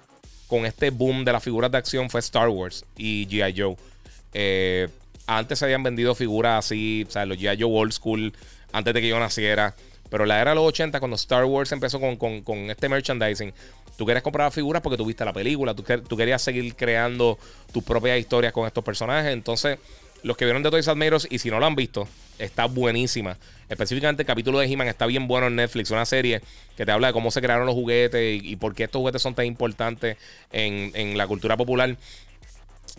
[0.48, 3.60] con este boom de las figuras de acción fue Star Wars y G.I.
[3.60, 4.90] Joe.
[5.28, 7.60] Antes se habían vendido figuras así, o sea, los G.I.
[7.60, 8.34] Joe Old School,
[8.72, 9.76] antes de que yo naciera.
[10.16, 13.54] Pero la era de los 80, cuando Star Wars empezó con, este merchandising,
[13.98, 15.84] tú querías comprar figuras porque tuviste la película, tú,
[16.16, 17.38] querías seguir creando
[17.74, 19.34] tus propias historias con estos personajes.
[19.34, 19.78] Entonces,
[20.24, 22.08] los que vieron de Toys Admiros, y si no lo han visto,
[22.40, 23.38] está buenísima.
[23.68, 26.42] Específicamente el capítulo de He-Man está bien bueno en Netflix, una serie
[26.78, 29.36] que te habla de cómo se crearon los juguetes y, por qué estos juguetes son
[29.36, 30.16] tan importantes
[30.54, 31.94] en, en la cultura popular.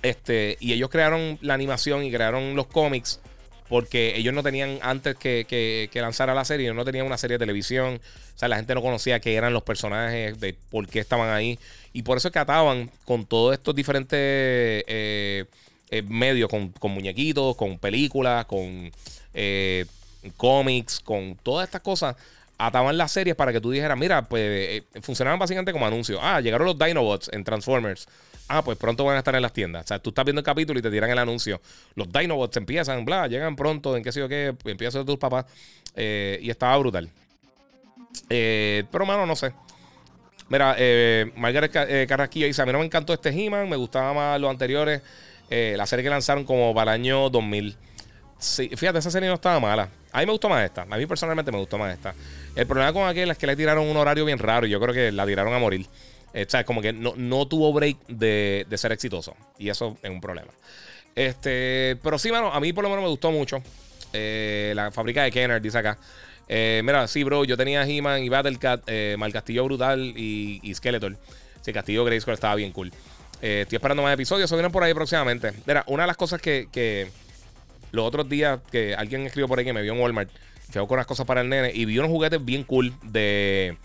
[0.03, 3.21] Este, y ellos crearon la animación y crearon los cómics
[3.69, 7.41] porque ellos no tenían, antes que, que, lanzara la serie, no tenían una serie de
[7.41, 8.01] televisión.
[8.35, 11.59] O sea, la gente no conocía qué eran los personajes, de por qué estaban ahí.
[11.93, 15.45] Y por eso es que ataban con todos estos diferentes eh,
[15.91, 18.93] eh, medios, con, muñequitos, con películas, con
[19.35, 19.87] eh,
[20.37, 22.17] cómics, con todas estas cosas.
[22.59, 26.21] Ataban las series para que tú dijeras, mira, pues funcionaban básicamente como anuncios.
[26.23, 28.07] Ah, llegaron los Dinobots en Transformers
[28.49, 29.85] ah, pues pronto van a estar en las tiendas.
[29.85, 31.61] O sea, tú estás viendo el capítulo y te tiran el anuncio.
[31.95, 35.47] Los Dinobots empiezan, bla, llegan pronto, en qué sé yo qué, empiezan tus papás.
[35.95, 37.11] Eh, y estaba brutal.
[38.29, 39.53] Eh, pero, mano, no sé.
[40.49, 44.41] Mira, eh, Margaret Carrasquillo dice: A mí no me encantó este He-Man, me gustaba más
[44.41, 45.03] los anteriores.
[45.49, 47.77] la serie que lanzaron como para el año 2000.
[48.39, 49.89] Sí, fíjate, esa serie no estaba mala.
[50.13, 50.83] A mí me gustó más esta.
[50.83, 52.15] A mí personalmente me gustó más esta.
[52.55, 54.95] El problema con aquella es que le tiraron un horario bien raro y yo creo
[54.95, 55.87] que la tiraron a morir.
[56.37, 59.35] Eh, o como que no, tuvo break de, ser exitoso.
[59.59, 60.53] Y eso es un problema.
[61.15, 63.63] Este, pero sí, mano, a mí por lo menos me gustó mucho.
[64.13, 65.97] Eh, la fábrica de Kenner, dice acá.
[66.47, 70.75] Eh, mira, sí, bro, yo tenía He-Man y Battlecat, eh, Mal Castillo Brutal y, y
[70.75, 71.17] Skeletor.
[71.63, 72.93] Sí, Castillo Grayskull estaba bien cool.
[73.41, 75.53] estoy esperando más episodios, se vienen por ahí próximamente.
[75.65, 77.09] Mira, una de las cosas que,
[77.93, 80.31] los otros días que alguien escribió por ahí que me vio en Walmart,
[80.71, 83.79] que con unas cosas para el nene y vi unos juguetes bien cool de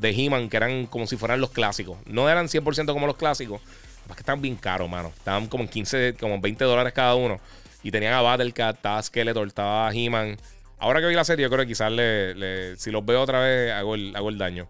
[0.00, 1.98] de He-Man que eran como si fueran los clásicos.
[2.06, 3.60] No eran 100% como los clásicos,
[4.08, 5.12] es que estaban bien caros, mano.
[5.16, 7.38] Estaban como 15, como 20 dólares cada uno.
[7.82, 10.36] Y tenían a Battlecat, estaba Skeletor, estaba He-Man.
[10.78, 13.72] Ahora que vi la serie, yo creo que quizás le, si los veo otra vez,
[13.72, 14.68] hago el, hago el daño.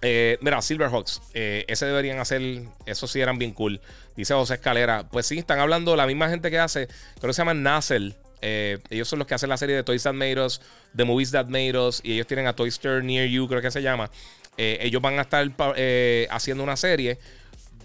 [0.00, 3.80] Eh, mira, Silverhawks, eh, ese deberían hacer, esos sí eran bien cool.
[4.16, 5.06] Dice José Escalera.
[5.10, 6.88] Pues sí, están hablando la misma gente que hace,
[7.18, 8.16] creo que se llama Nassel.
[8.40, 10.60] Eh, ellos son los que hacen la serie de Toys That Made Us,
[10.94, 13.70] The Movies That Made Us, y ellos tienen a Toy Story Near You, creo que
[13.70, 14.10] se llama.
[14.56, 17.18] Eh, ellos van a estar eh, haciendo una serie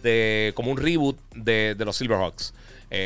[0.03, 2.53] de como un reboot de, los Silverhawks.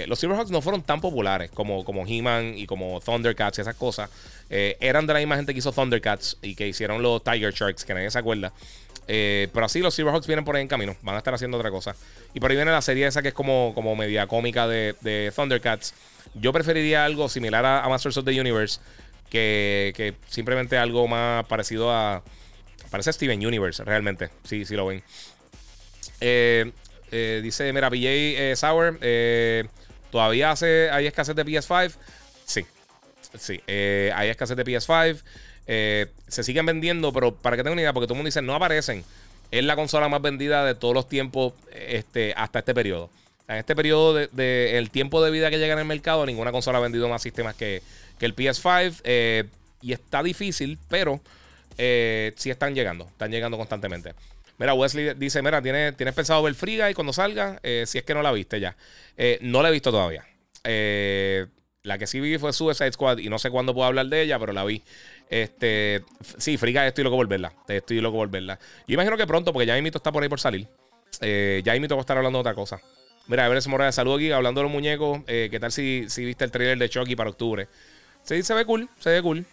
[0.07, 4.09] los Silverhawks no fueron tan populares como, como He-Man y como Thundercats y esas cosas.
[4.49, 7.93] eran de la misma gente que hizo Thundercats y que hicieron los Tiger Sharks, que
[7.93, 8.51] nadie se acuerda.
[9.07, 10.95] pero así los Silverhawks vienen por ahí en camino.
[11.01, 11.95] Van a estar haciendo otra cosa.
[12.33, 15.31] Y por ahí viene la serie esa que es como, como media cómica de, de
[15.35, 15.93] Thundercats.
[16.33, 18.79] Yo preferiría algo similar a, Masters of the Universe
[19.29, 22.23] que, simplemente algo más parecido a.
[22.89, 24.29] Parece Steven Universe, realmente.
[24.43, 25.03] Sí, sí lo ven.
[26.21, 26.71] Eh,
[27.11, 28.99] eh, dice, mira, BJ eh, Sour,
[30.11, 31.93] ¿todavía hace, hay escasez de PS5?
[32.45, 32.65] Sí.
[33.35, 35.23] Sí, hay escasez de PS5.
[35.65, 38.41] Eh, se siguen vendiendo, pero para que tengan una idea, porque todo el mundo dice
[38.41, 39.03] no aparecen.
[39.51, 43.09] Es la consola más vendida de todos los tiempos este, hasta este periodo.
[43.47, 46.51] En este periodo del de, el tiempo de vida que llega en el mercado, ninguna
[46.51, 47.81] consola ha vendido más sistemas que,
[48.17, 49.01] que el PS5.
[49.03, 49.43] Eh,
[49.81, 51.19] y está difícil, pero
[51.77, 53.05] eh, sí están llegando.
[53.05, 54.13] Están llegando constantemente.
[54.57, 57.59] Mira, Wesley dice: Mira, ¿tienes, ¿tienes pensado ver Free y cuando salga?
[57.63, 58.77] Eh, si es que no la viste ya.
[59.41, 60.25] No la he visto todavía.
[61.83, 64.39] La que sí vi fue Suicide Squad y no sé cuándo puedo hablar de ella,
[64.39, 64.81] pero la vi.
[65.29, 66.01] Este,
[66.37, 67.51] sí, Friga, estoy loco por verla.
[67.67, 68.57] Estoy loco por verla.
[68.87, 70.69] Yo imagino que pronto, porque ya Mito está por ahí por salir.
[71.19, 72.79] Ya Mito va a estar hablando de otra cosa.
[73.27, 75.21] Mira, Everest Morales, saludo aquí, hablando de los muñecos.
[75.27, 77.67] Eh, ¿Qué tal si, si viste el trailer de Chucky para octubre?
[78.23, 79.45] Sí, se ve cool, se ve cool.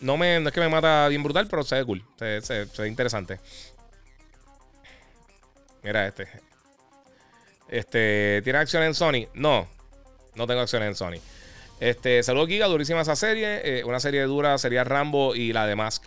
[0.00, 2.04] No, me, no es que me mata bien brutal, pero se ve cool.
[2.18, 3.40] Se ve interesante.
[5.82, 6.28] Mira este.
[7.68, 9.28] Este, ¿tiene acciones en Sony?
[9.32, 9.68] No,
[10.34, 11.20] no tengo acciones en Sony.
[11.78, 13.60] Este, saludos Giga, durísima esa serie.
[13.64, 16.04] Eh, una serie dura sería Rambo y la de Mask.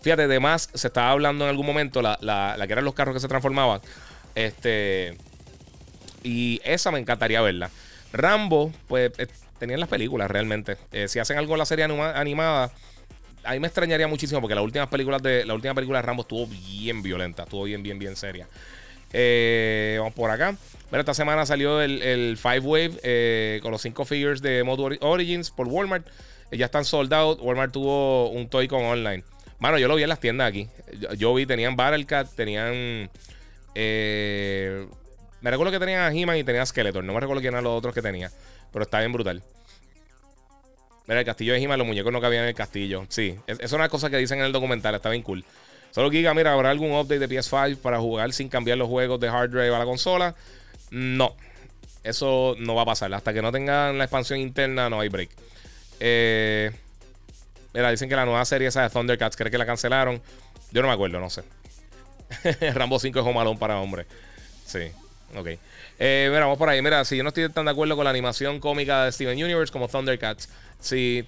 [0.00, 2.94] Fíjate, de Mask se estaba hablando en algún momento, la, la, la que eran los
[2.94, 3.82] carros que se transformaban.
[4.34, 5.18] Este.
[6.22, 7.70] Y esa me encantaría verla.
[8.12, 9.26] Rambo, pues eh,
[9.58, 10.76] tenían las películas realmente.
[10.92, 12.72] Eh, si hacen algo en la serie anima, animada,
[13.44, 16.22] a mí me extrañaría muchísimo porque las últimas películas de la última película de Rambo
[16.22, 18.48] estuvo bien violenta, estuvo bien, bien, bien seria.
[19.12, 20.56] Eh, vamos por acá.
[20.90, 25.66] Bueno, esta semana salió el, Five Wave con los cinco figures de Mode Origins por
[25.68, 26.06] Walmart.
[26.52, 27.40] Ya están sold out.
[27.40, 29.22] Walmart tuvo un Toy con online.
[29.60, 30.68] Mano, yo lo vi en las tiendas aquí.
[30.98, 33.10] Yo, yo vi, tenían Battlecat, tenían.
[33.74, 34.86] Eh,
[35.40, 37.04] me recuerdo que tenían a He-Man y tenían a Skeletor.
[37.04, 38.30] No me recuerdo quién eran los otros que tenía.
[38.72, 39.42] Pero está bien brutal.
[41.06, 43.06] Mira, el castillo de He-Man, los muñecos no cabían en el castillo.
[43.08, 44.94] Sí, es, es una cosa que dicen en el documental.
[44.94, 45.44] Está bien cool.
[45.90, 49.28] Solo Giga, mira, ¿habrá algún update de PS5 para jugar sin cambiar los juegos de
[49.28, 50.34] hard drive a la consola?
[50.90, 51.34] No.
[52.04, 53.12] Eso no va a pasar.
[53.12, 55.30] Hasta que no tengan la expansión interna, no hay break.
[55.98, 56.70] Eh,
[57.74, 60.22] mira, dicen que la nueva serie esa de Thundercats, ¿cree que la cancelaron?
[60.70, 61.42] Yo no me acuerdo, no sé.
[62.74, 64.06] Rambo 5 es Homalón para hombres.
[64.64, 64.92] Sí,
[65.36, 65.48] ok.
[65.98, 66.80] Eh, mira, vamos por ahí.
[66.82, 69.72] Mira, si yo no estoy tan de acuerdo con la animación cómica de Steven Universe
[69.72, 70.48] como Thundercats,
[70.80, 71.26] si,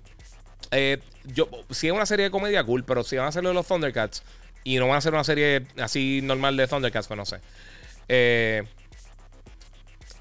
[0.71, 3.55] eh, yo, si es una serie de comedia, cool, pero si van a hacerlo de
[3.55, 4.23] los Thundercats
[4.65, 7.39] y no van a hacer una serie así normal de Thundercats, pues no sé.
[8.09, 8.63] Eh,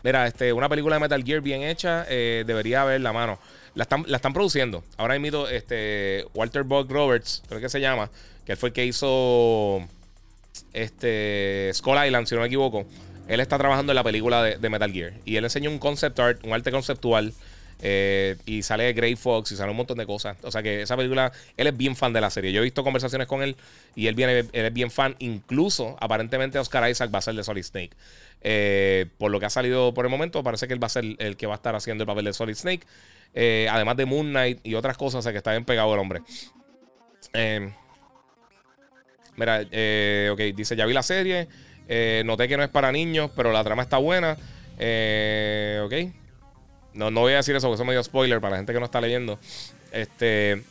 [0.04, 3.40] mira, este, una película de Metal Gear bien hecha, eh, debería haber la mano.
[3.74, 4.84] La están, la están produciendo.
[4.98, 8.12] Ahora mismo, este, Walter Buck Roberts, creo que se llama,
[8.46, 9.88] que él fue el que hizo
[10.74, 12.86] este, Skull Island, si no me equivoco.
[13.28, 15.14] Él está trabajando en la película de, Metal Gear.
[15.26, 17.34] Y él enseñó un concept art, un arte conceptual.
[17.84, 20.38] Eh, y sale Grey Fox y sale un montón de cosas.
[20.44, 22.52] O sea que esa película, él es bien fan de la serie.
[22.52, 23.56] Yo he visto conversaciones con él
[23.96, 25.16] y él, viene, él es bien fan.
[25.20, 27.92] Incluso, aparentemente, Oscar Isaac va a ser de Solid Snake.
[28.42, 31.06] Eh, por lo que ha salido por el momento, parece que él va a ser
[31.18, 32.86] el que va a estar haciendo el papel de Solid Snake.
[33.34, 36.00] Eh, además de Moon Knight y otras cosas, o sea que está bien pegado el
[36.00, 36.22] hombre.
[39.38, 39.62] Mira,
[40.32, 41.48] ok, dice: Ya vi la serie.
[42.26, 44.34] Noté que no es para niños, pero la trama está buena.
[44.34, 45.94] ok.
[46.94, 48.80] No, no voy a decir eso porque eso es medio spoiler para la gente que
[48.80, 49.40] no está leyendo.
[49.92, 50.64] Este.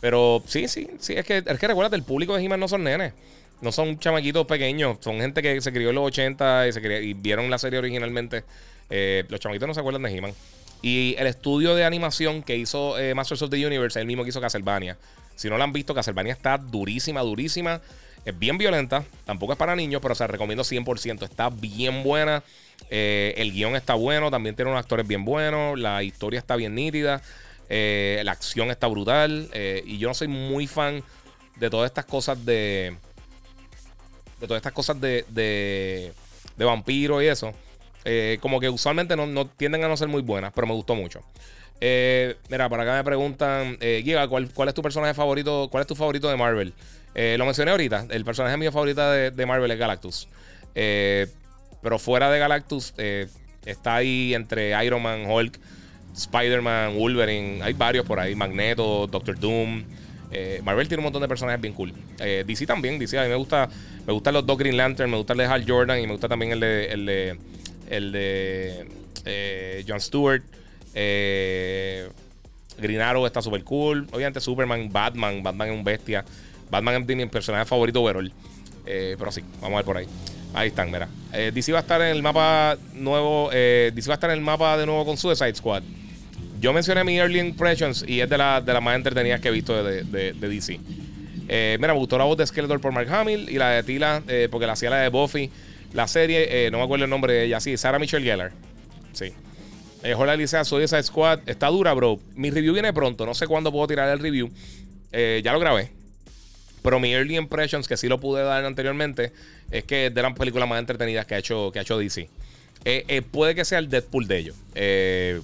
[0.00, 1.14] Pero sí, sí, sí.
[1.14, 3.14] Es que, es que el público de he no son nenes.
[3.60, 4.98] No son chamaquitos pequeños.
[5.00, 6.80] Son gente que se crió en los 80 y, se
[7.14, 8.44] vieron la serie originalmente.
[8.90, 10.34] Eh, los chamaquitos no se acuerdan de He-Man.
[10.82, 14.28] Y el estudio de animación que hizo eh, Masters of the Universe, el mismo que
[14.28, 14.98] hizo Castlevania.
[15.34, 17.80] Si no lo han visto, Castlevania está durísima, durísima.
[18.24, 19.04] Es bien violenta.
[19.24, 21.22] Tampoco es para niños, pero se sea, recomiendo 100%.
[21.24, 22.42] Está bien buena.
[22.90, 26.74] Eh, el guion está bueno, también tiene unos actores bien buenos, la historia está bien
[26.74, 27.22] nítida,
[27.68, 29.48] eh, la acción está brutal.
[29.52, 31.02] Eh, y yo no soy muy fan
[31.56, 32.96] de todas estas cosas de.
[34.40, 35.24] De todas estas cosas de.
[35.28, 36.12] de,
[36.56, 37.52] de vampiro y eso.
[38.40, 41.20] Como que usualmente no, no, tienden a no ser muy buenas, pero me gustó mucho.
[41.80, 45.68] Mira, por acá me preguntan, Giga, ¿cuál, ¿cuál, es tu personaje favorito?
[45.70, 46.74] ¿Cuál es tu favorito de Marvel?
[47.14, 48.06] Lo mencioné ahorita.
[48.10, 50.28] El personaje mío favorito de, de Marvel es Galactus.
[51.84, 53.28] Pero fuera de Galactus, eh,
[53.66, 55.60] está ahí entre Iron Man, Hulk,
[56.16, 57.62] Spider-Man, Wolverine.
[57.62, 58.34] Hay varios por ahí.
[58.34, 59.84] Magneto, Doctor Doom.
[60.30, 61.92] Eh, Marvel tiene un montón de personajes bien cool.
[62.20, 63.18] Eh, DC también, DC.
[63.18, 63.68] A mí me gusta,
[64.06, 66.26] me gustan los dos Green Lantern, me gusta el de Hal Jordan y me gusta
[66.26, 67.38] también el de, el de,
[67.90, 68.88] el de
[69.26, 70.42] eh, John Stewart.
[70.94, 72.08] Eh,
[72.78, 74.08] Green Arrow está súper cool.
[74.10, 75.42] Obviamente Superman, Batman.
[75.42, 76.24] Batman es un bestia.
[76.74, 78.32] Batman es mi personaje favorito overall.
[78.84, 80.06] Eh, pero sí, vamos a ver por ahí.
[80.52, 81.08] Ahí están, mira.
[81.32, 83.50] Eh, DC va a estar en el mapa nuevo.
[83.52, 85.84] Eh, DC va a estar en el mapa de nuevo con Suicide Squad.
[86.60, 89.50] Yo mencioné mi Early Impressions y es de las de la más entretenidas que he
[89.52, 90.80] visto de, de, DC.
[91.48, 94.22] Eh, mira, me gustó la voz de Skeletor por Mark Hamill y la de Tila,
[94.50, 95.50] porque la hacía la de Buffy.
[95.92, 98.50] La serie, no me acuerdo el nombre de ella, sí, Sarah Michelle Gellar.
[99.12, 99.32] Sí.
[100.02, 101.40] Eh, Jorge Alicia, soy esa squad.
[101.46, 102.18] Está dura, bro.
[102.34, 103.26] Mi review viene pronto.
[103.26, 104.50] No sé cuándo puedo tirar el review.
[105.12, 106.03] Ya lo grabé.
[106.84, 109.32] Pero mi early impressions, que sí lo pude dar anteriormente,
[109.70, 112.28] es que es de las películas más entretenidas que ha hecho, que ha hecho DC.
[112.84, 114.56] Eh, eh, puede que sea el Deadpool de ellos.
[114.74, 115.40] Eh,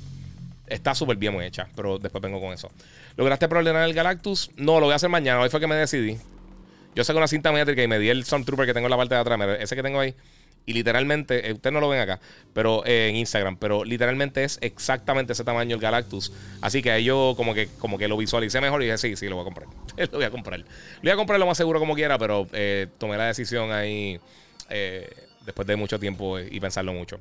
[0.66, 2.70] está súper bien hecha, pero después vengo con eso.
[3.16, 4.50] ¿Lograste problemar el Galactus?
[4.56, 5.40] No, lo voy a hacer mañana.
[5.40, 6.18] Hoy fue que me decidí.
[6.94, 9.14] Yo saco una cinta métrica y me di el Stormtrooper que tengo en la parte
[9.14, 9.40] de atrás.
[9.60, 10.14] Ese que tengo ahí.
[10.66, 12.20] Y literalmente, eh, ustedes no lo ven acá,
[12.52, 16.32] pero eh, en Instagram, pero literalmente es exactamente ese tamaño el Galactus.
[16.60, 19.36] Así que yo como que, como que lo visualicé mejor y dije, sí, sí, lo
[19.36, 19.68] voy a comprar.
[20.12, 20.60] lo voy a comprar.
[20.60, 20.66] Lo
[21.02, 24.20] voy a comprar lo más seguro como quiera, pero eh, tomé la decisión ahí
[25.44, 27.18] después de mucho tiempo y pensarlo mucho.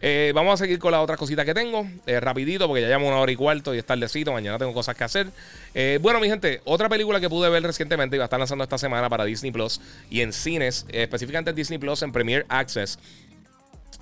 [0.00, 3.08] Eh, vamos a seguir con la otra cosita que tengo, eh, rapidito, porque ya llamo
[3.08, 5.28] una hora y cuarto y es tardecito, mañana tengo cosas que hacer.
[5.74, 8.64] Eh, bueno, mi gente, otra película que pude ver recientemente y va a estar lanzando
[8.64, 9.80] esta semana para Disney Plus
[10.10, 12.98] y en cines, específicamente en Disney Plus, en Premier Access,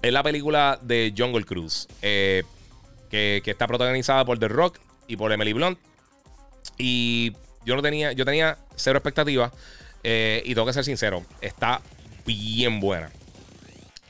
[0.02, 2.44] es la película de Jungle Cruise, que,
[3.10, 5.78] que, está protagonizada por The Rock y por Emily Blunt.
[6.78, 7.32] Y
[7.64, 9.52] yo no tenía, yo tenía cero expectativas.
[10.02, 11.82] y tengo que ser sincero, está
[12.24, 13.10] bien buena.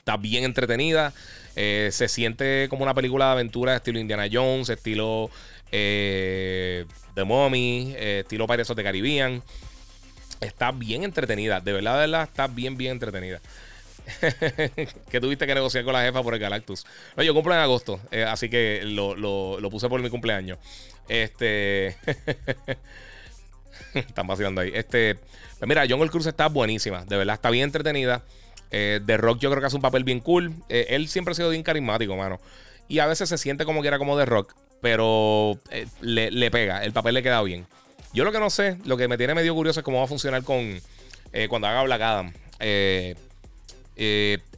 [0.01, 1.13] Está bien entretenida.
[1.55, 5.29] Eh, se siente como una película de aventura estilo Indiana Jones, estilo
[5.71, 9.43] eh, The Mummy, eh, estilo Pirates of the Caribbean.
[10.39, 11.61] Está bien entretenida.
[11.61, 13.41] De verdad, de verdad, está bien, bien entretenida.
[15.11, 16.83] que tuviste que negociar con la jefa por el Galactus.
[17.15, 20.57] No, yo cumplo en agosto, así que lo, lo, puse por mi cumpleaños.
[21.07, 21.89] Este.
[23.93, 24.71] Están vacilando ahí.
[24.73, 25.19] Este.
[25.59, 27.05] Pues mira, Jungle Cruise está buenísima.
[27.05, 28.23] De verdad, está bien entretenida.
[28.71, 30.53] Eh, The Rock yo creo que hace un papel bien cool.
[30.69, 32.39] Eh, él siempre ha sido bien carismático, mano.
[32.87, 36.83] Y a veces se siente como que era como The Rock, pero eh, le, pega,
[36.83, 37.65] el papel le queda bien.
[38.13, 40.07] Yo lo que no sé, lo que me tiene medio curioso es cómo va a
[40.07, 40.81] funcionar con
[41.47, 42.33] cuando haga Black Adam.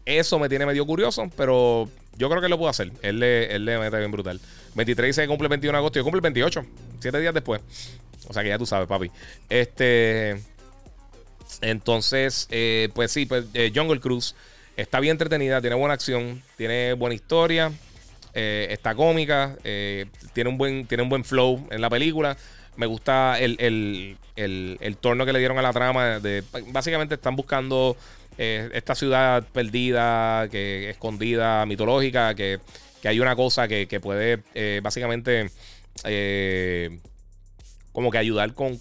[0.06, 1.88] eso me tiene medio curioso, pero
[2.18, 2.91] yo creo que lo puedo hacer.
[3.03, 4.40] Él le, él le mete bien brutal.
[4.76, 6.65] 23 se cumple el 21 de agosto, yo cumple el 28,
[6.99, 7.61] 7 días después.
[8.27, 9.11] O sea que ya tú sabes, papi.
[9.49, 10.41] Este.
[11.61, 14.35] Entonces, eh, pues sí, pues eh, Jungle Cruise
[14.75, 17.71] está bien entretenida, tiene buena acción, tiene buena historia,
[18.34, 22.38] eh, está cómica, tiene, un buen, tiene un buen flow en la película.
[22.75, 24.17] Me gusta el, el,
[24.81, 26.19] el, torno que le dieron a la trama.
[26.19, 27.95] De, básicamente están buscando
[28.35, 32.59] esta ciudad perdida, que escondida, mitológica, que,
[32.99, 34.39] que hay una cosa que, que puede
[34.81, 35.51] básicamente
[37.93, 38.77] como que ayudar con,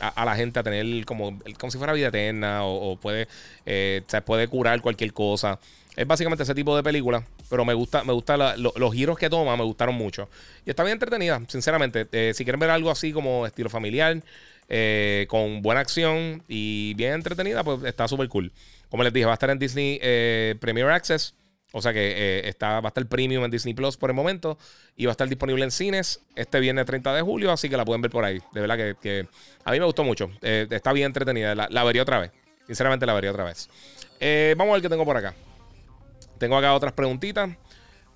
[0.00, 3.28] a, la gente a tener como, como si fuera vida eterna o, puede,
[3.66, 5.58] eh, se puede curar cualquier cosa.
[5.96, 9.56] Es básicamente ese tipo de película, pero me gusta, me gusta los giros que toma,
[9.56, 10.28] me gustaron mucho.
[10.64, 12.06] Y está bien entretenida, sinceramente.
[12.12, 14.22] Eh, si quieren ver algo así como estilo familiar,
[14.68, 18.52] eh, con buena acción y bien entretenida, pues está súper cool.
[18.90, 19.98] Como les dije, va a estar en Disney
[20.60, 21.34] Premier Access.
[21.72, 24.56] O sea que eh, está, va a estar premium en Disney Plus por el momento
[24.96, 27.84] y va a estar disponible en cines este viernes 30 de julio, así que la
[27.84, 28.40] pueden ver por ahí.
[28.52, 29.26] De verdad que,
[29.64, 30.30] a mí me gustó mucho.
[30.42, 31.54] Eh, está bien entretenida.
[31.54, 32.30] La, vería otra vez.
[32.66, 33.68] Sinceramente la vería otra vez.
[34.20, 35.34] Eh, vamos a ver qué tengo por acá.
[36.38, 37.50] Tengo acá otras preguntitas.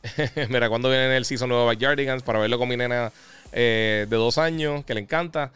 [0.49, 2.23] Mira, ¿cuándo viene el season nuevo de Backyardigans?
[2.23, 3.13] Para verlo con mi nena
[3.53, 5.53] de dos años, que le encanta.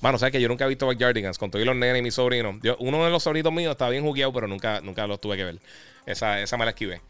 [0.00, 2.56] Bueno, sabes que yo nunca he visto Backyardigans con todos los nenes y mis sobrinos.
[2.78, 5.58] uno de los sobrinos míos estaba bien jugueado, pero nunca, nunca los tuve que ver.
[6.06, 7.00] Esa, esa me la esquivé.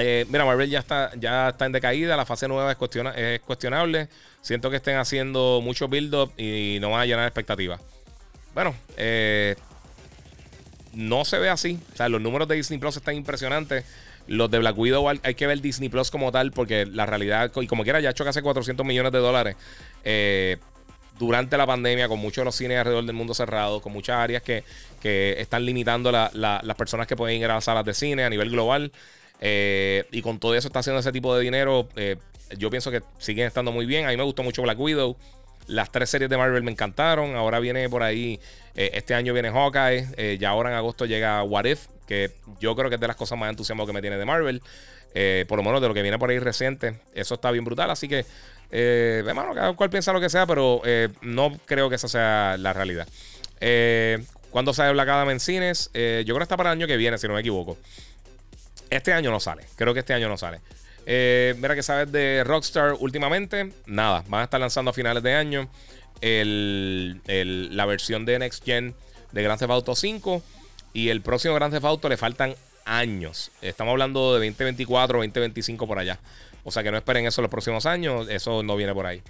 [0.00, 2.16] Eh, mira, Marvel ya está, ya está en decaída.
[2.16, 2.78] La fase nueva es,
[3.16, 4.08] es cuestionable.
[4.40, 7.80] Siento que estén haciendo mucho build-up y no van a llenar expectativas.
[8.54, 9.56] Bueno, eh,
[10.92, 11.78] no se ve así.
[11.92, 13.84] O sea, los números de Disney Plus están impresionantes.
[14.26, 17.66] Los de Black Widow hay que ver Disney Plus como tal, porque la realidad, y
[17.66, 19.56] como quiera, ya ha hecho casi 400 millones de dólares
[20.04, 20.58] eh,
[21.18, 24.42] durante la pandemia, con muchos de los cines alrededor del mundo cerrados, con muchas áreas
[24.42, 24.64] que,
[25.02, 28.92] están limitando las personas que pueden ir a las salas de cine a nivel global.
[29.40, 31.88] Eh, y con todo eso está haciendo ese tipo de dinero.
[31.96, 32.16] Eh,
[32.56, 34.06] yo pienso que siguen estando muy bien.
[34.06, 35.16] A mí me gustó mucho Black Widow.
[35.66, 37.36] Las tres series de Marvel me encantaron.
[37.36, 38.38] Ahora viene por ahí.
[38.74, 40.38] Eh, este año viene Hawkeye.
[40.38, 41.86] ya ahora en agosto llega What If.
[42.06, 44.60] Que yo creo que es de las cosas más entusiasmadas que me tiene de Marvel.
[45.48, 47.00] por lo menos de lo que viene por ahí reciente.
[47.14, 47.90] Eso está bien brutal.
[47.90, 48.26] Así que,
[48.70, 50.46] hermano, cada cual piensa lo que sea.
[50.46, 50.82] Pero
[51.22, 53.06] no creo que esa sea la realidad.
[54.50, 55.88] ¿Cuándo sale Black Adam en cines?
[55.94, 57.78] yo creo que está para el año que viene, si no me equivoco.
[58.90, 59.64] Este año no sale.
[59.76, 60.60] Creo que este año no sale.
[61.06, 63.72] Eh, mira que sabes de Rockstar últimamente.
[63.86, 65.68] Nada, van a estar lanzando a finales de año
[66.22, 68.94] la versión de Next Gen
[69.32, 70.42] de Grand Theft Auto 5.
[70.92, 72.54] Y el próximo Grand Theft Auto le faltan
[72.84, 73.52] años.
[73.62, 76.18] Estamos hablando de 2024, 2025 por allá.
[76.64, 78.28] O sea que no esperen eso los próximos años.
[78.28, 79.22] Eso no viene por ahí.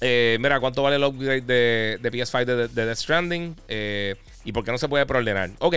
[0.00, 3.56] Eh, mira, ¿cuánto vale el upgrade de, PS5 de, Death Stranding?
[3.68, 4.14] Eh,
[4.44, 5.50] ¿Y por qué no se puede preordenar?
[5.58, 5.76] Ok,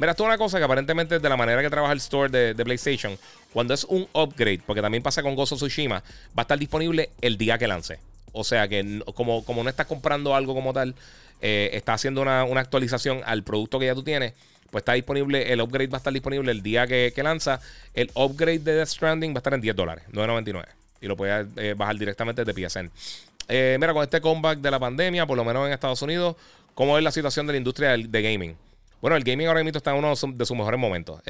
[0.00, 2.54] mira, esto es una cosa que aparentemente de la manera que trabaja el store de,
[2.54, 3.16] de, PlayStation,
[3.52, 7.36] cuando es un upgrade, porque también pasa con Gozo Tsushima, va a estar disponible el
[7.38, 8.00] día que lance.
[8.32, 10.94] O sea que como, como no estás comprando algo como tal,
[11.42, 14.34] eh, está haciendo una, actualización al producto que ya tú tienes,
[14.70, 17.60] pues está disponible, el upgrade va a estar disponible el día que, lanza.
[17.94, 20.64] El upgrade de Death Stranding va a estar en 10 dólares, 9.99.
[21.00, 22.90] Y lo puedes eh, bajar directamente desde PSN.
[23.48, 26.36] Eh, mira, con este comeback de la pandemia, por lo menos en Estados Unidos,
[26.74, 28.54] ¿cómo es la situación de la industria de, gaming?
[29.00, 31.20] Bueno, el gaming ahora mismo está en uno de sus mejores momentos.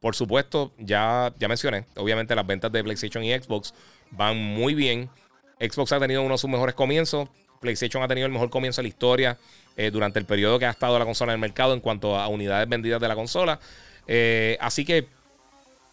[0.00, 3.74] por supuesto, ya, ya mencioné, obviamente las ventas de PlayStation y Xbox
[4.10, 5.10] van muy bien.
[5.58, 7.28] Xbox ha tenido uno de sus mejores comienzos.
[7.60, 9.38] PlayStation ha tenido el mejor comienzo de la historia
[9.76, 12.28] eh, durante el periodo que ha estado la consola en el mercado en cuanto a
[12.28, 13.58] unidades vendidas de la consola.
[14.06, 15.08] Eh, así que,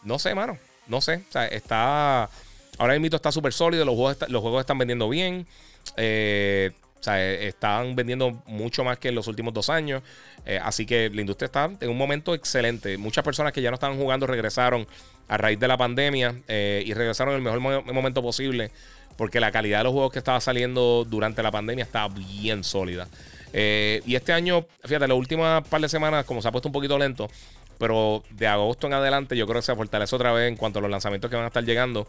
[0.03, 0.57] no sé, mano.
[0.87, 1.23] No sé.
[1.27, 2.29] O sea, está.
[2.77, 3.85] Ahora mismo está súper sólido.
[3.85, 5.47] Los juegos, los juegos están vendiendo bien.
[5.97, 6.71] Eh,
[7.03, 10.01] o sea, están vendiendo mucho más que en los últimos dos años.
[10.61, 12.97] así que la industria está en un momento excelente.
[12.97, 14.87] Muchas personas que ya no estaban jugando regresaron
[15.27, 18.71] a raíz de la pandemia y regresaron en el mejor momento posible
[19.17, 23.07] porque la calidad de los juegos que estaba saliendo durante la pandemia estaba bien sólida.
[23.53, 26.73] Eh, y este año, fíjate, las últimas par de semanas, como se ha puesto un
[26.73, 27.29] poquito lento,
[27.77, 30.81] pero de agosto en adelante yo creo que se fortalece otra vez en cuanto a
[30.81, 32.07] los lanzamientos que van a estar llegando.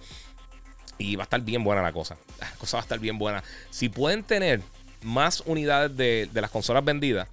[0.97, 2.17] Y va a estar bien buena la cosa.
[2.41, 3.43] La cosa va a estar bien buena.
[3.71, 4.63] Si pueden tener
[5.05, 7.29] más unidades de, las consolas vendidas,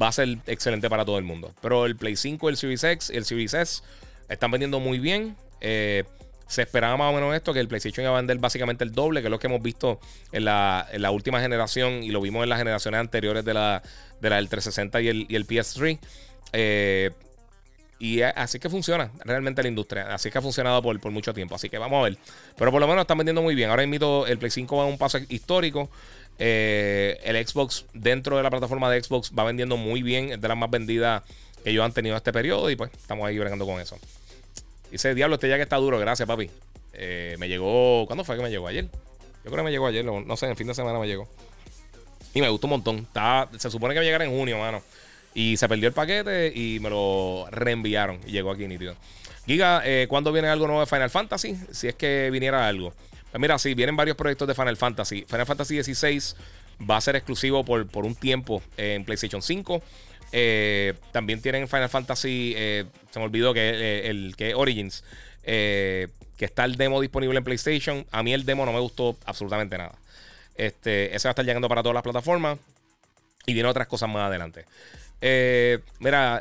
[0.00, 1.54] va a ser excelente para todo el mundo.
[1.62, 3.82] Pero el Play 5, el Series X y el Series S
[4.28, 5.36] están vendiendo muy bien.
[5.60, 6.04] Eh,
[6.48, 9.20] se esperaba más o menos esto, que el PlayStation iba a vender básicamente el doble,
[9.20, 10.00] que es lo que hemos visto
[10.32, 13.82] en la, última generación y lo vimos en las generaciones anteriores de la,
[14.20, 15.98] de la del 360 y el, y el PS3.
[16.52, 17.10] Eh,
[17.98, 20.14] y así que funciona realmente la industria.
[20.14, 21.54] Así que ha funcionado por, por, mucho tiempo.
[21.54, 22.18] Así que vamos a ver.
[22.56, 23.70] Pero por lo menos están vendiendo muy bien.
[23.70, 25.90] Ahora invito el Play 5 va a un paso histórico.
[26.38, 30.32] Eh, el Xbox dentro de la plataforma de Xbox va vendiendo muy bien.
[30.32, 31.22] Es de las más vendidas
[31.62, 32.70] que ellos han tenido en este periodo.
[32.70, 33.98] Y pues estamos ahí bregando con eso.
[34.90, 35.98] Dice, diablo, este ya que está duro.
[35.98, 36.50] Gracias, papi.
[36.92, 38.06] Eh, me llegó.
[38.06, 38.68] ¿Cuándo fue que me llegó?
[38.68, 38.84] Ayer.
[39.44, 40.04] Yo creo que me llegó ayer.
[40.04, 41.28] No sé, en fin de semana me llegó.
[42.34, 43.08] Y me gustó un montón.
[43.58, 44.82] se supone que va a llegar en junio, mano.
[45.34, 48.20] Y se perdió el paquete y me lo reenviaron.
[48.26, 48.94] Y llegó aquí nítido.
[49.46, 51.56] Giga, eh, ¿cuándo viene algo nuevo de Final Fantasy?
[51.70, 52.92] Si es que viniera algo.
[53.36, 55.26] Pues mira, sí, vienen varios proyectos de Final Fantasy.
[55.28, 56.34] Final Fantasy XVI
[56.90, 59.82] va a ser exclusivo por, por un tiempo en PlayStation 5.
[60.32, 65.04] Eh, también tienen Final Fantasy, eh, se me olvidó que eh, el, que Origins,
[65.44, 66.08] que
[66.38, 68.06] está el demo disponible en PlayStation.
[68.10, 69.98] A mí el demo no me gustó absolutamente nada.
[70.54, 72.58] Este, ese va a estar llegando para todas las plataformas.
[73.44, 74.64] Y viene otras cosas más adelante.
[76.00, 76.40] mira,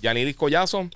[0.00, 0.88] Yanidis Collazo.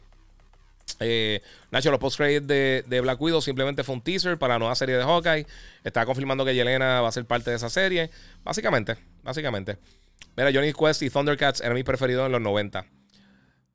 [1.70, 5.02] Nacho, los post de, Black Widow simplemente fue un teaser para la nueva serie de
[5.02, 5.46] Hawkeye.
[5.84, 8.10] Está confirmando que Yelena va a ser parte de esa serie.
[8.44, 9.78] Básicamente, básicamente.
[10.36, 12.86] Mira, Johnny Quest y Thundercats eran mis preferidos en los 90.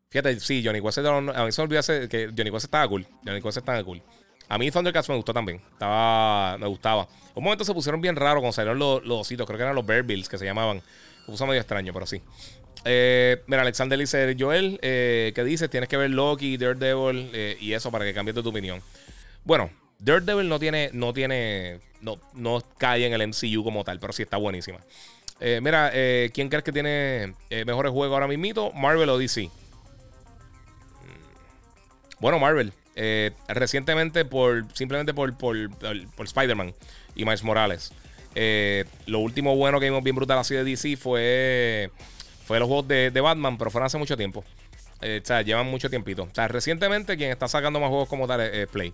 [0.09, 3.05] Fíjate, sí, Johnny Quest A mí se me olvidó que Johnny Quest estaba cool.
[3.25, 4.01] Johnny Quest estaba cool.
[4.49, 5.61] A mí Thundercats me gustó también.
[5.71, 7.07] Estaba, me gustaba.
[7.35, 9.45] Un momento se pusieron bien raros cuando salieron los, los ositos.
[9.45, 10.81] Creo que eran los Bear Bills que se llamaban.
[11.25, 12.21] Se puso medio extraño, pero sí.
[12.83, 15.69] Eh, mira, Alexander dice, Joel, eh, ¿qué dices?
[15.69, 18.81] Tienes que ver Loki, Daredevil eh, y eso para que cambies de tu opinión.
[19.43, 24.13] Bueno, Daredevil no tiene, no tiene, no, no cae en el MCU como tal, pero
[24.13, 24.79] sí está buenísima.
[25.39, 25.91] Eh, mira,
[26.33, 27.33] ¿quién crees que tiene
[27.65, 28.71] mejores juegos ahora mismo?
[28.73, 29.43] ¿Marvel o DC?
[29.43, 29.49] Mm.
[32.19, 32.73] Bueno, Marvel.
[33.47, 35.55] recientemente, por simplemente por, por,
[36.19, 36.73] Spider-Man
[37.15, 37.91] y Miles Morales.
[39.05, 41.89] lo último bueno que vimos bien brutal así de DC fue,
[42.52, 44.44] fue los juegos de, Batman, pero fueron hace mucho tiempo.
[45.02, 46.23] o sea, llevan mucho tiempito.
[46.23, 48.94] O sea, recientemente quien está sacando más juegos como tal es, Play.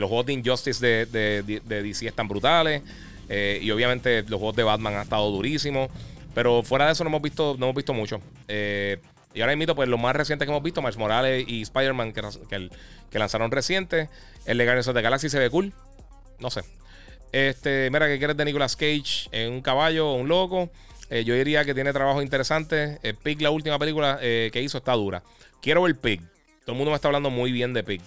[0.00, 2.82] los juegos de Injustice de, de DC están brutales.
[3.32, 5.88] Eh, y obviamente los juegos de Batman han estado durísimos.
[6.34, 8.20] Pero fuera de eso no hemos visto, no hemos visto mucho.
[8.48, 8.98] Eh,
[9.32, 12.70] y ahora mismo, pues lo más reciente que hemos visto, Miles Morales y Spider-Man, que,
[13.10, 14.10] que, lanzaron reciente.
[14.44, 15.72] El de Guardians of the Galaxy se ve cool.
[16.40, 16.62] No sé.
[17.30, 19.28] Este, mira, ¿qué quieres de Nicolas Cage?
[19.30, 20.68] ¿En un caballo o un loco?
[21.10, 22.98] Eh, yo diría que tiene trabajo interesante.
[23.22, 25.22] Pig, la última película que hizo, está dura.
[25.60, 26.20] Quiero ver Pig.
[26.64, 28.00] Todo el mundo me está hablando muy bien de Pig.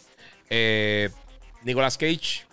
[1.64, 2.46] Nicolas Cage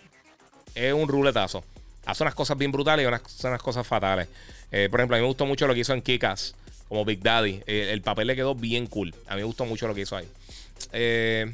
[0.75, 1.63] es un ruletazo
[2.05, 4.27] hace unas cosas bien brutales y unas, cosas fatales.
[4.71, 6.55] Eh, por ejemplo, a mí me gustó mucho lo que hizo en Kikas,
[6.87, 7.61] como Big Daddy.
[7.65, 9.13] Eh, el papel le quedó bien cool.
[9.27, 10.27] A mí me gustó mucho lo que hizo ahí.
[10.93, 11.53] Eh,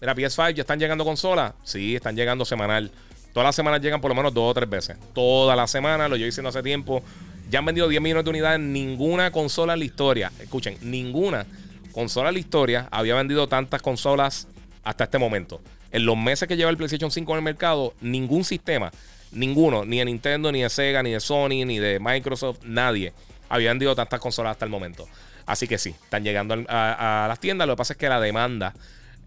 [0.00, 1.54] mira, PS5, ¿ya están llegando consolas?
[1.64, 2.90] Sí, están llegando semanal.
[3.32, 4.96] Todas las semanas llegan por lo menos dos o tres veces.
[5.14, 7.02] Toda la semana, lo yo diciendo hace tiempo.
[7.50, 8.60] Ya han vendido 10 millones de unidades.
[8.60, 11.46] Ninguna consola en la historia, escuchen, ninguna
[11.92, 14.48] consola en la historia había vendido tantas consolas
[14.82, 15.60] hasta este momento.
[15.90, 18.90] En los meses que lleva el PlayStation 5 en el mercado, ningún sistema
[19.32, 23.14] Ninguno, ni de Nintendo, ni de Sega, ni de Sony, ni de Microsoft, nadie
[23.48, 25.08] había vendido tantas consolas hasta el momento.
[25.46, 27.66] Así que sí, están llegando a, las tiendas.
[27.66, 28.74] Lo que pasa es que la demanda,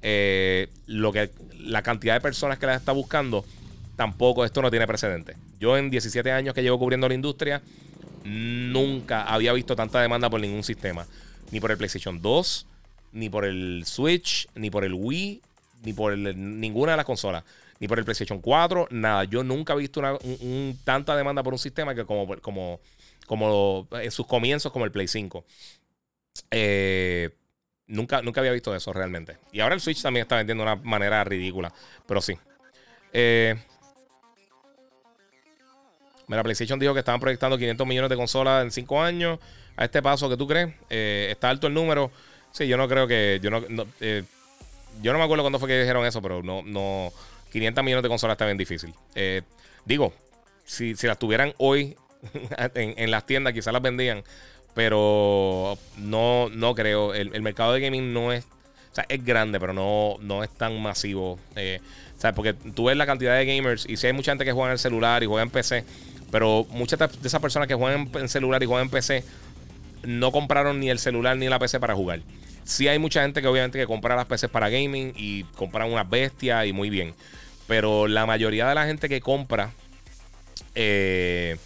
[0.03, 3.45] eh, lo que, la cantidad de personas que las está buscando,
[3.95, 5.35] tampoco esto no tiene precedente.
[5.59, 7.63] Yo en 17 años que llevo cubriendo la industria,
[8.25, 11.07] nunca había visto tanta demanda por ningún sistema.
[11.51, 12.67] Ni por el PlayStation 2,
[13.13, 15.41] ni por el Switch, ni por el Wii,
[15.83, 17.43] ni por ninguna de las consolas.
[17.79, 19.25] Ni por el PlayStation 4, nada.
[19.25, 20.17] Yo nunca he visto una,
[20.83, 22.79] tanta demanda por un sistema que como,
[23.91, 25.45] en sus comienzos, como el Play 5.
[26.51, 27.29] Eh,
[27.87, 29.37] nunca, nunca había visto eso realmente.
[29.51, 31.71] Y ahora el Switch también está vendiendo de una manera ridícula.
[32.07, 32.37] Pero sí.
[33.13, 33.55] Eh,
[36.27, 39.39] Mira, PlayStation dijo que estaban proyectando 500 millones de consolas en 5 años.
[39.77, 40.73] A este paso, ¿qué tú crees?
[40.89, 42.11] Eh, ¿Está alto el número?
[42.51, 43.39] Sí, yo no creo que.
[43.41, 43.63] Yo no,
[43.99, 44.23] eh,
[45.01, 46.61] yo no me acuerdo cuándo fue que dijeron eso, pero no.
[46.63, 47.11] no
[47.51, 48.93] 500 millones de consolas está bien difícil.
[49.13, 49.41] Eh,
[49.85, 50.13] digo,
[50.65, 51.95] si, si, las tuvieran hoy
[52.75, 54.23] en, las tiendas, quizás las vendían.
[54.73, 57.13] Pero no, no creo.
[57.13, 58.45] El, mercado de gaming no es.
[58.91, 61.33] O sea, es grande, pero no, no es tan masivo.
[61.33, 64.53] o sea, porque tú ves la cantidad de gamers y si hay mucha gente que
[64.53, 65.83] juega en el celular y juega en PC
[66.31, 69.23] pero muchas de esas personas que juegan en celular y juegan en PC
[70.03, 72.21] no compraron ni el celular ni la PC para jugar.
[72.63, 76.09] Sí hay mucha gente que obviamente que compra las PCs para gaming y compran unas
[76.09, 77.13] bestias y muy bien.
[77.67, 79.71] Pero la mayoría de la gente que compra,
[80.73, 81.57] eh,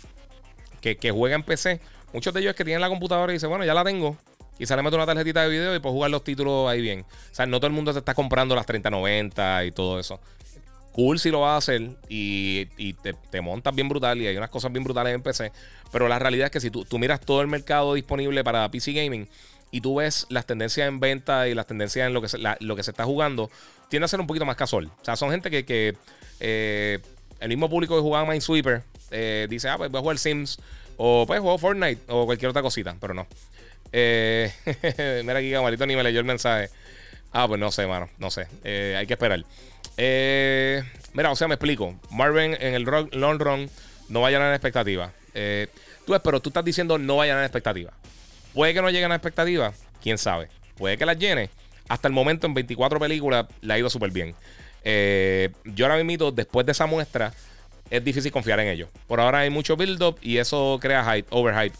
[0.82, 1.80] que, juega en PC,
[2.14, 4.18] muchos de ellos es que tienen la computadora y dicen, bueno, ya la tengo.
[4.58, 7.02] Y sale mete una tarjetita de video y puedo jugar los títulos ahí bien.
[7.02, 10.20] O sea, no todo el mundo se está comprando las 3090 y todo eso
[11.00, 12.66] cool si lo vas a hacer y,
[13.32, 15.52] te, montas bien brutal y hay unas cosas bien brutales en PC.
[15.94, 19.28] Pero la realidad es que si tú, miras todo el mercado disponible para PC Gaming
[19.72, 22.76] y tú ves las tendencias en venta y las tendencias en lo que se, lo
[22.76, 23.50] que se está jugando,
[23.88, 24.92] tiende a ser un poquito más casual.
[25.02, 25.96] O sea, son gente que,
[26.42, 27.00] eh,
[27.40, 30.60] el mismo público que jugaba Minesweeper eh, dice, ah, pues voy a jugar Sims
[30.98, 33.26] o pues juego Fortnite o cualquier otra cosita, pero no.
[33.94, 34.52] Eh,
[35.24, 36.70] mira aquí, Camarito ni me leyó el mensaje.
[37.32, 38.48] Ah, pues no sé, mano, no sé.
[38.64, 39.46] Eh, hay que esperar.
[40.02, 40.82] Eh,
[41.14, 42.00] mira, o sea, me explico.
[42.10, 43.70] Marvin en el long run
[44.08, 45.12] no va a llenar la expectativa.
[45.34, 45.68] Eh,
[46.06, 47.92] tú, pero tú estás diciendo no va a llenar la expectativa.
[48.54, 50.48] Puede que no lleguen a la expectativa, quién sabe.
[50.78, 51.50] Puede que las llene.
[51.90, 54.36] Hasta el momento, en 24 películas, le ha ido súper bien.
[54.86, 57.34] Eh, yo ahora mismo, después de esa muestra,
[57.90, 58.90] es difícil confiar en ellos.
[59.06, 61.76] Por ahora hay mucho build-up y eso crea hype, overhype.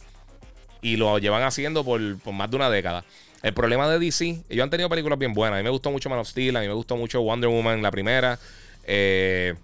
[0.82, 2.02] Y lo llevan haciendo por
[2.34, 3.06] más de una década.
[3.42, 5.58] El problema de DC, ellos han tenido películas bien buenas.
[5.58, 7.82] A mí me gustó mucho Man of Steel, a mí me gustó mucho Wonder Woman,
[7.82, 8.38] la primera.
[8.84, 9.56] Eh,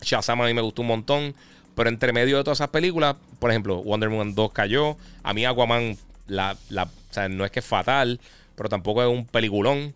[0.00, 1.34] Shazam a mí me gustó un montón.
[1.74, 4.96] Pero entre medio de todas esas películas, por ejemplo, Wonder Woman 2 cayó.
[5.22, 5.96] A mí Aquaman,
[6.26, 8.20] la, la, o sea, no es que es fatal,
[8.54, 9.94] pero tampoco es un peliculón.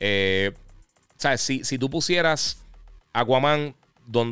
[0.00, 2.60] Eh, o sea, si, si tú pusieras
[3.12, 3.74] Aquaman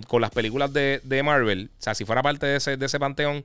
[0.08, 2.98] con las películas de, de, Marvel, o sea, si fuera parte de ese, de ese
[2.98, 3.44] panteón,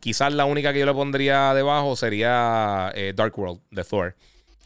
[0.00, 4.14] Quizás la única que yo le pondría debajo sería eh, Dark World de Thor.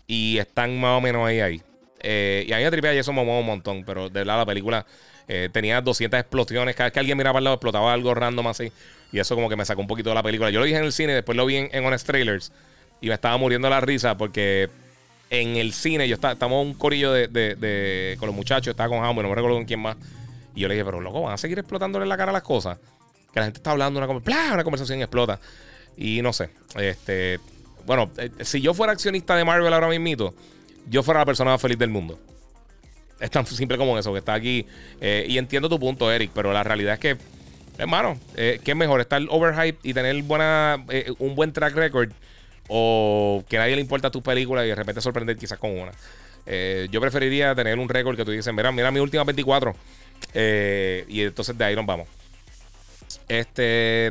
[0.06, 1.62] Y están más o menos ahí ahí.
[2.02, 3.84] Eh, y a mí me tripea me mueve un montón.
[3.84, 4.84] Pero de verdad la película
[5.28, 6.74] eh, tenía 200 explosiones.
[6.74, 8.72] Cada vez que alguien miraba al lado explotaba algo random así.
[9.12, 10.50] Y eso como que me sacó un poquito de la película.
[10.50, 12.52] Yo lo dije en el cine, después lo vi en, Honest Trailers.
[13.00, 14.68] Y me estaba muriendo la risa porque
[15.30, 18.72] en el cine yo estaba, estamos un corillo de, con los muchachos.
[18.72, 19.96] Estaba con Hammer, no me recuerdo con quién más.
[20.54, 22.78] Y yo le dije, pero loco, van a seguir explotándole la cara las cosas
[23.32, 25.40] que la gente está hablando, una, una conversación explota.
[25.96, 27.38] Y no sé, este,
[27.86, 30.34] bueno, eh, si yo fuera accionista de Marvel ahora mismo,
[30.88, 32.18] yo fuera la persona más feliz del mundo.
[33.18, 34.66] Es tan simple como eso, que está aquí.
[35.00, 37.16] Eh, y entiendo tu punto, Eric, pero la realidad es que,
[37.78, 39.00] hermano, eh, ¿qué mejor?
[39.00, 40.84] ¿Estar overhype y tener buena,
[41.18, 42.12] un buen track record?
[42.68, 45.92] ¿O que a nadie le importa tu película y de repente sorprender quizás con una?
[46.90, 49.72] yo preferiría tener un récord que tú dices, mira, mira mi última 24.
[50.34, 52.08] y entonces de ahí nos vamos.
[53.30, 54.06] Este.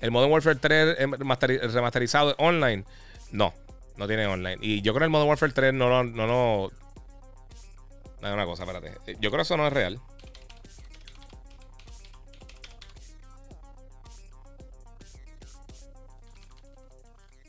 [0.00, 0.98] El Modern Warfare 3
[1.72, 2.84] remasterizado online.
[3.30, 3.54] No,
[3.96, 4.58] no tiene online.
[4.60, 6.04] Y yo creo que el Modern Warfare 3 no lo.
[6.04, 6.70] No, no,
[8.20, 9.16] no, una cosa, espérate.
[9.20, 9.98] Yo creo que eso no es real.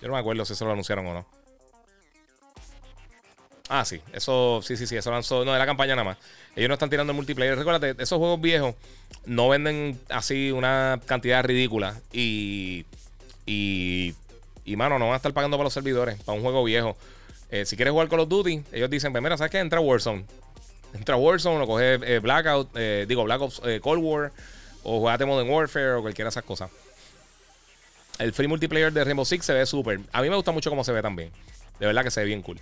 [0.02, 1.33] Yo no me acuerdo si eso lo anunciaron o no.
[3.70, 6.18] Ah, sí, eso, sí, sí, sí, eso lanzó, no, de la campaña nada más.
[6.54, 7.58] Ellos no están tirando el multiplayer.
[7.58, 8.76] Recuérdate, esos juegos viejos
[9.26, 12.02] no venden así una cantidad ridícula.
[12.12, 12.86] Y,
[13.46, 14.16] y,
[14.76, 16.98] mano, no van a estar pagando para los servidores, para un juego viejo.
[17.52, 19.60] Eh, si quieres jugar Call of Duty, ellos dicen, pues mira, ¿sabes qué?
[19.60, 20.26] Entra Warzone.
[20.94, 24.32] Entra Warzone o coge eh, Blackout, eh, digo, Black Ops Cold War,
[24.84, 26.70] o jugate Modern Warfare o cualquiera de esas cosas.
[28.20, 30.02] El free multiplayer de Rainbow Six se ve súper.
[30.12, 31.32] A mí me gusta mucho cómo se ve también.
[31.80, 32.60] De verdad que se ve bien cool.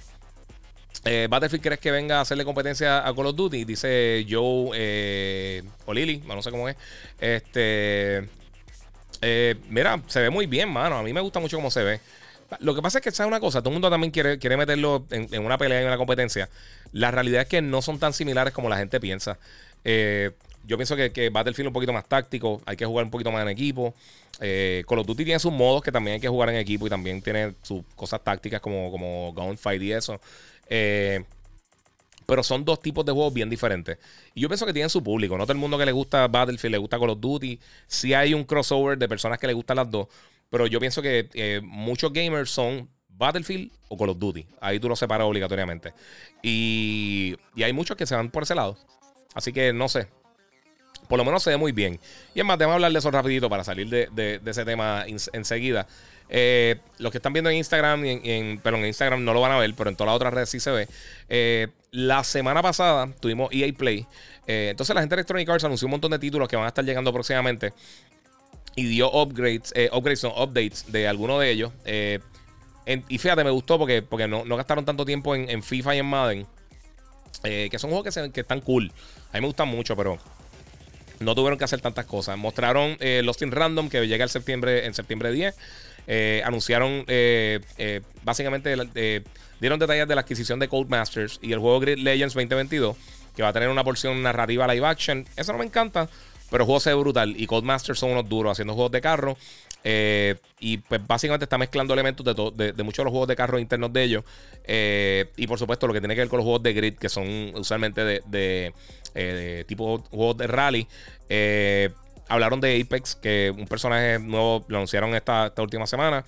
[1.03, 3.65] Eh, Battlefield, ¿crees que venga a hacerle competencia a Call of Duty?
[3.65, 6.75] Dice Joe eh, o Lily, no sé cómo es.
[7.19, 8.29] Este.
[9.23, 10.97] Eh, mira, se ve muy bien, mano.
[10.97, 11.99] A mí me gusta mucho cómo se ve.
[12.59, 13.61] Lo que pasa es que, ¿sabes una cosa?
[13.61, 16.49] Todo el mundo también quiere, quiere meterlo en, una pelea, en una competencia.
[16.91, 19.39] La realidad es que no son tan similares como la gente piensa.
[19.83, 22.61] yo pienso que, que, Battlefield es un poquito más táctico.
[22.65, 23.95] Hay que jugar un poquito más en equipo.
[24.37, 27.21] Call of Duty tiene sus modos que también hay que jugar en equipo y también
[27.21, 30.19] tiene sus cosas tácticas como, como Gunfight y eso.
[30.73, 31.23] Eh,
[32.25, 33.97] pero son dos tipos de juegos bien diferentes.
[34.33, 35.37] Y yo pienso que tienen su público.
[35.37, 37.59] No todo el mundo que le gusta Battlefield le gusta Call of Duty.
[37.87, 40.07] Sí hay un crossover de personas que le gustan las dos.
[40.49, 44.47] Pero yo pienso que eh, muchos gamers son Battlefield o Call of Duty.
[44.61, 45.93] Ahí tú lo separas obligatoriamente.
[46.41, 48.77] Y, hay muchos que se van por ese lado.
[49.33, 50.07] Así que no sé.
[51.09, 51.99] Por lo menos se ve muy bien.
[52.33, 55.03] Y es más, déjame hablar de eso rapidito para salir de, ese tema
[55.33, 55.85] enseguida.
[56.33, 59.57] Eh, los que están viendo en Instagram, en, pero en Instagram no lo van a
[59.59, 60.87] ver, pero en todas las otras redes sí se ve.
[61.27, 64.07] Eh, la semana pasada tuvimos EA Play.
[64.47, 66.69] Eh, entonces la gente de Electronic Arts anunció un montón de títulos que van a
[66.69, 67.73] estar llegando próximamente.
[68.77, 71.73] Y dio upgrades, upgrades, no, updates de algunos de ellos.
[73.09, 76.47] y fíjate, me gustó porque, porque no, gastaron tanto tiempo en, FIFA y en Madden.
[77.43, 78.93] que son juegos que, están cool.
[79.33, 80.17] A mí me gustan mucho, pero
[81.19, 82.37] no tuvieron que hacer tantas cosas.
[82.37, 85.53] Mostraron Lost in Random que llega el septiembre, en septiembre 10.
[86.07, 88.75] Eh, anunciaron, eh, eh, básicamente,
[89.59, 92.95] dieron detalles de la adquisición de Codemasters y el juego Grid Legends 2022,
[93.35, 95.25] que va a tener una porción narrativa live action.
[95.35, 96.09] Eso no me encanta,
[96.49, 97.33] pero el juego se ve brutal.
[97.37, 99.37] Y Codemasters son unos duros haciendo juegos de carro.
[99.83, 103.93] y pues básicamente está mezclando elementos de, de, muchos de los juegos de carro internos
[103.93, 104.23] de ellos.
[105.37, 107.53] y por supuesto lo que tiene que ver con los juegos de grid, que son
[107.55, 108.73] usualmente de,
[109.13, 110.87] de tipo juegos de rally.
[112.31, 116.23] Hablaron de Apex, que un personaje nuevo lo anunciaron esta, última semana.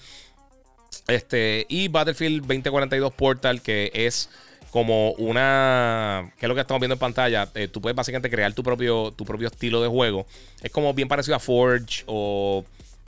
[1.07, 4.30] Este, y Battlefield 2042 Portal, que es
[4.69, 6.34] como una.
[6.38, 7.47] que es lo que estamos viendo en pantalla?
[7.55, 10.27] Eh, tú puedes básicamente crear tu propio, tu propio estilo de juego.
[10.61, 12.65] Es como bien parecido a Forge o.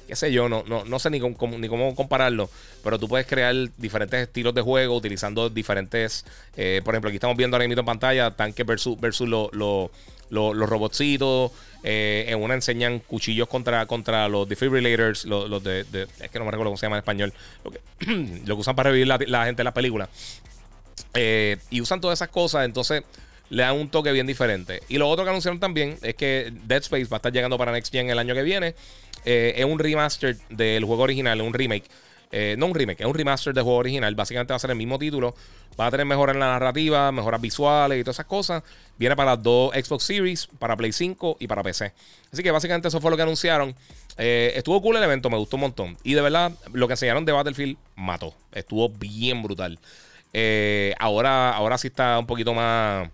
[0.08, 2.50] qué sé yo, no, no, sé ni cómo, ni cómo compararlo.
[2.82, 6.24] Pero tú puedes crear diferentes estilos de juego utilizando diferentes.
[6.56, 9.52] Eh, por ejemplo, aquí estamos viendo ahora mismo en pantalla tanques versus, versus los
[10.30, 11.52] los robotcitos.
[11.88, 16.50] Eh, en una enseñan cuchillos contra, contra los defibrillators, los, de, Es que no me
[16.50, 17.34] recuerdo cómo se llama en español.
[17.64, 17.80] Lo que,
[18.48, 20.10] lo usan para revivir la, gente en la película.
[21.14, 23.04] Eh, y usan todas esas cosas, entonces
[23.52, 24.82] le dan un toque bien diferente.
[24.90, 27.72] Y lo otro que anunciaron también es que Dead Space va a estar llegando para
[27.72, 28.74] Next Gen el año que viene.
[29.24, 31.86] Eh, es un remaster del juego original, un remake.
[32.32, 34.14] Eh, no un remake, es un remaster del juego original.
[34.16, 35.36] Básicamente va a ser el mismo título.
[35.80, 38.64] Va a tener mejoras en la narrativa, mejoras visuales y todas esas cosas.
[38.98, 41.94] Viene para las dos Xbox Series, para Play 5 y para PC.
[42.32, 43.76] Así que básicamente eso fue lo que anunciaron.
[44.18, 45.98] Eh, estuvo cool el evento, me gustó un montón.
[46.04, 48.34] Y de verdad, lo que enseñaron de Battlefield mató.
[48.54, 49.80] Estuvo bien brutal.
[50.34, 53.10] Eh, ahora, ahora sí está un poquito más,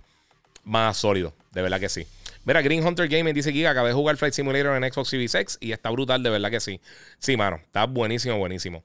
[0.64, 1.34] más sólido.
[1.52, 2.06] De verdad que sí.
[2.44, 5.58] Mira, Green Hunter Gaming dice que acabé de jugar Flight Simulator en Xbox Series X
[5.62, 6.82] y está brutal, de verdad que sí.
[7.20, 8.84] Sí, mano, está buenísimo, buenísimo.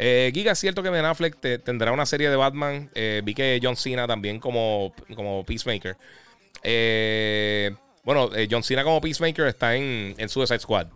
[0.00, 2.88] Eh, Giga, es cierto que Ben Affleck tendrá una serie de Batman.
[2.94, 5.96] Eh, vi que John Cena también como, como Peacemaker.
[6.62, 10.86] Eh, bueno, John Cena como Peacemaker está en, en Suicide Squad.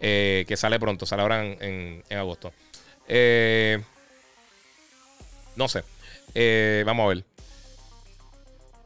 [0.00, 2.52] que sale pronto, sale ahora en, en, agosto.
[5.56, 5.82] no sé.
[6.84, 7.24] vamos a ver.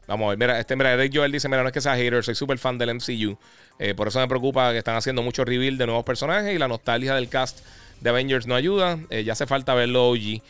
[0.07, 0.37] Vamos a ver.
[0.39, 2.79] Mira, este, mira, Eric Joel dice: Mira, no es que sea hater, soy súper fan
[2.79, 3.37] del MCU.
[3.95, 7.13] por eso me preocupa que están haciendo mucho reveal de nuevos personajes y la nostalgia
[7.13, 7.59] del cast
[8.01, 8.99] de Avengers no ayuda.
[9.09, 10.41] Eh, ya hace falta verlo OG.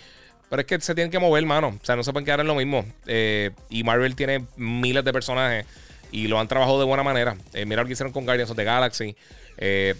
[0.49, 1.77] Pero es que se tienen que mover, mano.
[1.81, 2.85] O sea, no se pueden quedar en lo mismo.
[3.05, 5.65] Eh, y Marvel tiene miles de personajes
[6.11, 7.37] y lo han trabajado de buena manera.
[7.53, 9.15] Eh, mira lo que hicieron con Guardians of the Galaxy.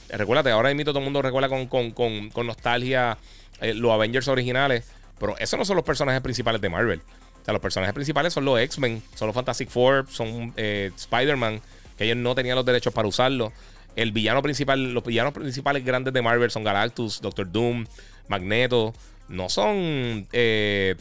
[0.10, 3.18] recuérdate, ahora mismo todo el mundo recuerda con, nostalgia
[3.62, 4.86] los Avengers originales.
[5.20, 7.02] Pero esos no son los personajes principales de Marvel.
[7.42, 11.62] O sea, los personajes principales son los X-Men, son los Fantastic Four, son Spider-Man,
[11.98, 13.52] que ellos no tenían los derechos para usarlo.
[13.96, 17.86] El villano principal, los villanos principales grandes de Marvel son Galactus, Doctor Doom,
[18.28, 18.94] Magneto.
[19.28, 20.96] No son eh,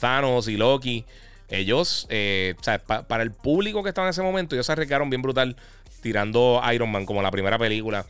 [0.00, 1.04] Thanos y Loki.
[1.48, 5.08] Ellos, eh, o sea, para el público que estaba en ese momento, ellos se arriesgaron
[5.08, 5.56] bien brutal
[6.02, 8.04] tirando Iron Man como la primera película,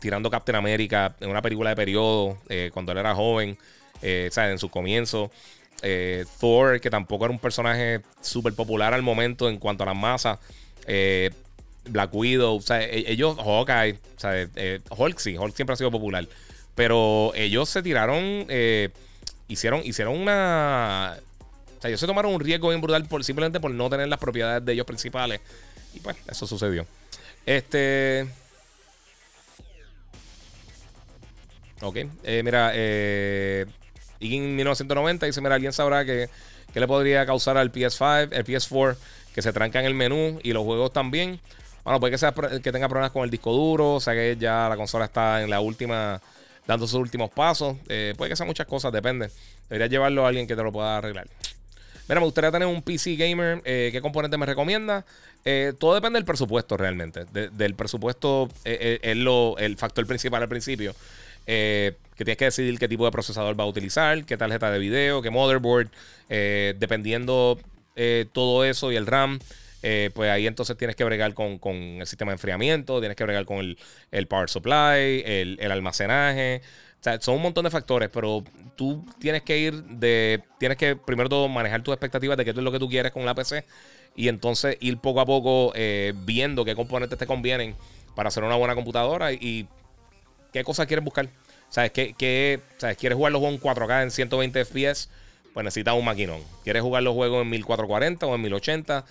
[0.00, 3.58] tirando Captain America en una película de periodo, eh, cuando él era joven,
[3.96, 5.30] o sea, en su comienzo.
[6.40, 10.38] Thor, que tampoco era un personaje súper popular al momento en cuanto a las masas.
[11.88, 15.76] Black Widow, o sea, e-, ellos, Hawkeye, o sea, eh, Hulk sí, Hulk siempre ha
[15.76, 16.26] sido popular.
[16.74, 18.90] Pero ellos se tiraron, eh,
[19.48, 21.16] hicieron, hicieron una.
[21.76, 24.18] O sea, ellos se tomaron un riesgo bien brutal por, simplemente por no tener las
[24.18, 25.40] propiedades de ellos principales.
[25.94, 26.86] Y pues, eso sucedió.
[27.46, 28.28] Este.
[31.80, 33.66] Ok, eh, mira, eh,
[34.20, 36.28] en 1990 dice: Mira, alguien sabrá que
[36.72, 38.96] ¿Qué le podría causar al PS5, el PS4?
[39.34, 41.40] Que se tranca en el menú y los juegos también.
[41.88, 44.68] Bueno, puede que, sea, que tenga problemas con el disco duro, o sea que ya
[44.68, 46.20] la consola está en la última,
[46.66, 47.78] dando sus últimos pasos.
[47.88, 49.30] Eh, puede que sea muchas cosas, depende.
[49.70, 51.26] Debería llevarlo a alguien que te lo pueda arreglar.
[52.06, 53.62] Mira, me gustaría tener un PC gamer.
[53.64, 55.06] Eh, ¿Qué componente me recomienda?
[55.46, 57.24] Eh, todo depende del presupuesto realmente.
[57.24, 60.94] del presupuesto es lo, el factor principal al principio.
[61.46, 65.22] que tienes que decidir qué tipo de procesador va a utilizar, qué tarjeta de video,
[65.22, 65.88] qué motherboard.
[66.28, 67.58] dependiendo
[68.34, 69.38] todo eso y el RAM.
[69.82, 71.60] Eh, pues ahí entonces tienes que bregar con,
[72.00, 73.76] el sistema de enfriamiento, tienes que bregar con
[74.10, 76.62] el, power supply, el, almacenaje.
[77.00, 78.42] O sea, son un montón de factores, pero
[78.76, 80.42] tú tienes que ir de.
[80.58, 83.24] Tienes que primero todo manejar tus expectativas de qué es lo que tú quieres con
[83.24, 83.64] la PC
[84.16, 87.76] y entonces ir poco a poco eh, viendo qué componentes te convienen
[88.16, 89.68] para hacer una buena computadora y,
[90.52, 91.28] qué cosas quieres buscar.
[91.68, 91.92] ¿Sabes?
[91.92, 92.96] ¿Qué, qué, ¿Sabes?
[92.96, 95.08] ¿Quieres jugar los juegos en 4K en 120 FPS?
[95.54, 96.40] Pues necesitas un maquinón.
[96.64, 99.04] ¿Quieres jugar los juegos en 1440 o en 1080?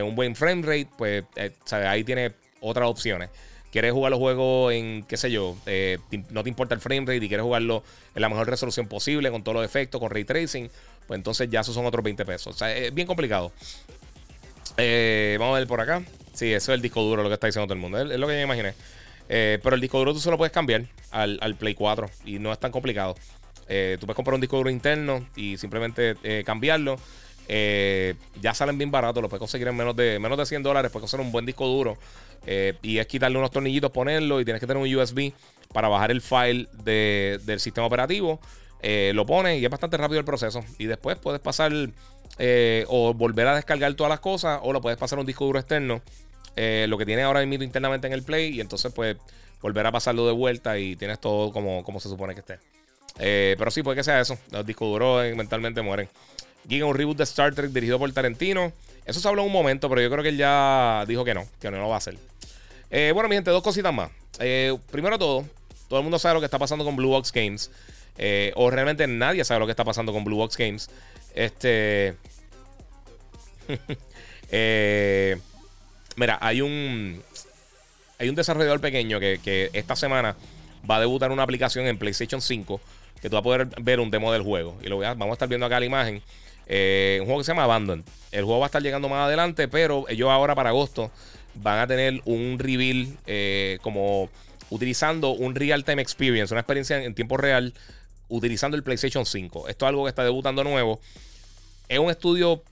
[0.00, 3.28] Un buen frame rate, pues eh, ahí tiene otras opciones.
[3.70, 5.98] Quieres jugar los juegos en, qué sé yo, eh,
[6.30, 7.82] no te importa el frame rate y quieres jugarlo
[8.14, 10.70] en la mejor resolución posible, con todos los efectos, con ray tracing,
[11.06, 12.54] pues entonces ya esos son otros 20 pesos.
[12.54, 13.52] O sea, es bien complicado.
[14.76, 16.02] Eh, vamos a ver por acá.
[16.32, 17.98] Sí, eso es el disco duro, lo que está diciendo todo el mundo.
[17.98, 18.74] Es, lo que yo imaginé.
[19.28, 22.52] pero el disco duro tú se lo puedes cambiar al, al Play 4 y no
[22.52, 23.14] es tan complicado.
[23.14, 26.98] tú puedes comprar un disco duro interno y simplemente cambiarlo.
[27.48, 30.90] Eh, ya salen bien baratos, lo puedes conseguir en menos de, menos de 100 dólares.
[30.90, 31.98] Puedes conseguir un buen disco duro.
[32.46, 35.32] Eh, y es quitarle unos tornillitos, ponerlo y tienes que tener un USB
[35.72, 38.40] para bajar el file del sistema operativo.
[38.80, 40.64] Eh, lo pones y es bastante rápido el proceso.
[40.78, 41.72] Y después puedes pasar
[42.88, 45.58] o volver a descargar todas las cosas o lo puedes pasar a un disco duro
[45.58, 46.02] externo.
[46.56, 49.16] lo que tiene ahora mismo internamente en el Play y entonces pues
[49.60, 52.58] volver a pasarlo de vuelta y tienes todo como, como se supone que esté.
[53.56, 54.36] pero sí, puede que sea eso.
[54.50, 56.08] Los discos duros mentalmente mueren.
[56.68, 58.72] Giga un reboot de Star Trek dirigido por Tarantino.
[59.04, 61.70] Eso se habló un momento, pero yo creo que él ya dijo que no, que
[61.70, 62.16] no lo va a hacer.
[62.90, 64.10] Eh, bueno, mi gente, dos cositas más.
[64.38, 65.44] Eh, primero todo,
[65.88, 67.70] todo el mundo sabe lo que está pasando con Blue Box Games.
[68.18, 70.90] Eh, o realmente nadie sabe lo que está pasando con Blue Box Games.
[71.34, 72.14] Este.
[76.16, 77.22] mira, hay un.
[78.18, 80.36] Hay un desarrollador pequeño que, esta semana
[80.88, 82.80] va a debutar una aplicación en PlayStation 5
[83.20, 84.78] que tú vas a poder ver un demo del juego.
[84.82, 86.22] Y lo voy vamos a estar viendo acá la imagen.
[86.66, 88.04] Eh, un juego que se llama Abandon.
[88.30, 91.10] El juego va a estar llegando más adelante, pero ellos ahora para agosto
[91.54, 94.30] van a tener un reveal eh, como
[94.70, 97.74] utilizando un real-time experience, una experiencia en tiempo real
[98.28, 99.68] utilizando el PlayStation 5.
[99.68, 101.00] Esto es algo que está debutando nuevo.
[101.88, 102.62] Es un estudio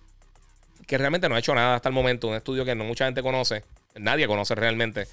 [0.86, 3.22] que realmente no ha hecho nada hasta el momento, un estudio que no mucha gente
[3.22, 3.64] conoce,
[3.96, 5.06] nadie conoce realmente.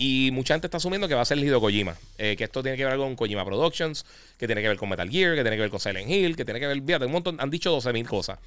[0.00, 1.96] Y mucha gente está asumiendo que va a ser Hideo Kojima.
[2.18, 4.06] Eh, que esto tiene que ver con Kojima Productions,
[4.38, 6.44] que tiene que ver con Metal Gear, que tiene que ver con Silent Hill, que
[6.44, 6.80] tiene que ver.
[6.80, 7.36] Fíjate, un montón.
[7.40, 8.38] Han dicho 12.000 cosas.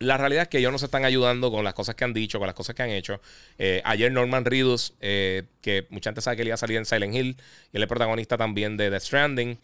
[0.00, 2.38] La realidad es que ellos no se están ayudando con las cosas que han dicho,
[2.38, 3.22] con las cosas que han hecho.
[3.58, 6.84] Eh, ayer Norman Reedus, eh, que mucha gente sabe que él iba a salir en
[6.84, 7.36] Silent Hill,
[7.72, 9.58] y él es protagonista también de The Stranding.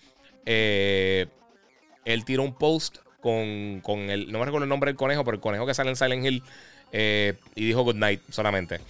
[0.47, 1.29] él
[2.25, 5.43] tiró un post con, con, el, no me recuerdo el nombre del conejo, pero el
[5.43, 6.43] conejo que sale en Silent Hill,
[7.55, 8.81] y dijo Good Night solamente.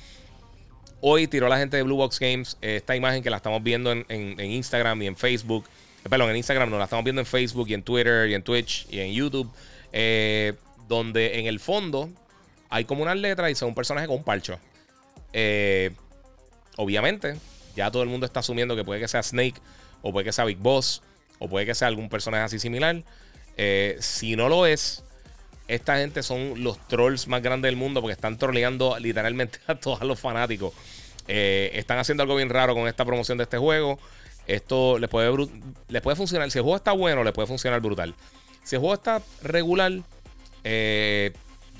[1.00, 4.40] Hoy tiró la gente de Blue Box Games esta imagen que la estamos viendo en,
[4.40, 5.64] Instagram y en Facebook.
[6.04, 8.42] Eh, perdón, en Instagram no, la estamos viendo en Facebook y en Twitter y en
[8.42, 9.50] Twitch y en YouTube.
[9.92, 10.54] Eh,
[10.88, 12.10] donde en el fondo
[12.68, 14.58] hay como unas letras y son un personaje con un parcho.
[15.32, 15.90] Eh,
[16.76, 17.36] obviamente,
[17.76, 19.60] ya todo el mundo está asumiendo que puede que sea Snake,
[20.02, 21.02] o puede que sea Big Boss,
[21.38, 23.02] o puede que sea algún personaje así similar.
[24.00, 25.03] si no lo es,
[25.68, 30.02] esta gente son los trolls más grandes del mundo porque están troleando literalmente a todos
[30.02, 30.74] los fanáticos.
[31.26, 33.98] Eh, están haciendo algo bien raro con esta promoción de este juego.
[34.46, 35.30] Esto les puede,
[36.02, 36.50] puede funcionar.
[36.50, 38.14] Si el juego está bueno, le puede funcionar brutal.
[38.62, 39.92] Si el juego está regular,
[40.64, 41.32] eh,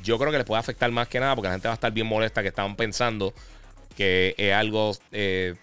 [0.02, 1.93] yo creo que les puede afectar más que nada porque la gente va a estar
[1.93, 3.35] bien molesta que estaban pensando
[3.97, 5.55] que es algo eh,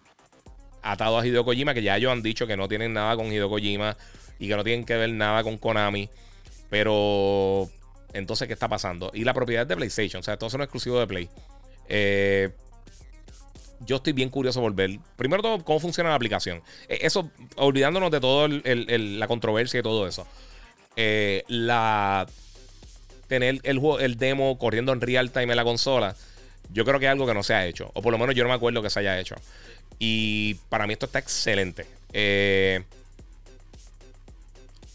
[0.81, 3.49] atado a Hideo Kojima, que ya ellos han dicho que no tienen nada con Hideo
[3.49, 3.98] Kojima
[4.39, 6.10] y que no tienen que ver nada con Konami.
[6.69, 7.69] Pero
[8.14, 9.12] entonces, ¿qué está pasando?
[9.14, 11.30] Y la propiedad de PlayStation, o sea, todo eso no es exclusivo de Play.
[11.88, 12.50] Eh,
[13.82, 16.62] yo estoy bien curioso por ver, primero todo, cómo funciona la aplicación.
[16.88, 20.28] Eh, eso, olvidándonos de toda la controversia y todo eso.
[20.96, 22.28] Eh, la
[23.28, 26.16] tener el, el demo corriendo en real time en la consola,
[26.70, 27.90] yo creo que es algo que no se ha hecho.
[27.94, 29.36] O por lo menos yo no me acuerdo que se haya hecho.
[30.00, 31.86] Y para mí esto está excelente.
[32.14, 32.84] Eh,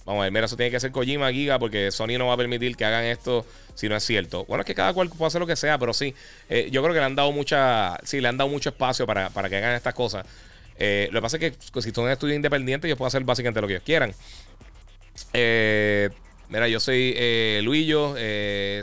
[0.06, 2.36] Vamos a ver, mira, eso tiene que ser Kojima Giga porque Sony no va a
[2.36, 4.44] permitir que hagan esto si no es cierto.
[4.44, 6.14] Bueno, es que cada cual puede hacer lo que sea, pero sí,
[6.48, 9.30] eh, yo creo que le han dado mucha, sí, le han dado mucho espacio para,
[9.30, 10.24] que hagan estas cosas.
[10.78, 13.66] Eh, lo que pasa es que si son estudios independientes, ellos pueden hacer básicamente lo
[13.66, 14.14] que ellos quieran.
[15.32, 16.08] Eh,
[16.50, 18.14] Mira, yo soy Luillo.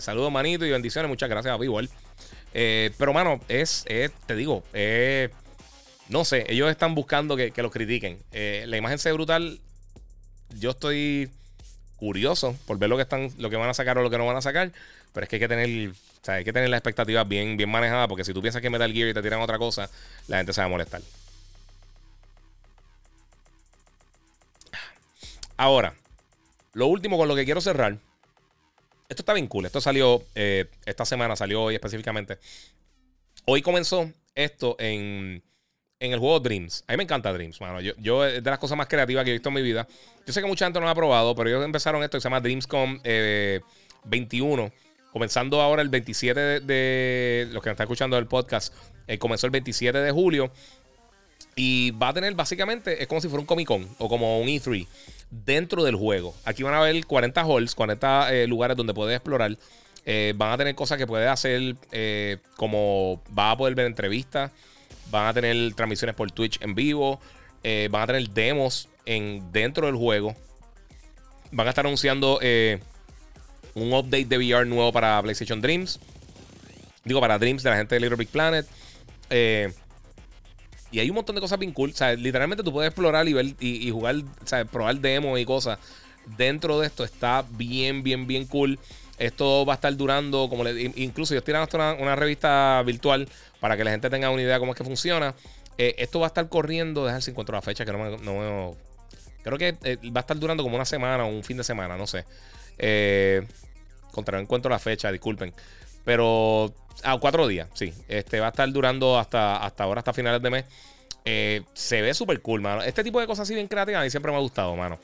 [0.01, 1.07] Saludos, manito, y bendiciones.
[1.07, 1.89] Muchas gracias, igual.
[2.53, 4.65] Eh, pero, mano, es, te digo,
[6.09, 8.19] no sé, ellos están buscando que, que los critiquen.
[8.33, 9.61] la imagen se ve brutal.
[10.59, 11.29] Yo estoy
[11.97, 14.25] curioso por ver lo que están, lo que van a sacar o lo que no
[14.25, 14.71] van a sacar.
[15.13, 16.69] Pero es que hay que tener, o sea, hay que tener
[17.27, 17.71] bien, bien.
[18.07, 19.89] Porque si tú piensas que Metal Gear y te tiran otra cosa,
[20.27, 21.01] la gente se va a molestar.
[25.55, 25.93] Ahora,
[26.73, 27.97] lo último con lo que quiero cerrar.
[29.07, 29.65] Esto está bien cool.
[29.65, 32.39] Esto salió eh, esta semana, salió hoy específicamente.
[33.45, 35.43] Hoy comenzó esto en,
[36.03, 36.83] en el juego Dreams.
[36.87, 37.79] A mí me encanta Dreams, mano.
[37.79, 39.87] Yo, yo es de las cosas más creativas que he visto en mi vida.
[40.25, 42.25] Yo sé que mucha gente no lo ha probado, pero ellos empezaron esto que se
[42.25, 42.99] llama Dreamscom
[44.03, 44.63] 21.
[44.63, 44.71] Eh,
[45.11, 48.73] comenzando ahora el 27 de, los que me están escuchando del podcast,
[49.07, 50.51] eh, comenzó el 27 de julio.
[51.55, 54.47] Y va a tener básicamente, es como si fuera un Comic Con o como un
[54.47, 54.87] E3
[55.29, 56.33] dentro del juego.
[56.45, 59.55] Aquí van a ver 40 halls, 40 eh, lugares donde puedes explorar.
[60.05, 64.51] Eh, van a tener cosas que puedes hacer eh, como va a poder ver entrevistas.
[65.11, 67.19] Van a tener transmisiones por Twitch en vivo.
[67.89, 70.35] van a tener demos en, dentro del juego.
[71.51, 72.39] Van a estar anunciando
[73.75, 75.99] un update de VR nuevo para PlayStation Dreams.
[77.03, 78.65] Digo, para Dreams de la gente de Little Big Planet.
[79.29, 79.71] Eh,
[80.91, 81.89] y hay un montón de cosas bien cool.
[81.89, 85.45] O sea, literalmente tú puedes explorar y ver y, jugar, o sea, probar demos y
[85.45, 85.79] cosas.
[86.37, 88.79] Dentro de esto está bien, bien, bien cool.
[89.17, 93.27] Esto va a estar durando, como le, incluso ellos tiran hasta una, revista virtual
[93.63, 95.33] para que la gente tenga una idea de cómo es que funciona.
[95.77, 98.75] Eh, esto va a estar corriendo, dejar si encuentro la fecha, que no me.
[99.41, 101.95] Creo que eh, va a estar durando como una semana o un fin de semana,
[101.95, 102.25] no sé.
[102.77, 103.41] Eh,
[104.11, 105.53] contra no encuentro la fecha, disculpen.
[106.03, 106.73] Pero
[107.05, 107.93] a cuatro días, sí.
[108.09, 110.65] Este va a estar durando hasta, hasta ahora, hasta finales de mes.
[111.73, 112.83] Se ve súper cool, mano.
[112.83, 114.99] Este tipo de cosas así bien creativas a mí siempre me ha gustado, mano.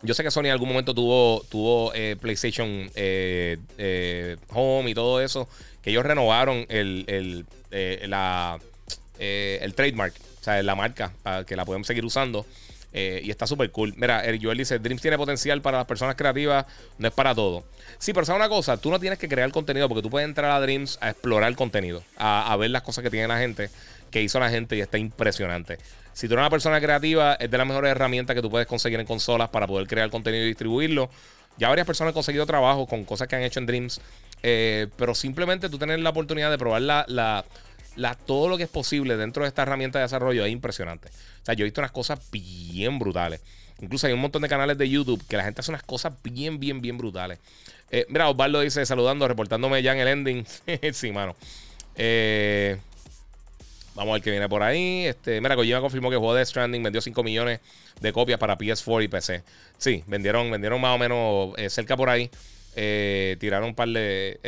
[0.00, 2.90] Yo sé que Sony en algún momento tuvo, tuvo PlayStation
[4.54, 5.46] Home y todo eso.
[5.82, 7.04] Que ellos renovaron el,
[7.70, 8.58] el, la,
[9.18, 12.46] el trademark, o sea, la marca, para que la podemos seguir usando.
[12.92, 13.94] Eh, y está súper cool.
[13.96, 16.66] Mira, el Joel dice: Dreams tiene potencial para las personas creativas,
[16.98, 17.64] no es para todo.
[17.98, 18.76] Sí, pero ¿sabes una cosa?
[18.76, 22.02] Tú no tienes que crear contenido porque tú puedes entrar a Dreams a explorar contenido,
[22.16, 23.70] a, ver las cosas que tiene la gente,
[24.10, 25.78] que hizo la gente y está impresionante.
[26.12, 28.98] Si tú eres una persona creativa, es de las mejores herramientas que tú puedes conseguir
[28.98, 31.10] en consolas para poder crear contenido y distribuirlo.
[31.58, 34.00] Ya varias personas han conseguido trabajo con cosas que han hecho en Dreams,
[34.42, 37.44] eh, pero simplemente tú tener la oportunidad de probar la
[38.26, 41.08] todo lo que es posible dentro de esta herramienta de desarrollo es impresionante.
[41.08, 43.40] O sea, yo he visto unas cosas bien brutales.
[43.80, 46.60] Incluso hay un montón de canales de YouTube que la gente hace unas cosas bien,
[46.60, 47.38] bien, bien brutales.
[47.90, 50.46] Eh, mira, Osvaldo dice saludando, reportándome ya en el ending.
[50.92, 51.34] sí, mano.
[51.96, 52.76] Eh,
[53.94, 55.06] vamos a ver qué viene por ahí.
[55.06, 57.60] Este, mira, Kojima confirmó que el juego de Stranding vendió 5 millones
[58.00, 59.42] de copias para PS4 y PC.
[59.78, 62.30] Sí, vendieron, vendieron más o menos eh, cerca por ahí.
[62.74, 64.40] Tiraron un par de.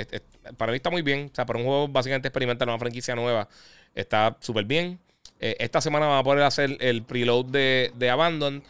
[0.57, 1.31] para mí está muy bien.
[1.32, 3.49] O sea, para un juego básicamente experimental, una franquicia nueva,
[3.94, 4.99] está súper bien.
[5.40, 8.62] Eh, esta semana vamos a poder hacer el preload de, de Abandon.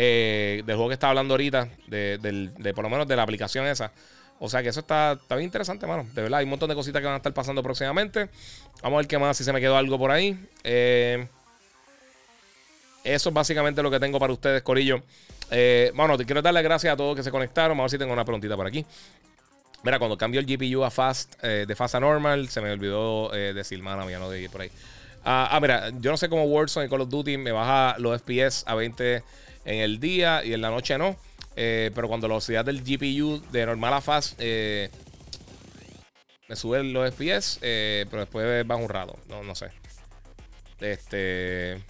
[0.00, 1.68] Eh, del juego que estaba hablando ahorita.
[1.88, 3.90] De, por lo menos de la aplicación esa.
[4.38, 6.06] O sea que eso está, está bien interesante, mano.
[6.14, 8.28] De verdad, hay un montón de cositas que van a estar pasando próximamente.
[8.82, 10.38] Vamos a ver qué más, si se me quedó algo por ahí.
[10.62, 11.26] Eh,
[13.14, 15.02] eso es básicamente lo que tengo para ustedes, Corillo.
[15.94, 17.76] bueno, te quiero dar las gracias a todos que se conectaron.
[17.76, 18.84] Vamos a ver si tengo una preguntita por aquí.
[19.82, 23.80] Mira, cuando cambio el GPU a Fast, de Fast a Normal, se me olvidó decir,
[23.82, 24.70] mano, mía, no de ir por ahí.
[25.24, 28.20] Ah, ah, mira, yo no sé cómo Warzone y Call of Duty me baja los
[28.20, 29.22] FPS a 20
[29.64, 31.16] en el día y en la noche no.
[31.54, 34.90] Eh, pero cuando la velocidad del GPU de normal a fast eh,
[36.48, 39.18] me sube los FPS, eh, pero después baja un rato.
[39.28, 39.68] No, no sé.
[40.80, 41.82] Este.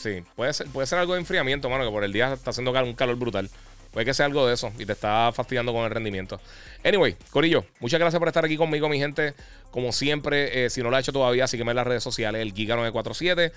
[0.00, 2.70] Sí, puede ser, puede ser algo de enfriamiento, mano, que por el día está haciendo
[2.70, 3.50] un calor brutal.
[3.90, 6.40] Puede que sea algo de eso y te está fastidiando con el rendimiento.
[6.82, 9.34] Anyway, Corillo, muchas gracias por estar aquí conmigo, mi gente.
[9.70, 12.54] Como siempre, eh, si no lo ha hecho todavía, sígueme en las redes sociales, el
[12.54, 13.52] Giga947.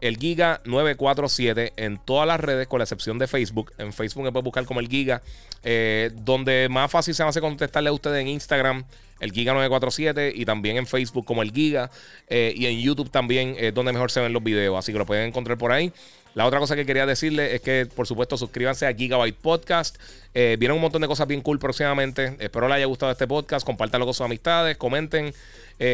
[0.00, 3.72] El Giga 947 en todas las redes, con la excepción de Facebook.
[3.78, 5.22] En Facebook me puedes buscar como el Giga.
[5.64, 8.84] Eh, donde más fácil se hace contestarle a ustedes en Instagram,
[9.18, 10.32] el Giga 947.
[10.34, 11.90] Y también en Facebook como el Giga.
[12.28, 14.78] Eh, y en YouTube también es donde mejor se ven los videos.
[14.78, 15.92] Así que lo pueden encontrar por ahí.
[16.34, 19.98] La otra cosa que quería decirle es que, por supuesto, suscríbanse a Gigabyte Podcast.
[20.32, 22.36] Eh, vienen un montón de cosas bien cool próximamente.
[22.38, 23.66] Espero les haya gustado este podcast.
[23.66, 25.34] Compártanlo con sus amistades, comenten,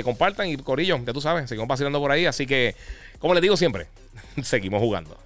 [0.03, 2.27] compartan y corillo, ya tú sabes, seguimos vacilando por ahí.
[2.27, 2.75] Así que,
[3.25, 3.87] como les digo siempre,
[4.43, 5.17] seguimos jugando.